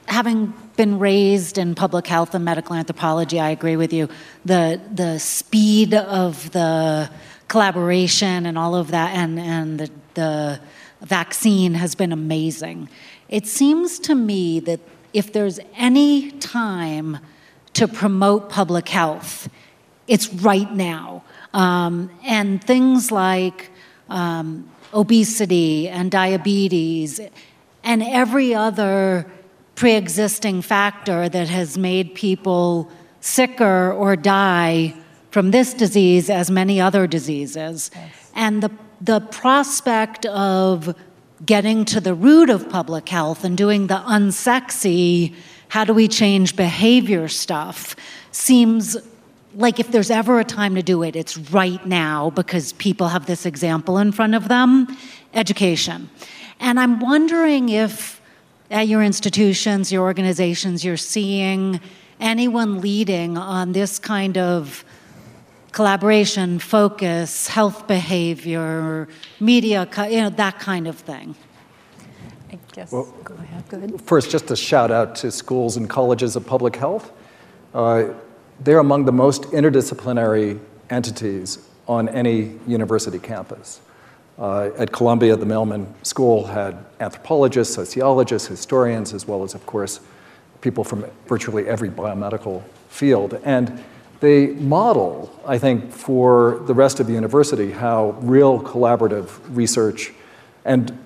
having 0.08 0.52
been 0.76 0.98
raised 0.98 1.58
in 1.58 1.74
public 1.74 2.06
health 2.06 2.34
and 2.34 2.44
medical 2.44 2.74
anthropology, 2.74 3.40
I 3.40 3.50
agree 3.50 3.76
with 3.76 3.92
you. 3.92 4.08
The 4.44 4.80
the 4.92 5.18
speed 5.18 5.94
of 5.94 6.50
the 6.52 7.10
collaboration 7.48 8.46
and 8.46 8.58
all 8.58 8.74
of 8.74 8.90
that, 8.90 9.14
and 9.14 9.38
and 9.38 9.80
the, 9.80 9.90
the 10.14 10.60
vaccine 11.00 11.74
has 11.74 11.94
been 11.94 12.12
amazing. 12.12 12.88
It 13.28 13.46
seems 13.46 13.98
to 14.00 14.14
me 14.14 14.60
that 14.60 14.80
if 15.12 15.32
there's 15.32 15.58
any 15.74 16.30
time 16.32 17.18
to 17.74 17.88
promote 17.88 18.48
public 18.48 18.88
health, 18.88 19.48
it's 20.06 20.32
right 20.32 20.72
now. 20.72 21.24
Um, 21.52 22.10
and 22.24 22.62
things 22.62 23.10
like 23.10 23.70
um, 24.08 24.68
obesity 24.92 25.88
and 25.88 26.10
diabetes 26.10 27.20
and 27.82 28.02
every 28.02 28.54
other 28.54 29.26
pre 29.76 29.94
existing 29.94 30.62
factor 30.62 31.28
that 31.28 31.48
has 31.48 31.78
made 31.78 32.14
people 32.14 32.90
sicker 33.20 33.92
or 33.92 34.16
die 34.16 34.94
from 35.30 35.50
this 35.50 35.74
disease 35.74 36.30
as 36.30 36.50
many 36.50 36.80
other 36.80 37.06
diseases. 37.06 37.90
Yes. 37.94 38.30
And 38.34 38.62
the, 38.62 38.70
the 39.00 39.20
prospect 39.20 40.26
of 40.26 40.96
getting 41.44 41.84
to 41.84 42.00
the 42.00 42.14
root 42.14 42.48
of 42.48 42.68
public 42.70 43.08
health 43.08 43.44
and 43.44 43.56
doing 43.56 43.86
the 43.88 43.96
unsexy, 44.06 45.34
how 45.68 45.84
do 45.84 45.92
we 45.92 46.08
change 46.08 46.56
behavior 46.56 47.28
stuff, 47.28 47.94
seems 48.32 48.96
like 49.54 49.78
if 49.78 49.90
there's 49.90 50.10
ever 50.10 50.38
a 50.40 50.44
time 50.44 50.74
to 50.74 50.82
do 50.82 51.02
it, 51.02 51.16
it's 51.16 51.36
right 51.36 51.84
now 51.86 52.30
because 52.30 52.72
people 52.74 53.08
have 53.08 53.26
this 53.26 53.46
example 53.46 53.98
in 53.98 54.12
front 54.12 54.34
of 54.34 54.48
them 54.48 54.86
education. 55.34 56.08
And 56.60 56.80
I'm 56.80 57.00
wondering 57.00 57.68
if 57.68 58.20
at 58.70 58.88
your 58.88 59.02
institutions, 59.02 59.92
your 59.92 60.02
organizations, 60.02 60.84
you're 60.84 60.96
seeing 60.96 61.80
anyone 62.20 62.80
leading 62.80 63.36
on 63.36 63.72
this 63.72 63.98
kind 63.98 64.36
of 64.38 64.84
collaboration, 65.72 66.58
focus, 66.58 67.48
health 67.48 67.86
behavior, 67.86 69.08
media, 69.40 69.88
you 70.08 70.22
know, 70.22 70.30
that 70.30 70.58
kind 70.58 70.88
of 70.88 70.96
thing. 70.96 71.34
I 72.50 72.58
guess. 72.72 72.92
Well, 72.92 73.12
go 73.22 73.34
ahead. 73.34 73.68
Go 73.68 73.76
ahead. 73.76 74.00
First, 74.00 74.30
just 74.30 74.50
a 74.50 74.56
shout 74.56 74.90
out 74.90 75.14
to 75.16 75.30
schools 75.30 75.76
and 75.76 75.88
colleges 75.88 76.34
of 76.34 76.46
public 76.46 76.76
health. 76.76 77.12
Uh, 77.74 78.14
they're 78.60 78.78
among 78.78 79.04
the 79.04 79.12
most 79.12 79.42
interdisciplinary 79.52 80.58
entities 80.88 81.68
on 81.86 82.08
any 82.08 82.58
university 82.66 83.18
campus. 83.18 83.80
Uh, 84.38 84.70
at 84.76 84.92
Columbia, 84.92 85.34
the 85.34 85.46
Mailman 85.46 85.86
School 86.02 86.46
had 86.46 86.76
anthropologists, 87.00 87.74
sociologists, 87.74 88.48
historians, 88.48 89.14
as 89.14 89.26
well 89.26 89.42
as, 89.42 89.54
of 89.54 89.64
course, 89.64 90.00
people 90.60 90.84
from 90.84 91.06
virtually 91.26 91.66
every 91.66 91.88
biomedical 91.88 92.62
field. 92.88 93.40
And 93.44 93.82
they 94.20 94.48
model, 94.48 95.40
I 95.46 95.58
think, 95.58 95.90
for 95.90 96.62
the 96.66 96.74
rest 96.74 97.00
of 97.00 97.06
the 97.06 97.12
university 97.12 97.70
how 97.70 98.10
real 98.20 98.60
collaborative 98.60 99.30
research 99.48 100.12
and 100.64 100.98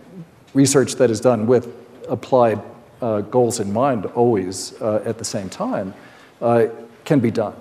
research 0.55 0.95
that 0.97 1.11
is 1.11 1.21
done 1.21 1.47
with 1.47 1.73
applied 2.09 2.61
uh, 3.03 3.21
goals 3.21 3.61
in 3.61 3.73
mind 3.73 4.07
always 4.07 4.81
uh, 4.81 5.03
at 5.05 5.19
the 5.19 5.25
same 5.25 5.49
time 5.49 5.95
uh, 6.41 6.67
can 7.05 7.21
be 7.21 7.31
done. 7.31 7.55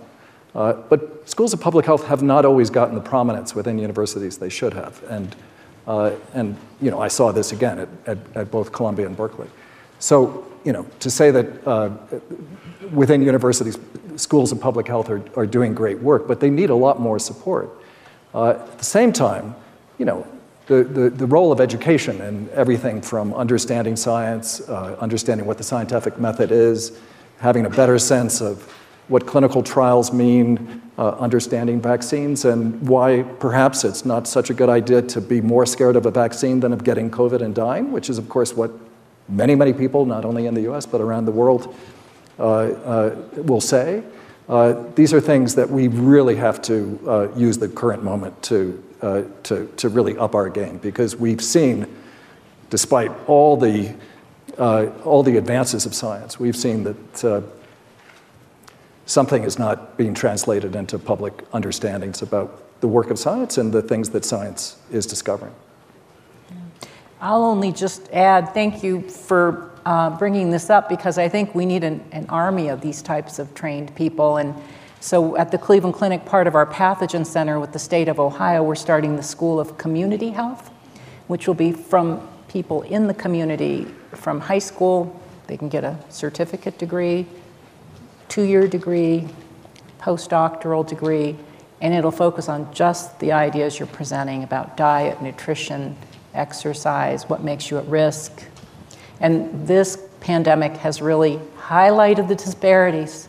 Uh, 0.56 0.74
but 0.74 1.30
schools 1.30 1.54
of 1.54 1.62
public 1.62 1.86
health 1.86 2.06
have 2.08 2.24
not 2.24 2.44
always 2.44 2.70
gotten 2.70 2.96
the 2.96 3.02
prominence 3.02 3.54
within 3.54 3.78
universities 3.78 4.38
they 4.40 4.50
should 4.50 4.74
have. 4.74 5.04
And, 5.10 5.36
and 6.34 6.56
you 6.82 6.92
know, 6.92 7.02
I 7.02 7.08
saw 7.08 7.32
this 7.32 7.52
again 7.52 7.80
at, 7.80 7.90
at, 8.06 8.18
at 8.36 8.52
both 8.52 8.72
Columbia 8.72 9.06
and 9.08 9.18
Berkeley. 9.18 9.48
So 10.00 10.46
you 10.64 10.74
know, 10.74 10.86
to 11.00 11.10
say 11.10 11.32
that 11.32 11.68
uh, 11.68 11.90
within 12.92 13.22
universities, 13.22 13.78
schools 14.16 14.52
of 14.52 14.60
public 14.60 14.88
health 14.88 15.10
are, 15.10 15.24
are 15.36 15.46
doing 15.46 15.74
great 15.74 16.00
work, 16.00 16.28
but 16.28 16.40
they 16.40 16.50
need 16.50 16.70
a 16.70 16.76
lot 16.76 17.00
more 17.00 17.20
support. 17.20 17.70
Uh, 18.34 18.52
at 18.52 18.78
the 18.78 18.86
same 18.86 19.12
time, 19.12 19.56
you 19.98 20.06
know, 20.06 20.28
the, 20.68 20.84
the, 20.84 21.10
the, 21.10 21.26
role 21.26 21.52
of 21.52 21.60
education 21.60 22.22
and 22.22 22.48
everything 22.50 23.02
from 23.02 23.34
understanding 23.34 23.96
science, 23.96 24.62
uh, 24.70 24.96
understanding 25.00 25.48
what 25.48 25.58
the 25.58 25.64
scientific 25.64 26.20
method 26.20 26.52
is, 26.52 27.00
having 27.40 27.66
a 27.66 27.70
better 27.70 27.98
sense 27.98 28.40
of 28.40 28.72
what 29.10 29.26
clinical 29.26 29.62
trials 29.62 30.14
mean, 30.14 30.82
uh, 30.98 31.10
understanding 31.20 31.82
vaccines, 31.82 32.46
and 32.46 32.88
why 32.88 33.24
perhaps 33.40 33.84
it's 33.84 34.06
not 34.06 34.28
such 34.28 34.50
a 34.50 34.54
good 34.54 34.70
idea 34.70 35.02
to 35.02 35.20
be 35.20 35.42
more 35.42 35.66
scared 35.66 35.96
of 35.96 36.06
a 36.06 36.12
vaccine 36.12 36.60
than 36.60 36.72
of 36.72 36.84
getting 36.84 37.10
COVID 37.10 37.42
and 37.42 37.54
dying, 37.54 37.92
which 37.92 38.10
is, 38.10 38.18
of 38.18 38.30
course, 38.30 38.54
what 38.54 38.72
many, 39.28 39.56
many 39.56 39.74
people, 39.74 40.06
not 40.06 40.26
only 40.26 40.46
in 40.46 40.54
the 40.54 40.72
US, 40.72 40.86
but 40.86 41.02
around 41.02 41.26
the 41.26 41.32
world, 41.32 41.76
uh, 42.38 42.44
uh, 42.44 43.16
will 43.38 43.62
say. 43.62 44.04
Uh, 44.48 44.84
these 44.96 45.14
are 45.14 45.20
things 45.20 45.56
that 45.56 45.70
we 45.70 45.88
really 45.88 46.36
have 46.36 46.62
to 46.62 47.00
uh, 47.08 47.28
use 47.36 47.58
the 47.58 47.68
current 47.68 48.04
moment 48.04 48.42
to, 48.42 48.84
uh, 49.02 49.24
to, 49.44 49.68
to 49.78 49.90
really 49.90 50.18
up 50.18 50.36
our 50.36 50.50
game 50.50 50.78
because 50.78 51.16
we've 51.16 51.42
seen, 51.42 51.86
despite 52.70 53.12
all 53.28 53.58
the, 53.58 53.94
all 54.58 55.22
the 55.24 55.38
advances 55.38 55.86
of 55.86 55.94
science, 55.94 56.40
we've 56.40 56.56
seen 56.56 56.84
that 56.84 57.54
something 59.10 59.44
is 59.44 59.58
not 59.58 59.98
being 59.98 60.14
translated 60.14 60.76
into 60.76 61.00
public 61.00 61.44
understandings 61.52 62.22
about 62.22 62.80
the 62.80 62.88
work 62.88 63.10
of 63.10 63.18
science 63.18 63.58
and 63.58 63.74
the 63.74 63.82
things 63.82 64.12
that 64.12 64.24
science 64.24 64.78
is 64.92 65.08
discovering. 65.08 65.54
I'll 67.20 67.44
only 67.44 67.72
just 67.72 68.08
add 68.14 68.54
thank 68.54 68.84
you 68.84 69.02
for 69.02 69.72
uh, 69.84 70.12
bringing 70.12 70.52
this 70.52 70.70
up 70.70 70.88
because 70.88 71.18
I 71.18 71.28
think 71.28 71.56
we 71.56 71.66
need 71.66 71.84
an, 71.84 72.06
an, 72.12 72.28
army 72.30 72.70
of 72.70 72.82
these 72.82 73.02
types 73.02 73.40
of 73.40 73.54
trained 73.56 73.94
people. 73.96 74.38
And 74.38 74.54
so 75.00 75.36
at 75.38 75.52
the 75.52 75.58
Cleveland 75.58 75.96
Clinic, 75.96 76.24
part 76.26 76.46
of 76.46 76.54
our 76.54 76.68
pathogen 76.68 77.26
center 77.26 77.60
with 77.60 77.74
the 77.74 77.80
state 77.80 78.08
of 78.08 78.20
Ohio, 78.20 78.62
we're 78.62 78.76
starting 78.76 79.16
the 79.16 79.24
School 79.24 79.60
of 79.60 79.78
Community 79.78 80.30
Health, 80.30 80.70
which 81.28 81.48
will 81.48 81.56
be 81.56 81.72
from 81.72 82.26
people 82.48 82.84
in 82.84 83.08
the 83.08 83.14
community 83.14 83.88
from 84.12 84.40
high 84.40 84.60
school. 84.60 85.20
They 85.48 85.58
can 85.58 85.68
get 85.68 85.84
a 85.84 85.98
certificate 86.10 86.78
degree, 86.78 87.26
two 88.30 88.44
year 88.44 88.68
degree, 88.68 89.28
postdoctoral 90.00 90.88
degree, 90.88 91.36
and 91.82 91.94
it'll 91.94 92.12
focus 92.12 92.48
on 92.48 92.72
just 92.74 93.20
the 93.20 93.32
ideas 93.32 93.80
you're 93.80 93.88
presenting 93.88 94.44
about 94.44 94.78
diet, 94.78 95.22
nutrition 95.22 95.96
exercise, 96.34 97.28
what 97.28 97.44
makes 97.44 97.70
you 97.70 97.78
at 97.78 97.86
risk. 97.88 98.46
And 99.20 99.68
this 99.68 99.98
pandemic 100.22 100.78
has 100.78 101.02
really 101.02 101.40
highlighted 101.58 102.28
the 102.28 102.36
disparities 102.36 103.28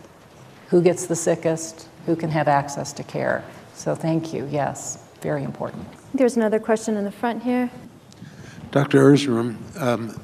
who 0.69 0.83
gets 0.83 1.07
the 1.07 1.17
sickest, 1.17 1.89
who 2.07 2.15
can 2.15 2.31
have 2.31 2.49
access 2.49 2.93
to 2.95 3.03
care. 3.03 3.45
So, 3.75 3.95
thank 3.95 4.33
you. 4.33 4.47
Yes, 4.51 5.05
very 5.21 5.43
important. 5.43 5.87
There's 6.15 6.37
another 6.37 6.59
question 6.59 6.97
in 6.97 7.05
the 7.05 7.11
front 7.11 7.43
here. 7.43 7.71
Dr. 8.71 9.01
Erzurum, 9.01 9.57
um, 9.81 10.21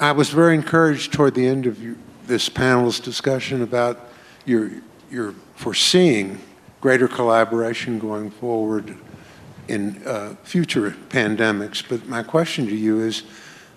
I 0.00 0.12
was 0.12 0.28
very 0.30 0.54
encouraged 0.54 1.12
toward 1.12 1.34
the 1.34 1.46
end 1.46 1.66
of 1.66 1.82
you, 1.82 1.96
this 2.26 2.48
panel's 2.48 3.00
discussion 3.00 3.62
about 3.62 4.08
your, 4.44 4.70
your 5.10 5.34
foreseeing 5.56 6.40
greater 6.80 7.08
collaboration 7.08 7.98
going 7.98 8.30
forward 8.30 8.96
in 9.68 10.02
uh, 10.06 10.34
future 10.42 10.90
pandemics. 11.08 11.82
But 11.86 12.06
my 12.06 12.22
question 12.22 12.66
to 12.66 12.76
you 12.76 13.00
is 13.00 13.22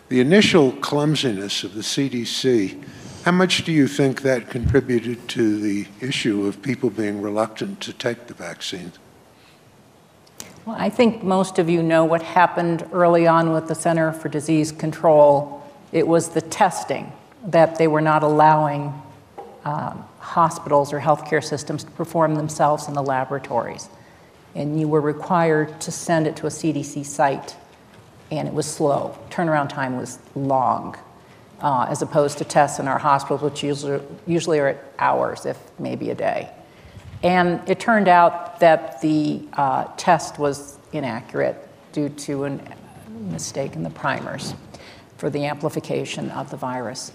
the 0.10 0.20
initial 0.20 0.72
clumsiness 0.74 1.64
of 1.64 1.74
the 1.74 1.82
CDC, 1.82 2.84
how 3.24 3.32
much 3.32 3.66
do 3.66 3.72
you 3.72 3.88
think 3.88 4.22
that 4.22 4.50
contributed 4.50 5.28
to 5.30 5.60
the 5.60 5.88
issue 6.02 6.46
of 6.48 6.62
people 6.62 6.90
being 6.90 7.22
reluctant 7.22 7.82
to 7.82 7.94
take 7.94 8.28
the 8.28 8.34
vaccine? 8.34 8.94
Well, 10.66 10.76
I 10.78 10.90
think 10.90 11.24
most 11.24 11.60
of 11.60 11.70
you 11.70 11.82
know 11.82 12.04
what 12.04 12.22
happened 12.22 12.86
early 12.92 13.26
on 13.26 13.54
with 13.54 13.68
the 13.68 13.76
Center 13.76 14.12
for 14.12 14.28
Disease 14.28 14.72
Control. 14.72 15.64
It 15.94 16.08
was 16.08 16.30
the 16.30 16.42
testing 16.42 17.12
that 17.48 17.78
they 17.78 17.88
were 17.88 18.02
not 18.02 18.24
allowing 18.24 18.94
um, 19.66 20.06
hospitals 20.20 20.94
or 20.94 21.00
healthcare 21.00 21.44
systems 21.44 21.84
to 21.84 21.92
perform 21.92 22.36
themselves 22.36 22.88
in 22.88 22.94
the 22.94 23.04
laboratories 23.04 23.90
and 24.58 24.80
you 24.80 24.88
were 24.88 25.02
required 25.02 25.80
to 25.80 25.92
send 25.92 26.26
it 26.26 26.36
to 26.36 26.48
a 26.48 26.50
CDC 26.50 27.06
site, 27.06 27.56
and 28.32 28.48
it 28.48 28.54
was 28.54 28.66
slow. 28.66 29.18
Turnaround 29.30 29.70
time 29.70 29.98
was 29.98 30.18
long, 30.36 30.98
uh, 31.62 31.86
as 31.88 32.02
opposed 32.02 32.40
to 32.40 32.44
tests 32.44 32.80
in 32.80 32.88
our 32.88 32.98
hospitals, 32.98 33.42
which 33.44 33.64
usually, 33.64 34.02
usually 34.26 34.60
are 34.60 34.70
at 34.70 34.84
hours, 34.98 35.46
if 35.46 35.60
maybe 35.78 36.10
a 36.10 36.16
day. 36.16 36.50
And 37.22 37.62
it 37.70 37.80
turned 37.80 38.08
out 38.08 38.60
that 38.60 39.00
the 39.02 39.44
uh, 39.54 39.86
test 39.96 40.40
was 40.40 40.80
inaccurate 40.92 41.56
due 41.92 42.10
to 42.10 42.46
a 42.46 42.60
mistake 43.12 43.76
in 43.76 43.84
the 43.84 43.90
primers 43.92 44.56
for 45.18 45.30
the 45.30 45.46
amplification 45.46 46.32
of 46.32 46.50
the 46.50 46.58
virus. 46.58 47.12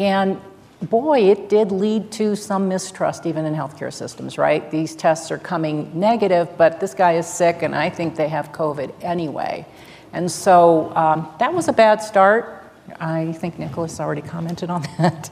And 0.00 0.40
boy, 0.82 1.30
it 1.30 1.50
did 1.50 1.70
lead 1.70 2.10
to 2.12 2.34
some 2.34 2.68
mistrust 2.68 3.26
even 3.26 3.44
in 3.44 3.54
healthcare 3.54 3.92
systems, 3.92 4.38
right? 4.38 4.68
These 4.70 4.96
tests 4.96 5.30
are 5.30 5.38
coming 5.38 5.90
negative, 5.98 6.48
but 6.56 6.80
this 6.80 6.94
guy 6.94 7.12
is 7.12 7.26
sick 7.26 7.62
and 7.62 7.74
I 7.74 7.90
think 7.90 8.16
they 8.16 8.28
have 8.28 8.50
COVID 8.50 8.92
anyway. 9.02 9.66
And 10.12 10.30
so 10.30 10.94
um, 10.96 11.28
that 11.38 11.52
was 11.52 11.68
a 11.68 11.72
bad 11.72 12.02
start. 12.02 12.64
I 12.98 13.32
think 13.32 13.58
Nicholas 13.58 14.00
already 14.00 14.22
commented 14.22 14.70
on 14.70 14.82
that. 14.98 15.30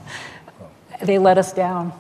they 1.03 1.19
let 1.19 1.39
us 1.39 1.53
down. 1.53 1.93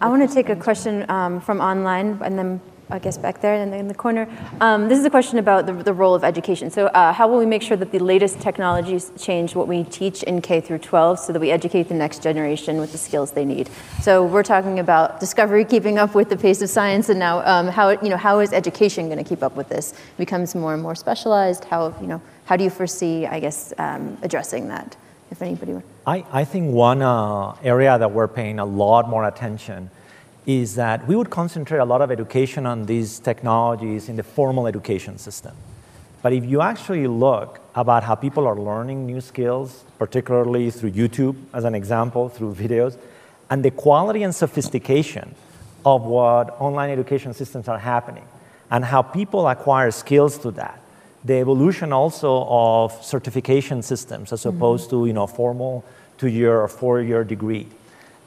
I 0.00 0.08
want 0.08 0.28
to 0.28 0.34
take 0.34 0.48
a 0.48 0.56
question 0.56 1.08
um, 1.10 1.40
from 1.40 1.60
online 1.60 2.18
and 2.24 2.38
then 2.38 2.60
I 2.92 2.98
guess 2.98 3.16
back 3.16 3.40
there 3.40 3.54
in 3.54 3.70
the, 3.70 3.76
in 3.78 3.88
the 3.88 3.94
corner. 3.94 4.28
Um, 4.60 4.88
this 4.88 4.98
is 4.98 5.04
a 5.06 5.10
question 5.10 5.38
about 5.38 5.64
the, 5.64 5.72
the 5.72 5.94
role 5.94 6.14
of 6.14 6.24
education. 6.24 6.70
So 6.70 6.86
uh, 6.88 7.14
how 7.14 7.26
will 7.26 7.38
we 7.38 7.46
make 7.46 7.62
sure 7.62 7.76
that 7.76 7.90
the 7.90 7.98
latest 7.98 8.38
technologies 8.40 9.10
change 9.18 9.54
what 9.54 9.66
we 9.66 9.84
teach 9.84 10.22
in 10.24 10.42
K 10.42 10.60
through 10.60 10.80
12 10.80 11.18
so 11.18 11.32
that 11.32 11.40
we 11.40 11.50
educate 11.50 11.84
the 11.84 11.94
next 11.94 12.22
generation 12.22 12.78
with 12.78 12.92
the 12.92 12.98
skills 12.98 13.32
they 13.32 13.46
need? 13.46 13.70
So 14.02 14.26
we're 14.26 14.42
talking 14.42 14.78
about 14.78 15.20
discovery 15.20 15.64
keeping 15.64 15.96
up 15.96 16.14
with 16.14 16.28
the 16.28 16.36
pace 16.36 16.60
of 16.60 16.68
science 16.68 17.08
and 17.08 17.18
now 17.18 17.40
um, 17.46 17.68
how, 17.68 17.90
you 17.90 18.10
know, 18.10 18.18
how 18.18 18.40
is 18.40 18.52
education 18.52 19.06
going 19.06 19.22
to 19.22 19.24
keep 19.24 19.42
up 19.42 19.56
with 19.56 19.70
this? 19.70 19.92
It 19.92 20.18
becomes 20.18 20.54
more 20.54 20.74
and 20.74 20.82
more 20.82 20.94
specialized. 20.94 21.64
How, 21.64 21.96
you 21.98 22.06
know, 22.06 22.20
how 22.44 22.56
do 22.56 22.64
you 22.64 22.70
foresee, 22.70 23.24
I 23.26 23.40
guess, 23.40 23.72
um, 23.78 24.18
addressing 24.22 24.68
that? 24.68 24.96
If 25.30 25.40
anybody 25.40 25.72
would. 25.72 25.82
I, 26.06 26.26
I 26.30 26.44
think 26.44 26.74
one 26.74 27.00
uh, 27.00 27.56
area 27.62 27.98
that 27.98 28.12
we're 28.12 28.28
paying 28.28 28.58
a 28.58 28.66
lot 28.66 29.08
more 29.08 29.26
attention 29.26 29.90
is 30.46 30.74
that 30.74 31.06
we 31.06 31.14
would 31.14 31.30
concentrate 31.30 31.78
a 31.78 31.84
lot 31.84 32.02
of 32.02 32.10
education 32.10 32.66
on 32.66 32.86
these 32.86 33.18
technologies 33.20 34.08
in 34.08 34.16
the 34.16 34.22
formal 34.22 34.66
education 34.66 35.18
system. 35.18 35.54
But 36.20 36.32
if 36.32 36.44
you 36.44 36.60
actually 36.62 37.06
look 37.06 37.60
about 37.74 38.04
how 38.04 38.14
people 38.14 38.46
are 38.46 38.56
learning 38.56 39.06
new 39.06 39.20
skills, 39.20 39.84
particularly 39.98 40.70
through 40.70 40.92
YouTube, 40.92 41.36
as 41.52 41.64
an 41.64 41.74
example, 41.74 42.28
through 42.28 42.54
videos, 42.54 42.96
and 43.50 43.64
the 43.64 43.70
quality 43.70 44.22
and 44.22 44.34
sophistication 44.34 45.34
of 45.84 46.02
what 46.02 46.60
online 46.60 46.90
education 46.90 47.34
systems 47.34 47.68
are 47.68 47.78
happening, 47.78 48.24
and 48.70 48.84
how 48.84 49.02
people 49.02 49.48
acquire 49.48 49.90
skills 49.90 50.38
to 50.38 50.50
that, 50.52 50.80
the 51.24 51.34
evolution 51.34 51.92
also 51.92 52.46
of 52.48 53.04
certification 53.04 53.82
systems 53.82 54.32
as 54.32 54.46
opposed 54.46 54.90
mm-hmm. 54.90 55.02
to 55.02 55.06
you 55.06 55.12
know 55.12 55.26
formal 55.26 55.84
two-year 56.18 56.60
or 56.60 56.68
four-year 56.68 57.24
degree 57.24 57.68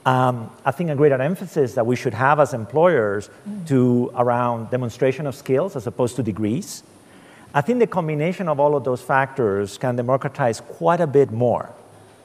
um, 0.06 0.52
I 0.64 0.72
think 0.72 0.92
a 0.92 0.96
greater 0.96 1.20
emphasis 1.20 1.74
that 1.74 1.86
we 1.86 1.96
should 1.96 2.14
have 2.14 2.40
as 2.40 2.54
employers 2.54 3.30
to 3.68 4.12
around 4.16 4.70
demonstration 4.70 5.26
of 5.26 5.34
skills 5.36 5.76
as 5.76 5.88
opposed 5.88 6.16
to 6.18 6.24
degrees. 6.24 6.84
I 7.54 7.62
think 7.62 7.80
the 7.80 7.88
combination 7.88 8.48
of 8.48 8.60
all 8.60 8.76
of 8.76 8.84
those 8.84 9.02
factors 9.02 9.78
can 9.78 9.96
democratize 9.96 10.62
quite 10.62 11.02
a 11.02 11.08
bit 11.08 11.32
more 11.32 11.74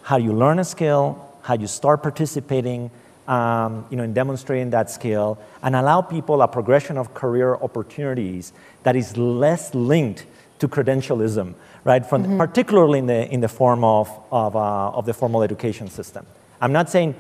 how 0.02 0.16
you 0.16 0.32
learn 0.32 0.58
a 0.58 0.64
skill, 0.64 1.24
how 1.42 1.54
you 1.54 1.66
start 1.66 2.02
participating 2.02 2.90
um, 3.28 3.86
you 3.90 3.96
know, 3.96 4.02
in 4.02 4.12
demonstrating 4.12 4.70
that 4.70 4.90
skill, 4.90 5.38
and 5.62 5.76
allow 5.76 6.02
people 6.02 6.42
a 6.42 6.48
progression 6.48 6.98
of 6.98 7.14
career 7.14 7.54
opportunities 7.54 8.52
that 8.82 8.96
is 8.96 9.16
less 9.16 9.72
linked 9.72 10.26
to 10.58 10.66
credentialism, 10.66 11.54
right? 11.84 12.04
From 12.04 12.24
mm-hmm. 12.24 12.38
particularly 12.38 12.98
in 12.98 13.06
the 13.06 13.32
in 13.32 13.40
the 13.40 13.48
form 13.48 13.84
of 13.84 14.10
of, 14.32 14.56
uh, 14.56 14.90
of 14.90 15.06
the 15.06 15.14
formal 15.14 15.42
education 15.42 15.88
system. 15.88 16.26
I'm 16.60 16.72
not 16.72 16.90
saying 16.90 17.14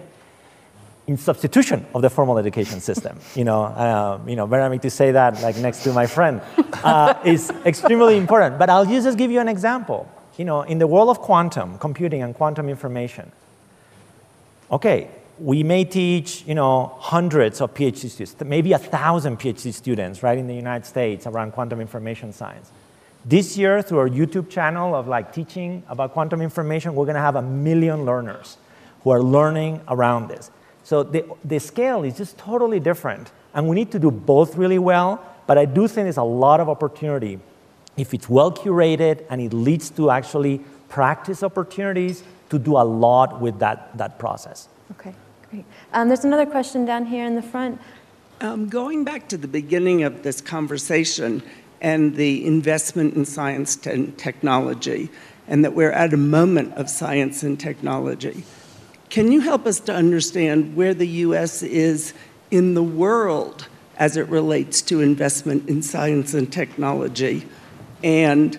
in 1.06 1.16
substitution 1.16 1.86
of 1.94 2.02
the 2.02 2.10
formal 2.10 2.38
education 2.38 2.80
system. 2.80 3.18
You 3.34 3.44
know, 3.44 3.62
uh, 3.62 4.20
you 4.26 4.36
know, 4.36 4.46
very 4.46 4.78
to 4.78 4.90
say 4.90 5.12
that 5.12 5.40
like 5.42 5.56
next 5.56 5.82
to 5.84 5.92
my 5.92 6.06
friend 6.06 6.40
uh, 6.84 7.14
is 7.24 7.50
extremely 7.64 8.16
important. 8.16 8.58
But 8.58 8.70
I'll 8.70 8.84
just 8.84 9.16
give 9.16 9.30
you 9.30 9.40
an 9.40 9.48
example. 9.48 10.08
You 10.36 10.44
know, 10.44 10.62
in 10.62 10.78
the 10.78 10.86
world 10.86 11.08
of 11.08 11.20
quantum 11.20 11.78
computing 11.78 12.22
and 12.22 12.34
quantum 12.34 12.68
information, 12.68 13.30
okay, 14.70 15.08
we 15.38 15.62
may 15.62 15.84
teach 15.84 16.44
you 16.46 16.54
know 16.54 16.94
hundreds 16.98 17.60
of 17.60 17.72
PhD 17.74 18.10
students, 18.10 18.34
maybe 18.44 18.72
a 18.72 18.78
thousand 18.78 19.38
PhD 19.38 19.72
students, 19.72 20.22
right, 20.22 20.38
in 20.38 20.46
the 20.46 20.54
United 20.54 20.86
States 20.86 21.26
around 21.26 21.52
quantum 21.52 21.80
information 21.80 22.32
science. 22.32 22.70
This 23.24 23.58
year, 23.58 23.82
through 23.82 23.98
our 23.98 24.08
YouTube 24.08 24.48
channel 24.48 24.94
of 24.94 25.06
like 25.06 25.32
teaching 25.32 25.82
about 25.88 26.12
quantum 26.12 26.40
information, 26.40 26.94
we're 26.94 27.04
going 27.04 27.16
to 27.16 27.20
have 27.20 27.36
a 27.36 27.42
million 27.42 28.04
learners 28.04 28.56
who 29.02 29.10
are 29.10 29.22
learning 29.22 29.80
around 29.88 30.28
this. 30.28 30.50
So 30.90 31.04
the, 31.04 31.24
the 31.44 31.60
scale 31.60 32.02
is 32.02 32.16
just 32.16 32.36
totally 32.36 32.80
different. 32.80 33.30
And 33.54 33.68
we 33.68 33.76
need 33.76 33.92
to 33.92 34.00
do 34.00 34.10
both 34.10 34.56
really 34.56 34.80
well, 34.80 35.24
but 35.46 35.56
I 35.56 35.64
do 35.64 35.86
think 35.86 36.06
there's 36.06 36.16
a 36.16 36.24
lot 36.24 36.58
of 36.58 36.68
opportunity 36.68 37.38
if 37.96 38.12
it's 38.12 38.28
well 38.28 38.50
curated 38.50 39.24
and 39.30 39.40
it 39.40 39.52
leads 39.52 39.90
to 39.90 40.10
actually 40.10 40.62
practice 40.88 41.44
opportunities 41.44 42.24
to 42.48 42.58
do 42.58 42.76
a 42.76 42.82
lot 42.82 43.40
with 43.40 43.60
that, 43.60 43.96
that 43.98 44.18
process. 44.18 44.68
Okay, 44.90 45.14
great. 45.48 45.64
Um, 45.92 46.08
there's 46.08 46.24
another 46.24 46.44
question 46.44 46.84
down 46.86 47.06
here 47.06 47.24
in 47.24 47.36
the 47.36 47.42
front. 47.42 47.80
Um, 48.40 48.68
going 48.68 49.04
back 49.04 49.28
to 49.28 49.36
the 49.36 49.46
beginning 49.46 50.02
of 50.02 50.24
this 50.24 50.40
conversation 50.40 51.40
and 51.80 52.16
the 52.16 52.44
investment 52.44 53.14
in 53.14 53.24
science 53.24 53.86
and 53.86 54.18
technology, 54.18 55.08
and 55.46 55.64
that 55.64 55.72
we're 55.72 55.92
at 55.92 56.12
a 56.12 56.16
moment 56.16 56.74
of 56.74 56.90
science 56.90 57.44
and 57.44 57.60
technology. 57.60 58.42
Can 59.10 59.32
you 59.32 59.40
help 59.40 59.66
us 59.66 59.80
to 59.80 59.92
understand 59.92 60.76
where 60.76 60.94
the 60.94 61.06
U.S. 61.06 61.64
is 61.64 62.14
in 62.52 62.74
the 62.74 62.82
world 62.82 63.66
as 63.96 64.16
it 64.16 64.28
relates 64.28 64.80
to 64.82 65.00
investment 65.00 65.68
in 65.68 65.82
science 65.82 66.32
and 66.32 66.50
technology 66.50 67.44
and 68.04 68.54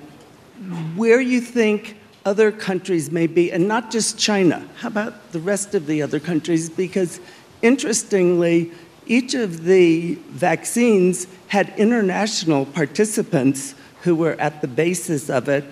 where 0.97 1.21
you 1.21 1.39
think 1.39 1.97
other 2.25 2.51
countries 2.51 3.11
may 3.11 3.27
be, 3.27 3.49
and 3.49 3.65
not 3.65 3.91
just 3.91 4.19
China? 4.19 4.67
How 4.75 4.89
about 4.89 5.31
the 5.31 5.39
rest 5.39 5.73
of 5.73 5.87
the 5.87 6.01
other 6.01 6.19
countries? 6.19 6.69
Because 6.69 7.21
interestingly, 7.61 8.71
each 9.07 9.33
of 9.33 9.63
the 9.63 10.15
vaccines 10.31 11.27
had 11.47 11.73
international 11.77 12.65
participants 12.65 13.73
who 14.01 14.15
were 14.15 14.33
at 14.33 14.61
the 14.61 14.67
basis 14.67 15.29
of 15.29 15.47
it, 15.47 15.63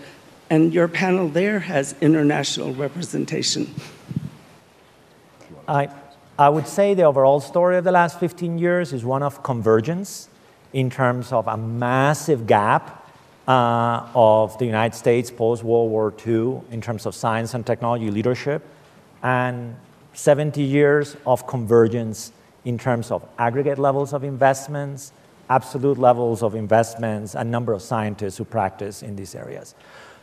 and 0.50 0.74
your 0.74 0.88
panel 0.88 1.28
there 1.28 1.60
has 1.60 1.96
international 2.00 2.74
representation. 2.74 3.76
I, 5.70 5.88
I 6.40 6.50
would 6.50 6.68
say 6.68 6.96
the 6.96 7.04
overall 7.04 7.40
story 7.40 7.78
of 7.78 7.84
the 7.84 7.92
last 7.92 8.20
15 8.20 8.58
years 8.58 8.92
is 8.92 9.06
one 9.06 9.22
of 9.22 9.44
convergence 9.44 10.28
in 10.74 10.90
terms 10.90 11.32
of 11.32 11.48
a 11.48 11.56
massive 11.56 12.48
gap 12.48 13.08
uh, 13.48 14.08
of 14.16 14.58
the 14.58 14.66
United 14.66 14.98
States 14.98 15.30
post 15.30 15.64
World 15.64 15.92
War 15.92 16.12
II 16.26 16.62
in 16.72 16.82
terms 16.82 17.06
of 17.06 17.14
science 17.14 17.54
and 17.54 17.66
technology 17.66 18.10
leadership, 18.10 18.66
and 19.22 19.76
70 20.14 20.62
years 20.64 21.16
of 21.28 21.46
convergence 21.46 22.32
in 22.66 22.80
terms 22.80 23.12
of 23.12 23.24
aggregate 23.38 23.78
levels 23.78 24.12
of 24.12 24.24
investments, 24.24 25.12
absolute 25.52 26.00
levels 26.00 26.42
of 26.42 26.56
investments, 26.56 27.36
and 27.36 27.52
number 27.52 27.74
of 27.74 27.84
scientists 27.84 28.38
who 28.38 28.44
practice 28.44 29.04
in 29.04 29.16
these 29.16 29.36
areas. 29.36 29.76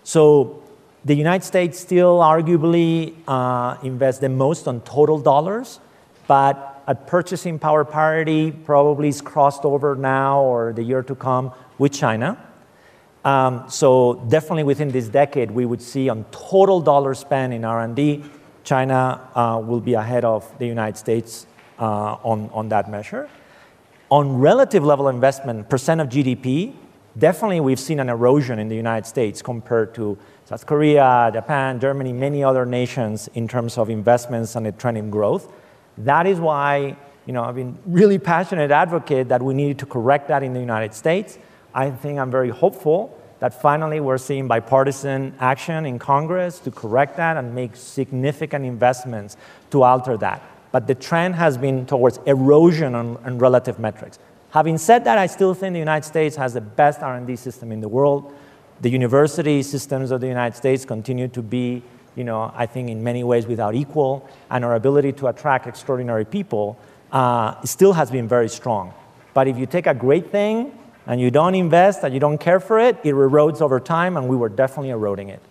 So 0.03 0.63
the 1.07 1.15
United 1.15 1.45
States 1.45 1.79
still 1.79 2.19
arguably 2.19 3.15
uh, 3.29 3.77
invests 3.85 4.21
the 4.21 4.29
most 4.29 4.67
on 4.67 4.81
total 4.81 5.21
dollars, 5.21 5.79
but 6.27 6.83
at 6.89 7.07
purchasing 7.07 7.61
power 7.61 7.85
parity, 7.85 8.51
probably 8.51 9.09
is 9.09 9.21
crossed 9.21 9.65
over 9.65 9.95
now 9.95 10.43
or 10.43 10.73
the 10.73 10.83
year 10.83 11.05
to 11.05 11.15
come 11.15 11.53
with 11.79 11.93
China. 11.93 12.37
Um, 13.25 13.71
so 13.71 14.15
definitely 14.29 14.65
within 14.65 14.91
this 14.91 15.07
decade, 15.07 15.53
we 15.53 15.65
would 15.65 15.81
see 15.81 16.09
on 16.09 16.25
total 16.33 16.81
dollar 16.81 17.15
spent 17.15 17.53
in 17.53 17.65
R&D, 17.65 18.25
China 18.65 19.31
uh, 19.37 19.63
will 19.65 19.81
be 19.81 19.95
ahead 19.95 20.25
of 20.25 20.43
the 20.59 20.67
United 20.67 20.97
States 20.97 21.47
uh, 21.79 22.17
on, 22.25 22.51
on 22.53 22.69
that 22.71 22.91
measure. 22.91 23.31
On 24.11 24.39
relative 24.39 24.83
level 24.83 25.09
investment, 25.09 25.69
percent 25.69 26.01
of 26.01 26.09
GDP, 26.09 26.75
definitely 27.19 27.61
we've 27.61 27.81
seen 27.81 28.01
an 28.01 28.09
erosion 28.09 28.59
in 28.59 28.69
the 28.69 28.77
United 28.77 29.07
States 29.07 29.43
compared 29.43 29.95
to 29.95 30.19
South 30.45 30.67
Korea, 30.67 31.31
Japan, 31.33 31.81
Germany, 31.81 32.13
many 32.13 32.45
other 32.45 32.65
nations 32.67 33.29
in 33.35 33.49
terms 33.49 33.79
of 33.79 33.91
investments 33.91 34.55
and 34.57 34.67
a 34.67 34.73
trend 34.73 34.99
in 34.99 35.11
growth. 35.11 35.53
That 35.99 36.27
is 36.27 36.39
why 36.39 36.97
you 37.27 37.33
know, 37.33 37.43
I've 37.43 37.57
been 37.57 37.77
really 37.87 38.19
passionate 38.19 38.71
advocate 38.71 39.29
that 39.29 39.43
we 39.43 39.53
needed 39.53 39.81
to 39.81 39.87
correct 39.87 40.29
that 40.29 40.43
in 40.43 40.53
the 40.53 40.61
United 40.61 40.95
States. 40.95 41.39
I 41.75 41.91
think 41.91 42.19
I'm 42.19 42.31
very 42.31 42.51
hopeful 42.51 43.19
that 43.41 43.61
finally 43.61 44.01
we're 44.01 44.19
seeing 44.19 44.49
bipartisan 44.49 45.35
action 45.41 45.85
in 45.85 45.99
Congress 45.99 46.59
to 46.61 46.71
correct 46.71 47.17
that 47.17 47.37
and 47.37 47.55
make 47.55 47.77
significant 47.77 48.65
investments 48.65 49.37
to 49.71 49.83
alter 49.83 50.17
that. 50.19 50.43
But 50.73 50.87
the 50.87 50.95
trend 50.95 51.35
has 51.35 51.59
been 51.59 51.85
towards 51.85 52.19
erosion 52.27 52.95
on, 52.95 53.17
on 53.25 53.39
relative 53.39 53.79
metrics. 53.79 54.19
Having 54.51 54.79
said 54.79 55.05
that, 55.05 55.19
I 55.19 55.27
still 55.27 55.55
think 55.55 55.73
the 55.75 55.79
United 55.79 56.07
States 56.07 56.37
has 56.37 56.55
the 56.55 56.61
best 56.61 57.03
R&D 57.03 57.37
system 57.37 57.73
in 57.73 57.81
the 57.81 57.89
world. 57.89 58.35
The 58.81 58.91
university 58.91 59.63
systems 59.63 60.11
of 60.11 60.21
the 60.21 60.29
United 60.29 60.57
States 60.57 60.85
continue 60.85 61.29
to 61.29 61.43
be, 61.43 61.83
you 62.15 62.25
know, 62.25 62.53
I 62.55 62.67
think 62.67 62.89
in 62.89 63.03
many 63.03 63.25
ways 63.25 63.47
without 63.47 63.75
equal, 63.75 64.29
and 64.51 64.65
our 64.65 64.75
ability 64.75 65.13
to 65.15 65.29
attract 65.29 65.67
extraordinary 65.67 66.25
people 66.25 66.79
uh, 67.13 67.61
still 67.65 67.93
has 67.95 68.11
been 68.11 68.29
very 68.29 68.49
strong. 68.49 68.95
But 69.35 69.49
if 69.49 69.59
you 69.59 69.67
take 69.67 69.87
a 69.87 69.95
great 69.95 70.31
thing 70.31 70.77
and 71.07 71.21
you 71.21 71.31
don't 71.31 71.55
invest 71.55 72.03
and 72.03 72.15
you 72.15 72.21
don't 72.21 72.39
care 72.39 72.61
for 72.61 72.79
it, 72.79 72.97
it 73.05 73.15
erodes 73.15 73.61
over 73.61 73.81
time, 73.81 74.17
and 74.17 74.29
we 74.29 74.37
were 74.37 74.49
definitely 74.49 74.91
eroding 74.91 75.29
it. 75.29 75.43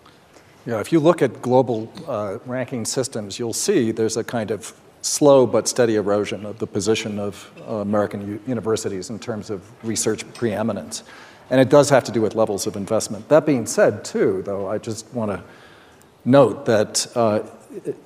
Yeah, 0.66 0.80
if 0.80 0.90
you 0.90 0.98
look 0.98 1.22
at 1.22 1.42
global 1.42 1.92
uh, 2.08 2.38
ranking 2.44 2.84
systems, 2.84 3.38
you'll 3.38 3.52
see 3.52 3.92
there's 3.92 4.16
a 4.16 4.24
kind 4.24 4.50
of 4.50 4.74
slow 5.06 5.46
but 5.46 5.68
steady 5.68 5.94
erosion 5.94 6.44
of 6.44 6.58
the 6.58 6.66
position 6.66 7.18
of 7.18 7.50
uh, 7.68 7.76
American 7.76 8.26
u- 8.26 8.40
universities 8.46 9.08
in 9.10 9.18
terms 9.18 9.50
of 9.50 9.62
research 9.84 10.30
preeminence. 10.34 11.04
And 11.48 11.60
it 11.60 11.68
does 11.68 11.88
have 11.90 12.02
to 12.04 12.12
do 12.12 12.20
with 12.20 12.34
levels 12.34 12.66
of 12.66 12.76
investment. 12.76 13.28
That 13.28 13.46
being 13.46 13.66
said, 13.66 14.04
too, 14.04 14.42
though, 14.44 14.68
I 14.68 14.78
just 14.78 15.06
want 15.14 15.30
to 15.30 15.44
note 16.24 16.66
that 16.66 17.06
uh, 17.14 17.42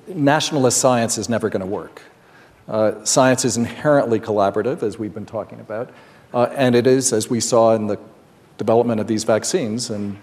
nationalist 0.07 0.77
science 0.77 1.17
is 1.17 1.27
never 1.27 1.49
going 1.49 1.61
to 1.61 1.65
work. 1.65 2.03
Uh, 2.67 3.03
science 3.03 3.43
is 3.45 3.57
inherently 3.57 4.19
collaborative, 4.19 4.83
as 4.83 4.99
we've 4.99 5.13
been 5.13 5.25
talking 5.25 5.59
about. 5.59 5.89
Uh, 6.33 6.53
and 6.55 6.75
it 6.75 6.85
is, 6.85 7.11
as 7.11 7.29
we 7.29 7.39
saw 7.39 7.73
in 7.73 7.87
the 7.87 7.99
development 8.57 9.01
of 9.01 9.07
these 9.07 9.23
vaccines 9.23 9.89
and, 9.89 10.17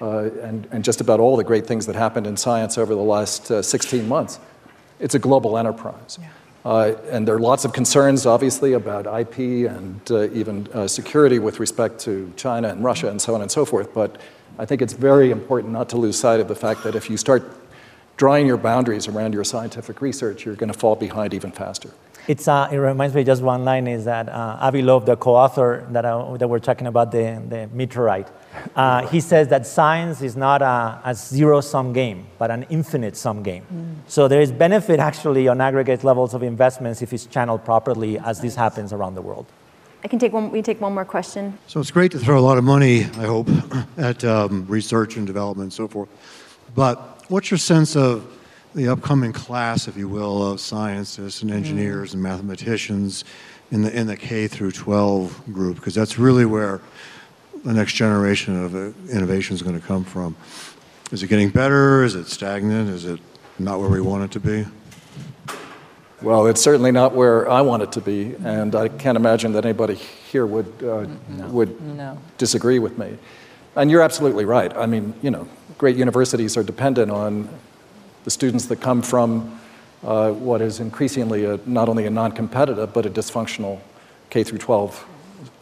uh, 0.00 0.30
and, 0.40 0.66
and 0.72 0.82
just 0.82 1.02
about 1.02 1.20
all 1.20 1.36
the 1.36 1.44
great 1.44 1.66
things 1.66 1.84
that 1.84 1.94
happened 1.94 2.26
in 2.26 2.34
science 2.34 2.78
over 2.78 2.94
the 2.94 3.00
last 3.02 3.50
uh, 3.50 3.60
16 3.60 4.08
months, 4.08 4.40
it's 5.00 5.14
a 5.14 5.18
global 5.18 5.58
enterprise. 5.58 6.18
Yeah. 6.20 6.28
Uh, 6.64 6.96
and 7.10 7.28
there 7.28 7.34
are 7.34 7.40
lots 7.40 7.66
of 7.66 7.74
concerns, 7.74 8.24
obviously, 8.24 8.72
about 8.72 9.06
IP 9.06 9.68
and 9.70 10.00
uh, 10.10 10.30
even 10.30 10.66
uh, 10.72 10.88
security 10.88 11.38
with 11.38 11.60
respect 11.60 11.98
to 12.00 12.32
China 12.36 12.68
and 12.68 12.82
Russia 12.82 13.10
and 13.10 13.20
so 13.20 13.34
on 13.34 13.42
and 13.42 13.50
so 13.50 13.66
forth. 13.66 13.92
But 13.92 14.18
I 14.58 14.64
think 14.64 14.80
it's 14.80 14.94
very 14.94 15.30
important 15.30 15.72
not 15.74 15.90
to 15.90 15.98
lose 15.98 16.18
sight 16.18 16.40
of 16.40 16.48
the 16.48 16.54
fact 16.54 16.82
that 16.84 16.94
if 16.94 17.10
you 17.10 17.18
start 17.18 17.42
drawing 18.16 18.46
your 18.46 18.56
boundaries 18.56 19.08
around 19.08 19.34
your 19.34 19.44
scientific 19.44 20.00
research, 20.00 20.46
you're 20.46 20.54
going 20.54 20.72
to 20.72 20.78
fall 20.78 20.96
behind 20.96 21.34
even 21.34 21.50
faster. 21.50 21.90
It's, 22.26 22.48
uh, 22.48 22.68
it 22.72 22.76
reminds 22.76 23.14
me 23.14 23.22
just 23.22 23.42
one 23.42 23.64
line 23.64 23.86
is 23.86 24.06
that 24.06 24.28
uh, 24.28 24.58
Avi 24.60 24.80
Loeb, 24.80 25.04
the 25.04 25.16
co-author 25.16 25.86
that, 25.90 26.06
uh, 26.06 26.36
that 26.38 26.48
we're 26.48 26.58
talking 26.58 26.86
about 26.86 27.12
the, 27.12 27.42
the 27.48 27.68
meteorite, 27.72 28.28
uh, 28.74 29.06
he 29.08 29.20
says 29.20 29.48
that 29.48 29.66
science 29.66 30.22
is 30.22 30.34
not 30.34 30.62
a, 30.62 31.00
a 31.04 31.14
zero-sum 31.14 31.92
game, 31.92 32.26
but 32.38 32.50
an 32.50 32.64
infinite-sum 32.70 33.42
game. 33.42 33.64
Mm. 33.72 34.10
So 34.10 34.26
there 34.26 34.40
is 34.40 34.50
benefit 34.52 35.00
actually 35.00 35.48
on 35.48 35.60
aggregate 35.60 36.02
levels 36.02 36.32
of 36.32 36.42
investments 36.42 37.02
if 37.02 37.12
it's 37.12 37.26
channeled 37.26 37.64
properly 37.64 38.18
as 38.18 38.40
this 38.40 38.54
happens 38.54 38.92
around 38.92 39.16
the 39.16 39.22
world. 39.22 39.46
I 40.02 40.08
can 40.08 40.18
take 40.18 40.32
one, 40.32 40.50
we 40.50 40.62
take 40.62 40.80
one 40.80 40.94
more 40.94 41.04
question. 41.04 41.58
So 41.66 41.80
it's 41.80 41.90
great 41.90 42.12
to 42.12 42.18
throw 42.18 42.38
a 42.38 42.40
lot 42.40 42.56
of 42.56 42.64
money, 42.64 43.04
I 43.04 43.26
hope, 43.26 43.48
at 43.98 44.24
um, 44.24 44.66
research 44.66 45.16
and 45.16 45.26
development 45.26 45.64
and 45.64 45.72
so 45.72 45.88
forth. 45.88 46.08
But 46.74 47.24
what's 47.28 47.50
your 47.50 47.58
sense 47.58 47.96
of 47.96 48.30
the 48.74 48.88
upcoming 48.88 49.32
class, 49.32 49.86
if 49.86 49.96
you 49.96 50.08
will, 50.08 50.52
of 50.52 50.60
scientists 50.60 51.42
and 51.42 51.50
engineers 51.50 52.10
mm. 52.10 52.14
and 52.14 52.22
mathematicians 52.22 53.24
in 53.70 53.82
the, 53.82 53.96
in 53.96 54.06
the 54.06 54.16
K 54.16 54.48
through 54.48 54.72
12 54.72 55.52
group, 55.52 55.76
because 55.76 55.94
that's 55.94 56.18
really 56.18 56.44
where 56.44 56.80
the 57.64 57.72
next 57.72 57.94
generation 57.94 58.62
of 58.62 58.74
uh, 58.74 58.92
innovation 59.10 59.54
is 59.54 59.62
going 59.62 59.80
to 59.80 59.86
come 59.86 60.04
from. 60.04 60.36
Is 61.12 61.22
it 61.22 61.28
getting 61.28 61.50
better? 61.50 62.02
Is 62.02 62.14
it 62.14 62.26
stagnant? 62.26 62.90
Is 62.90 63.04
it 63.04 63.20
not 63.58 63.78
where 63.78 63.88
we 63.88 64.00
want 64.00 64.24
it 64.24 64.30
to 64.32 64.40
be? 64.40 64.66
Well, 66.20 66.46
it's 66.46 66.60
certainly 66.60 66.90
not 66.90 67.14
where 67.14 67.48
I 67.50 67.60
want 67.60 67.82
it 67.82 67.92
to 67.92 68.00
be, 68.00 68.34
and 68.44 68.74
I 68.74 68.88
can't 68.88 69.16
imagine 69.16 69.52
that 69.52 69.64
anybody 69.64 69.94
here 69.94 70.46
would, 70.46 70.82
uh, 70.82 71.06
no. 71.28 71.46
would 71.48 71.80
no. 71.80 72.18
disagree 72.38 72.78
with 72.78 72.98
me. 72.98 73.18
And 73.76 73.90
you're 73.90 74.02
absolutely 74.02 74.44
right. 74.44 74.74
I 74.76 74.86
mean, 74.86 75.14
you 75.22 75.30
know, 75.30 75.46
great 75.78 75.96
universities 75.96 76.56
are 76.56 76.62
dependent 76.62 77.10
on 77.10 77.48
the 78.24 78.30
students 78.30 78.66
that 78.66 78.80
come 78.80 79.02
from 79.02 79.60
uh, 80.02 80.32
what 80.32 80.60
is 80.60 80.80
increasingly 80.80 81.44
a, 81.44 81.58
not 81.66 81.88
only 81.88 82.06
a 82.06 82.10
non-competitive 82.10 82.92
but 82.92 83.06
a 83.06 83.10
dysfunctional 83.10 83.80
K 84.30 84.42
through 84.44 84.58
12 84.58 85.06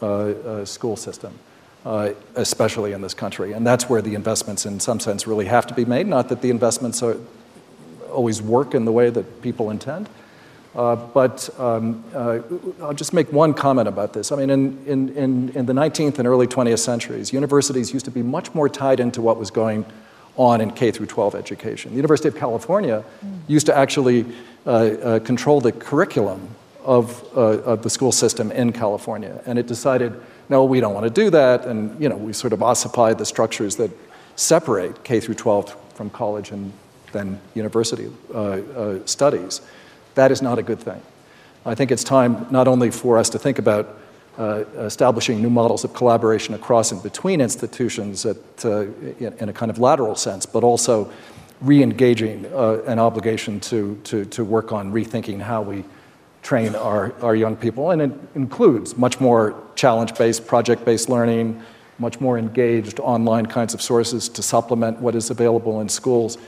uh, 0.00 0.06
uh, 0.06 0.64
school 0.64 0.96
system, 0.96 1.38
uh, 1.84 2.10
especially 2.36 2.92
in 2.92 3.02
this 3.02 3.14
country. 3.14 3.52
And 3.52 3.66
that's 3.66 3.88
where 3.88 4.02
the 4.02 4.14
investments, 4.14 4.66
in 4.66 4.80
some 4.80 4.98
sense, 5.00 5.26
really 5.26 5.46
have 5.46 5.66
to 5.68 5.74
be 5.74 5.84
made. 5.84 6.06
Not 6.06 6.28
that 6.28 6.42
the 6.42 6.50
investments 6.50 7.02
are, 7.02 7.16
always 8.10 8.42
work 8.42 8.74
in 8.74 8.84
the 8.84 8.92
way 8.92 9.10
that 9.10 9.42
people 9.42 9.70
intend. 9.70 10.08
But 10.74 11.48
um, 11.58 12.04
I'll 12.14 12.94
just 12.94 13.12
make 13.12 13.32
one 13.32 13.54
comment 13.54 13.88
about 13.88 14.12
this. 14.12 14.32
I 14.32 14.36
mean, 14.36 14.50
in, 14.50 14.86
in, 14.86 15.08
in, 15.16 15.48
in 15.50 15.66
the 15.66 15.72
19th 15.72 16.18
and 16.18 16.28
early 16.28 16.46
20th 16.46 16.78
centuries, 16.78 17.32
universities 17.32 17.92
used 17.92 18.04
to 18.04 18.10
be 18.10 18.22
much 18.22 18.54
more 18.54 18.68
tied 18.68 19.00
into 19.00 19.22
what 19.22 19.38
was 19.38 19.50
going 19.50 19.84
on 20.36 20.60
in 20.60 20.70
K 20.70 20.90
through 20.90 21.06
12 21.06 21.34
education. 21.34 21.90
The 21.90 21.96
University 21.96 22.28
of 22.28 22.36
California 22.36 23.04
used 23.48 23.66
to 23.66 23.76
actually 23.76 24.26
uh, 24.66 24.70
uh, 24.70 25.18
control 25.20 25.60
the 25.60 25.72
curriculum 25.72 26.48
of, 26.84 27.22
uh, 27.36 27.60
of 27.62 27.82
the 27.82 27.90
school 27.90 28.12
system 28.12 28.50
in 28.52 28.72
California, 28.72 29.40
and 29.46 29.58
it 29.58 29.66
decided, 29.66 30.18
no, 30.48 30.64
we 30.64 30.80
don't 30.80 30.94
want 30.94 31.04
to 31.04 31.10
do 31.10 31.30
that, 31.30 31.64
and 31.66 32.00
you 32.00 32.08
know, 32.08 32.16
we 32.16 32.32
sort 32.32 32.52
of 32.52 32.62
ossified 32.62 33.18
the 33.18 33.26
structures 33.26 33.76
that 33.76 33.90
separate 34.36 35.04
K 35.04 35.20
through 35.20 35.34
12 35.34 35.76
from 35.94 36.10
college 36.10 36.50
and 36.50 36.72
then 37.12 37.40
university 37.54 38.10
uh, 38.34 38.38
uh, 38.38 39.06
studies. 39.06 39.60
That 40.14 40.32
is 40.32 40.42
not 40.42 40.58
a 40.58 40.62
good 40.62 40.80
thing. 40.80 41.00
I 41.64 41.74
think 41.74 41.92
it's 41.92 42.04
time 42.04 42.46
not 42.50 42.66
only 42.66 42.90
for 42.90 43.18
us 43.18 43.30
to 43.30 43.38
think 43.38 43.58
about 43.58 43.98
uh, 44.38 44.64
establishing 44.78 45.42
new 45.42 45.50
models 45.50 45.84
of 45.84 45.92
collaboration 45.92 46.54
across 46.54 46.92
and 46.92 47.02
between 47.02 47.40
institutions 47.40 48.24
at, 48.24 48.36
uh, 48.64 48.80
in, 49.18 49.34
in, 49.38 49.48
a 49.48 49.52
kind 49.52 49.70
of 49.70 49.78
lateral 49.78 50.14
sense, 50.14 50.46
but 50.46 50.64
also 50.64 51.10
re-engaging 51.60 52.46
uh, 52.46 52.82
an 52.86 52.98
obligation 52.98 53.60
to, 53.60 54.00
to, 54.04 54.24
to 54.26 54.44
work 54.44 54.72
on 54.72 54.92
rethinking 54.92 55.40
how 55.40 55.62
we 55.62 55.84
train 56.42 56.74
our, 56.74 57.12
our 57.22 57.36
young 57.36 57.56
people. 57.56 57.90
And 57.90 58.02
it 58.02 58.12
includes 58.34 58.96
much 58.96 59.20
more 59.20 59.54
challenge-based, 59.76 60.46
project-based 60.46 61.08
learning, 61.08 61.62
much 61.98 62.20
more 62.20 62.38
engaged 62.38 62.98
online 63.00 63.46
kinds 63.46 63.74
of 63.74 63.82
sources 63.82 64.28
to 64.30 64.42
supplement 64.42 64.98
what 64.98 65.14
is 65.14 65.30
available 65.30 65.80
in 65.80 65.88
schools. 65.88 66.38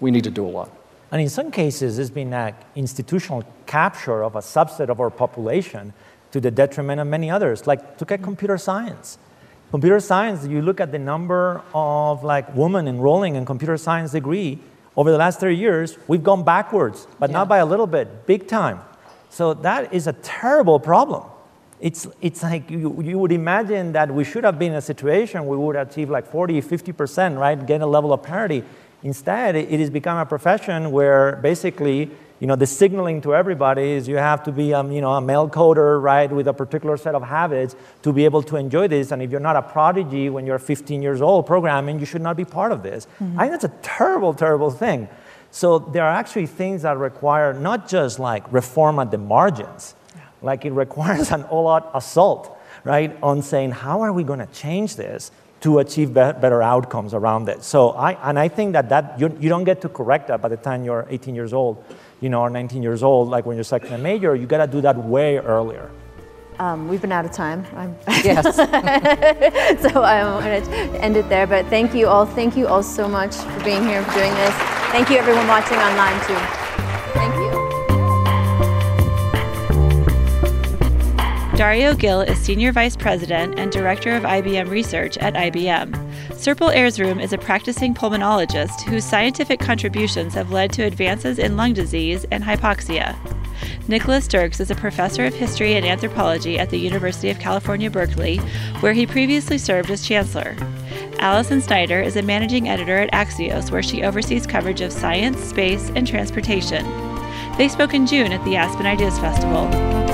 We 0.00 0.10
need 0.10 0.24
to 0.24 0.30
do 0.30 0.44
a 0.44 0.48
lot. 0.48 0.70
And 1.12 1.22
in 1.22 1.28
some 1.28 1.52
cases, 1.52 1.96
there's 1.96 2.10
been 2.10 2.32
an 2.32 2.54
institutional 2.74 3.44
capture 3.66 4.24
of 4.24 4.34
a 4.34 4.40
subset 4.40 4.88
of 4.88 5.00
our 5.00 5.10
population 5.10 5.92
to 6.36 6.40
the 6.40 6.50
detriment 6.50 7.00
of 7.00 7.06
many 7.06 7.30
others. 7.30 7.66
Like, 7.66 7.98
look 7.98 8.12
at 8.12 8.22
computer 8.22 8.58
science. 8.58 9.18
Computer 9.70 10.00
science, 10.00 10.46
you 10.46 10.60
look 10.60 10.80
at 10.80 10.92
the 10.92 10.98
number 10.98 11.62
of 11.74 12.22
like 12.22 12.54
women 12.54 12.86
enrolling 12.86 13.36
in 13.36 13.46
computer 13.46 13.76
science 13.78 14.12
degree 14.12 14.58
over 14.96 15.10
the 15.10 15.16
last 15.16 15.40
30 15.40 15.56
years, 15.56 15.98
we've 16.06 16.22
gone 16.22 16.44
backwards, 16.44 17.06
but 17.18 17.30
yeah. 17.30 17.38
not 17.38 17.48
by 17.48 17.58
a 17.58 17.66
little 17.66 17.86
bit, 17.86 18.26
big 18.26 18.48
time. 18.48 18.80
So 19.30 19.54
that 19.54 19.92
is 19.92 20.06
a 20.06 20.12
terrible 20.12 20.78
problem. 20.78 21.24
It's, 21.80 22.06
it's 22.20 22.42
like 22.42 22.70
you, 22.70 23.02
you 23.02 23.18
would 23.18 23.32
imagine 23.32 23.92
that 23.92 24.10
we 24.10 24.24
should 24.24 24.44
have 24.44 24.58
been 24.58 24.72
in 24.72 24.78
a 24.78 24.82
situation 24.82 25.44
where 25.46 25.58
we 25.58 25.64
would 25.64 25.76
achieve 25.76 26.08
like 26.10 26.26
40, 26.26 26.62
50%, 26.62 27.38
right? 27.38 27.66
Get 27.66 27.80
a 27.80 27.86
level 27.86 28.12
of 28.12 28.22
parity. 28.22 28.62
Instead, 29.02 29.56
it 29.56 29.80
has 29.80 29.90
become 29.90 30.18
a 30.18 30.26
profession 30.26 30.90
where 30.90 31.36
basically 31.36 32.10
you 32.38 32.46
know, 32.46 32.56
the 32.56 32.66
signaling 32.66 33.22
to 33.22 33.34
everybody 33.34 33.92
is 33.92 34.06
you 34.06 34.16
have 34.16 34.42
to 34.44 34.52
be, 34.52 34.74
um, 34.74 34.92
you 34.92 35.00
know, 35.00 35.12
a 35.12 35.20
male 35.20 35.48
coder, 35.48 36.00
right, 36.02 36.30
with 36.30 36.46
a 36.46 36.52
particular 36.52 36.96
set 36.98 37.14
of 37.14 37.22
habits 37.22 37.74
to 38.02 38.12
be 38.12 38.26
able 38.26 38.42
to 38.42 38.56
enjoy 38.56 38.88
this. 38.88 39.10
And 39.10 39.22
if 39.22 39.30
you're 39.30 39.40
not 39.40 39.56
a 39.56 39.62
prodigy 39.62 40.28
when 40.28 40.44
you're 40.44 40.58
15 40.58 41.00
years 41.00 41.22
old 41.22 41.46
programming, 41.46 41.98
you 41.98 42.04
should 42.04 42.20
not 42.20 42.36
be 42.36 42.44
part 42.44 42.72
of 42.72 42.82
this. 42.82 43.06
Mm-hmm. 43.20 43.40
I 43.40 43.48
think 43.48 43.60
that's 43.60 43.64
a 43.64 43.78
terrible, 43.82 44.34
terrible 44.34 44.70
thing. 44.70 45.08
So 45.50 45.78
there 45.78 46.04
are 46.04 46.12
actually 46.12 46.46
things 46.46 46.82
that 46.82 46.98
require 46.98 47.54
not 47.54 47.88
just 47.88 48.18
like 48.18 48.52
reform 48.52 48.98
at 48.98 49.10
the 49.10 49.18
margins, 49.18 49.94
yeah. 50.14 50.22
like 50.42 50.66
it 50.66 50.72
requires 50.72 51.30
an 51.32 51.44
all-out 51.44 51.90
assault, 51.94 52.58
right, 52.84 53.16
on 53.22 53.40
saying 53.40 53.70
how 53.70 54.02
are 54.02 54.12
we 54.12 54.24
going 54.24 54.40
to 54.40 54.46
change 54.46 54.96
this 54.96 55.30
to 55.60 55.78
achieve 55.78 56.12
better 56.12 56.62
outcomes 56.62 57.14
around 57.14 57.48
it. 57.48 57.62
So 57.62 57.90
I, 57.90 58.12
and 58.28 58.38
I 58.38 58.48
think 58.48 58.74
that, 58.74 58.88
that 58.90 59.18
you, 59.18 59.36
you 59.40 59.48
don't 59.48 59.64
get 59.64 59.80
to 59.82 59.88
correct 59.88 60.28
that 60.28 60.42
by 60.42 60.48
the 60.48 60.56
time 60.56 60.84
you're 60.84 61.06
18 61.08 61.34
years 61.34 61.52
old 61.52 61.82
you 62.20 62.28
know, 62.28 62.40
or 62.40 62.50
19 62.50 62.82
years 62.82 63.02
old, 63.02 63.28
like 63.28 63.46
when 63.46 63.56
you're 63.56 63.64
second 63.64 63.92
a 63.92 63.98
major, 63.98 64.34
you 64.34 64.46
got 64.46 64.58
to 64.58 64.66
do 64.66 64.80
that 64.80 64.96
way 64.96 65.38
earlier. 65.38 65.90
Um, 66.58 66.88
we've 66.88 67.02
been 67.02 67.12
out 67.12 67.26
of 67.26 67.32
time. 67.32 67.66
I'm 67.76 67.94
yes. 68.24 68.56
so 69.82 70.02
I'm 70.02 70.42
going 70.42 70.64
to 70.64 71.04
end 71.04 71.16
it 71.18 71.28
there. 71.28 71.46
But 71.46 71.66
thank 71.66 71.94
you 71.94 72.08
all. 72.08 72.24
Thank 72.24 72.56
you 72.56 72.66
all 72.66 72.82
so 72.82 73.06
much 73.06 73.34
for 73.36 73.64
being 73.64 73.82
here, 73.82 74.02
for 74.02 74.14
doing 74.14 74.32
this. 74.34 74.54
Thank 74.90 75.10
you, 75.10 75.18
everyone 75.18 75.46
watching 75.48 75.76
online, 75.76 76.18
too. 76.26 76.65
Dario 81.56 81.94
Gil 81.94 82.20
is 82.20 82.38
Senior 82.38 82.70
Vice 82.70 82.96
President 82.96 83.58
and 83.58 83.72
Director 83.72 84.14
of 84.14 84.24
IBM 84.24 84.68
Research 84.68 85.16
at 85.16 85.32
IBM. 85.32 85.90
Serpil 86.32 86.74
Erzurum 86.76 87.18
is 87.18 87.32
a 87.32 87.38
practicing 87.38 87.94
pulmonologist 87.94 88.82
whose 88.82 89.06
scientific 89.06 89.58
contributions 89.58 90.34
have 90.34 90.50
led 90.50 90.70
to 90.74 90.82
advances 90.82 91.38
in 91.38 91.56
lung 91.56 91.72
disease 91.72 92.26
and 92.30 92.44
hypoxia. 92.44 93.16
Nicholas 93.88 94.28
Dirks 94.28 94.60
is 94.60 94.70
a 94.70 94.74
professor 94.74 95.24
of 95.24 95.32
history 95.32 95.76
and 95.76 95.86
anthropology 95.86 96.58
at 96.58 96.68
the 96.68 96.78
University 96.78 97.30
of 97.30 97.38
California, 97.38 97.90
Berkeley, 97.90 98.36
where 98.80 98.92
he 98.92 99.06
previously 99.06 99.56
served 99.56 99.90
as 99.90 100.06
chancellor. 100.06 100.54
Alison 101.20 101.62
Snyder 101.62 102.02
is 102.02 102.16
a 102.16 102.22
managing 102.22 102.68
editor 102.68 102.98
at 102.98 103.12
Axios, 103.12 103.70
where 103.70 103.82
she 103.82 104.02
oversees 104.02 104.46
coverage 104.46 104.82
of 104.82 104.92
science, 104.92 105.42
space, 105.42 105.90
and 105.96 106.06
transportation. 106.06 106.84
They 107.56 107.68
spoke 107.68 107.94
in 107.94 108.06
June 108.06 108.32
at 108.32 108.44
the 108.44 108.56
Aspen 108.56 108.84
Ideas 108.84 109.18
Festival. 109.18 110.05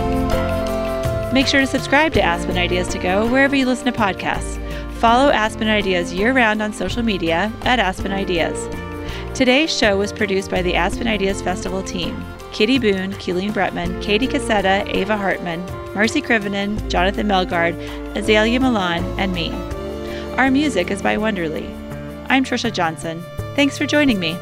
Make 1.32 1.46
sure 1.46 1.62
to 1.62 1.66
subscribe 1.66 2.12
to 2.12 2.22
Aspen 2.22 2.58
Ideas 2.58 2.88
to 2.88 2.98
Go 2.98 3.26
wherever 3.26 3.56
you 3.56 3.64
listen 3.64 3.90
to 3.90 3.98
podcasts. 3.98 4.60
Follow 4.98 5.30
Aspen 5.30 5.66
Ideas 5.66 6.12
year 6.12 6.34
round 6.34 6.60
on 6.60 6.74
social 6.74 7.02
media 7.02 7.50
at 7.62 7.78
Aspen 7.78 8.12
Ideas. 8.12 8.68
Today's 9.34 9.74
show 9.74 9.96
was 9.96 10.12
produced 10.12 10.50
by 10.50 10.60
the 10.60 10.74
Aspen 10.74 11.08
Ideas 11.08 11.40
Festival 11.40 11.82
team 11.82 12.22
Kitty 12.52 12.78
Boone, 12.78 13.12
Keeleen 13.14 13.50
Bretman, 13.50 14.02
Katie 14.02 14.28
Cassetta, 14.28 14.86
Ava 14.94 15.16
Hartman, 15.16 15.64
Marcy 15.94 16.20
Krivonen, 16.20 16.86
Jonathan 16.90 17.26
Melgard, 17.26 17.74
Azalea 18.14 18.60
Milan, 18.60 19.02
and 19.18 19.32
me. 19.32 19.50
Our 20.36 20.50
music 20.50 20.90
is 20.90 21.00
by 21.00 21.16
Wonderly. 21.16 21.66
I'm 22.28 22.44
Trisha 22.44 22.70
Johnson. 22.70 23.22
Thanks 23.56 23.78
for 23.78 23.86
joining 23.86 24.20
me. 24.20 24.36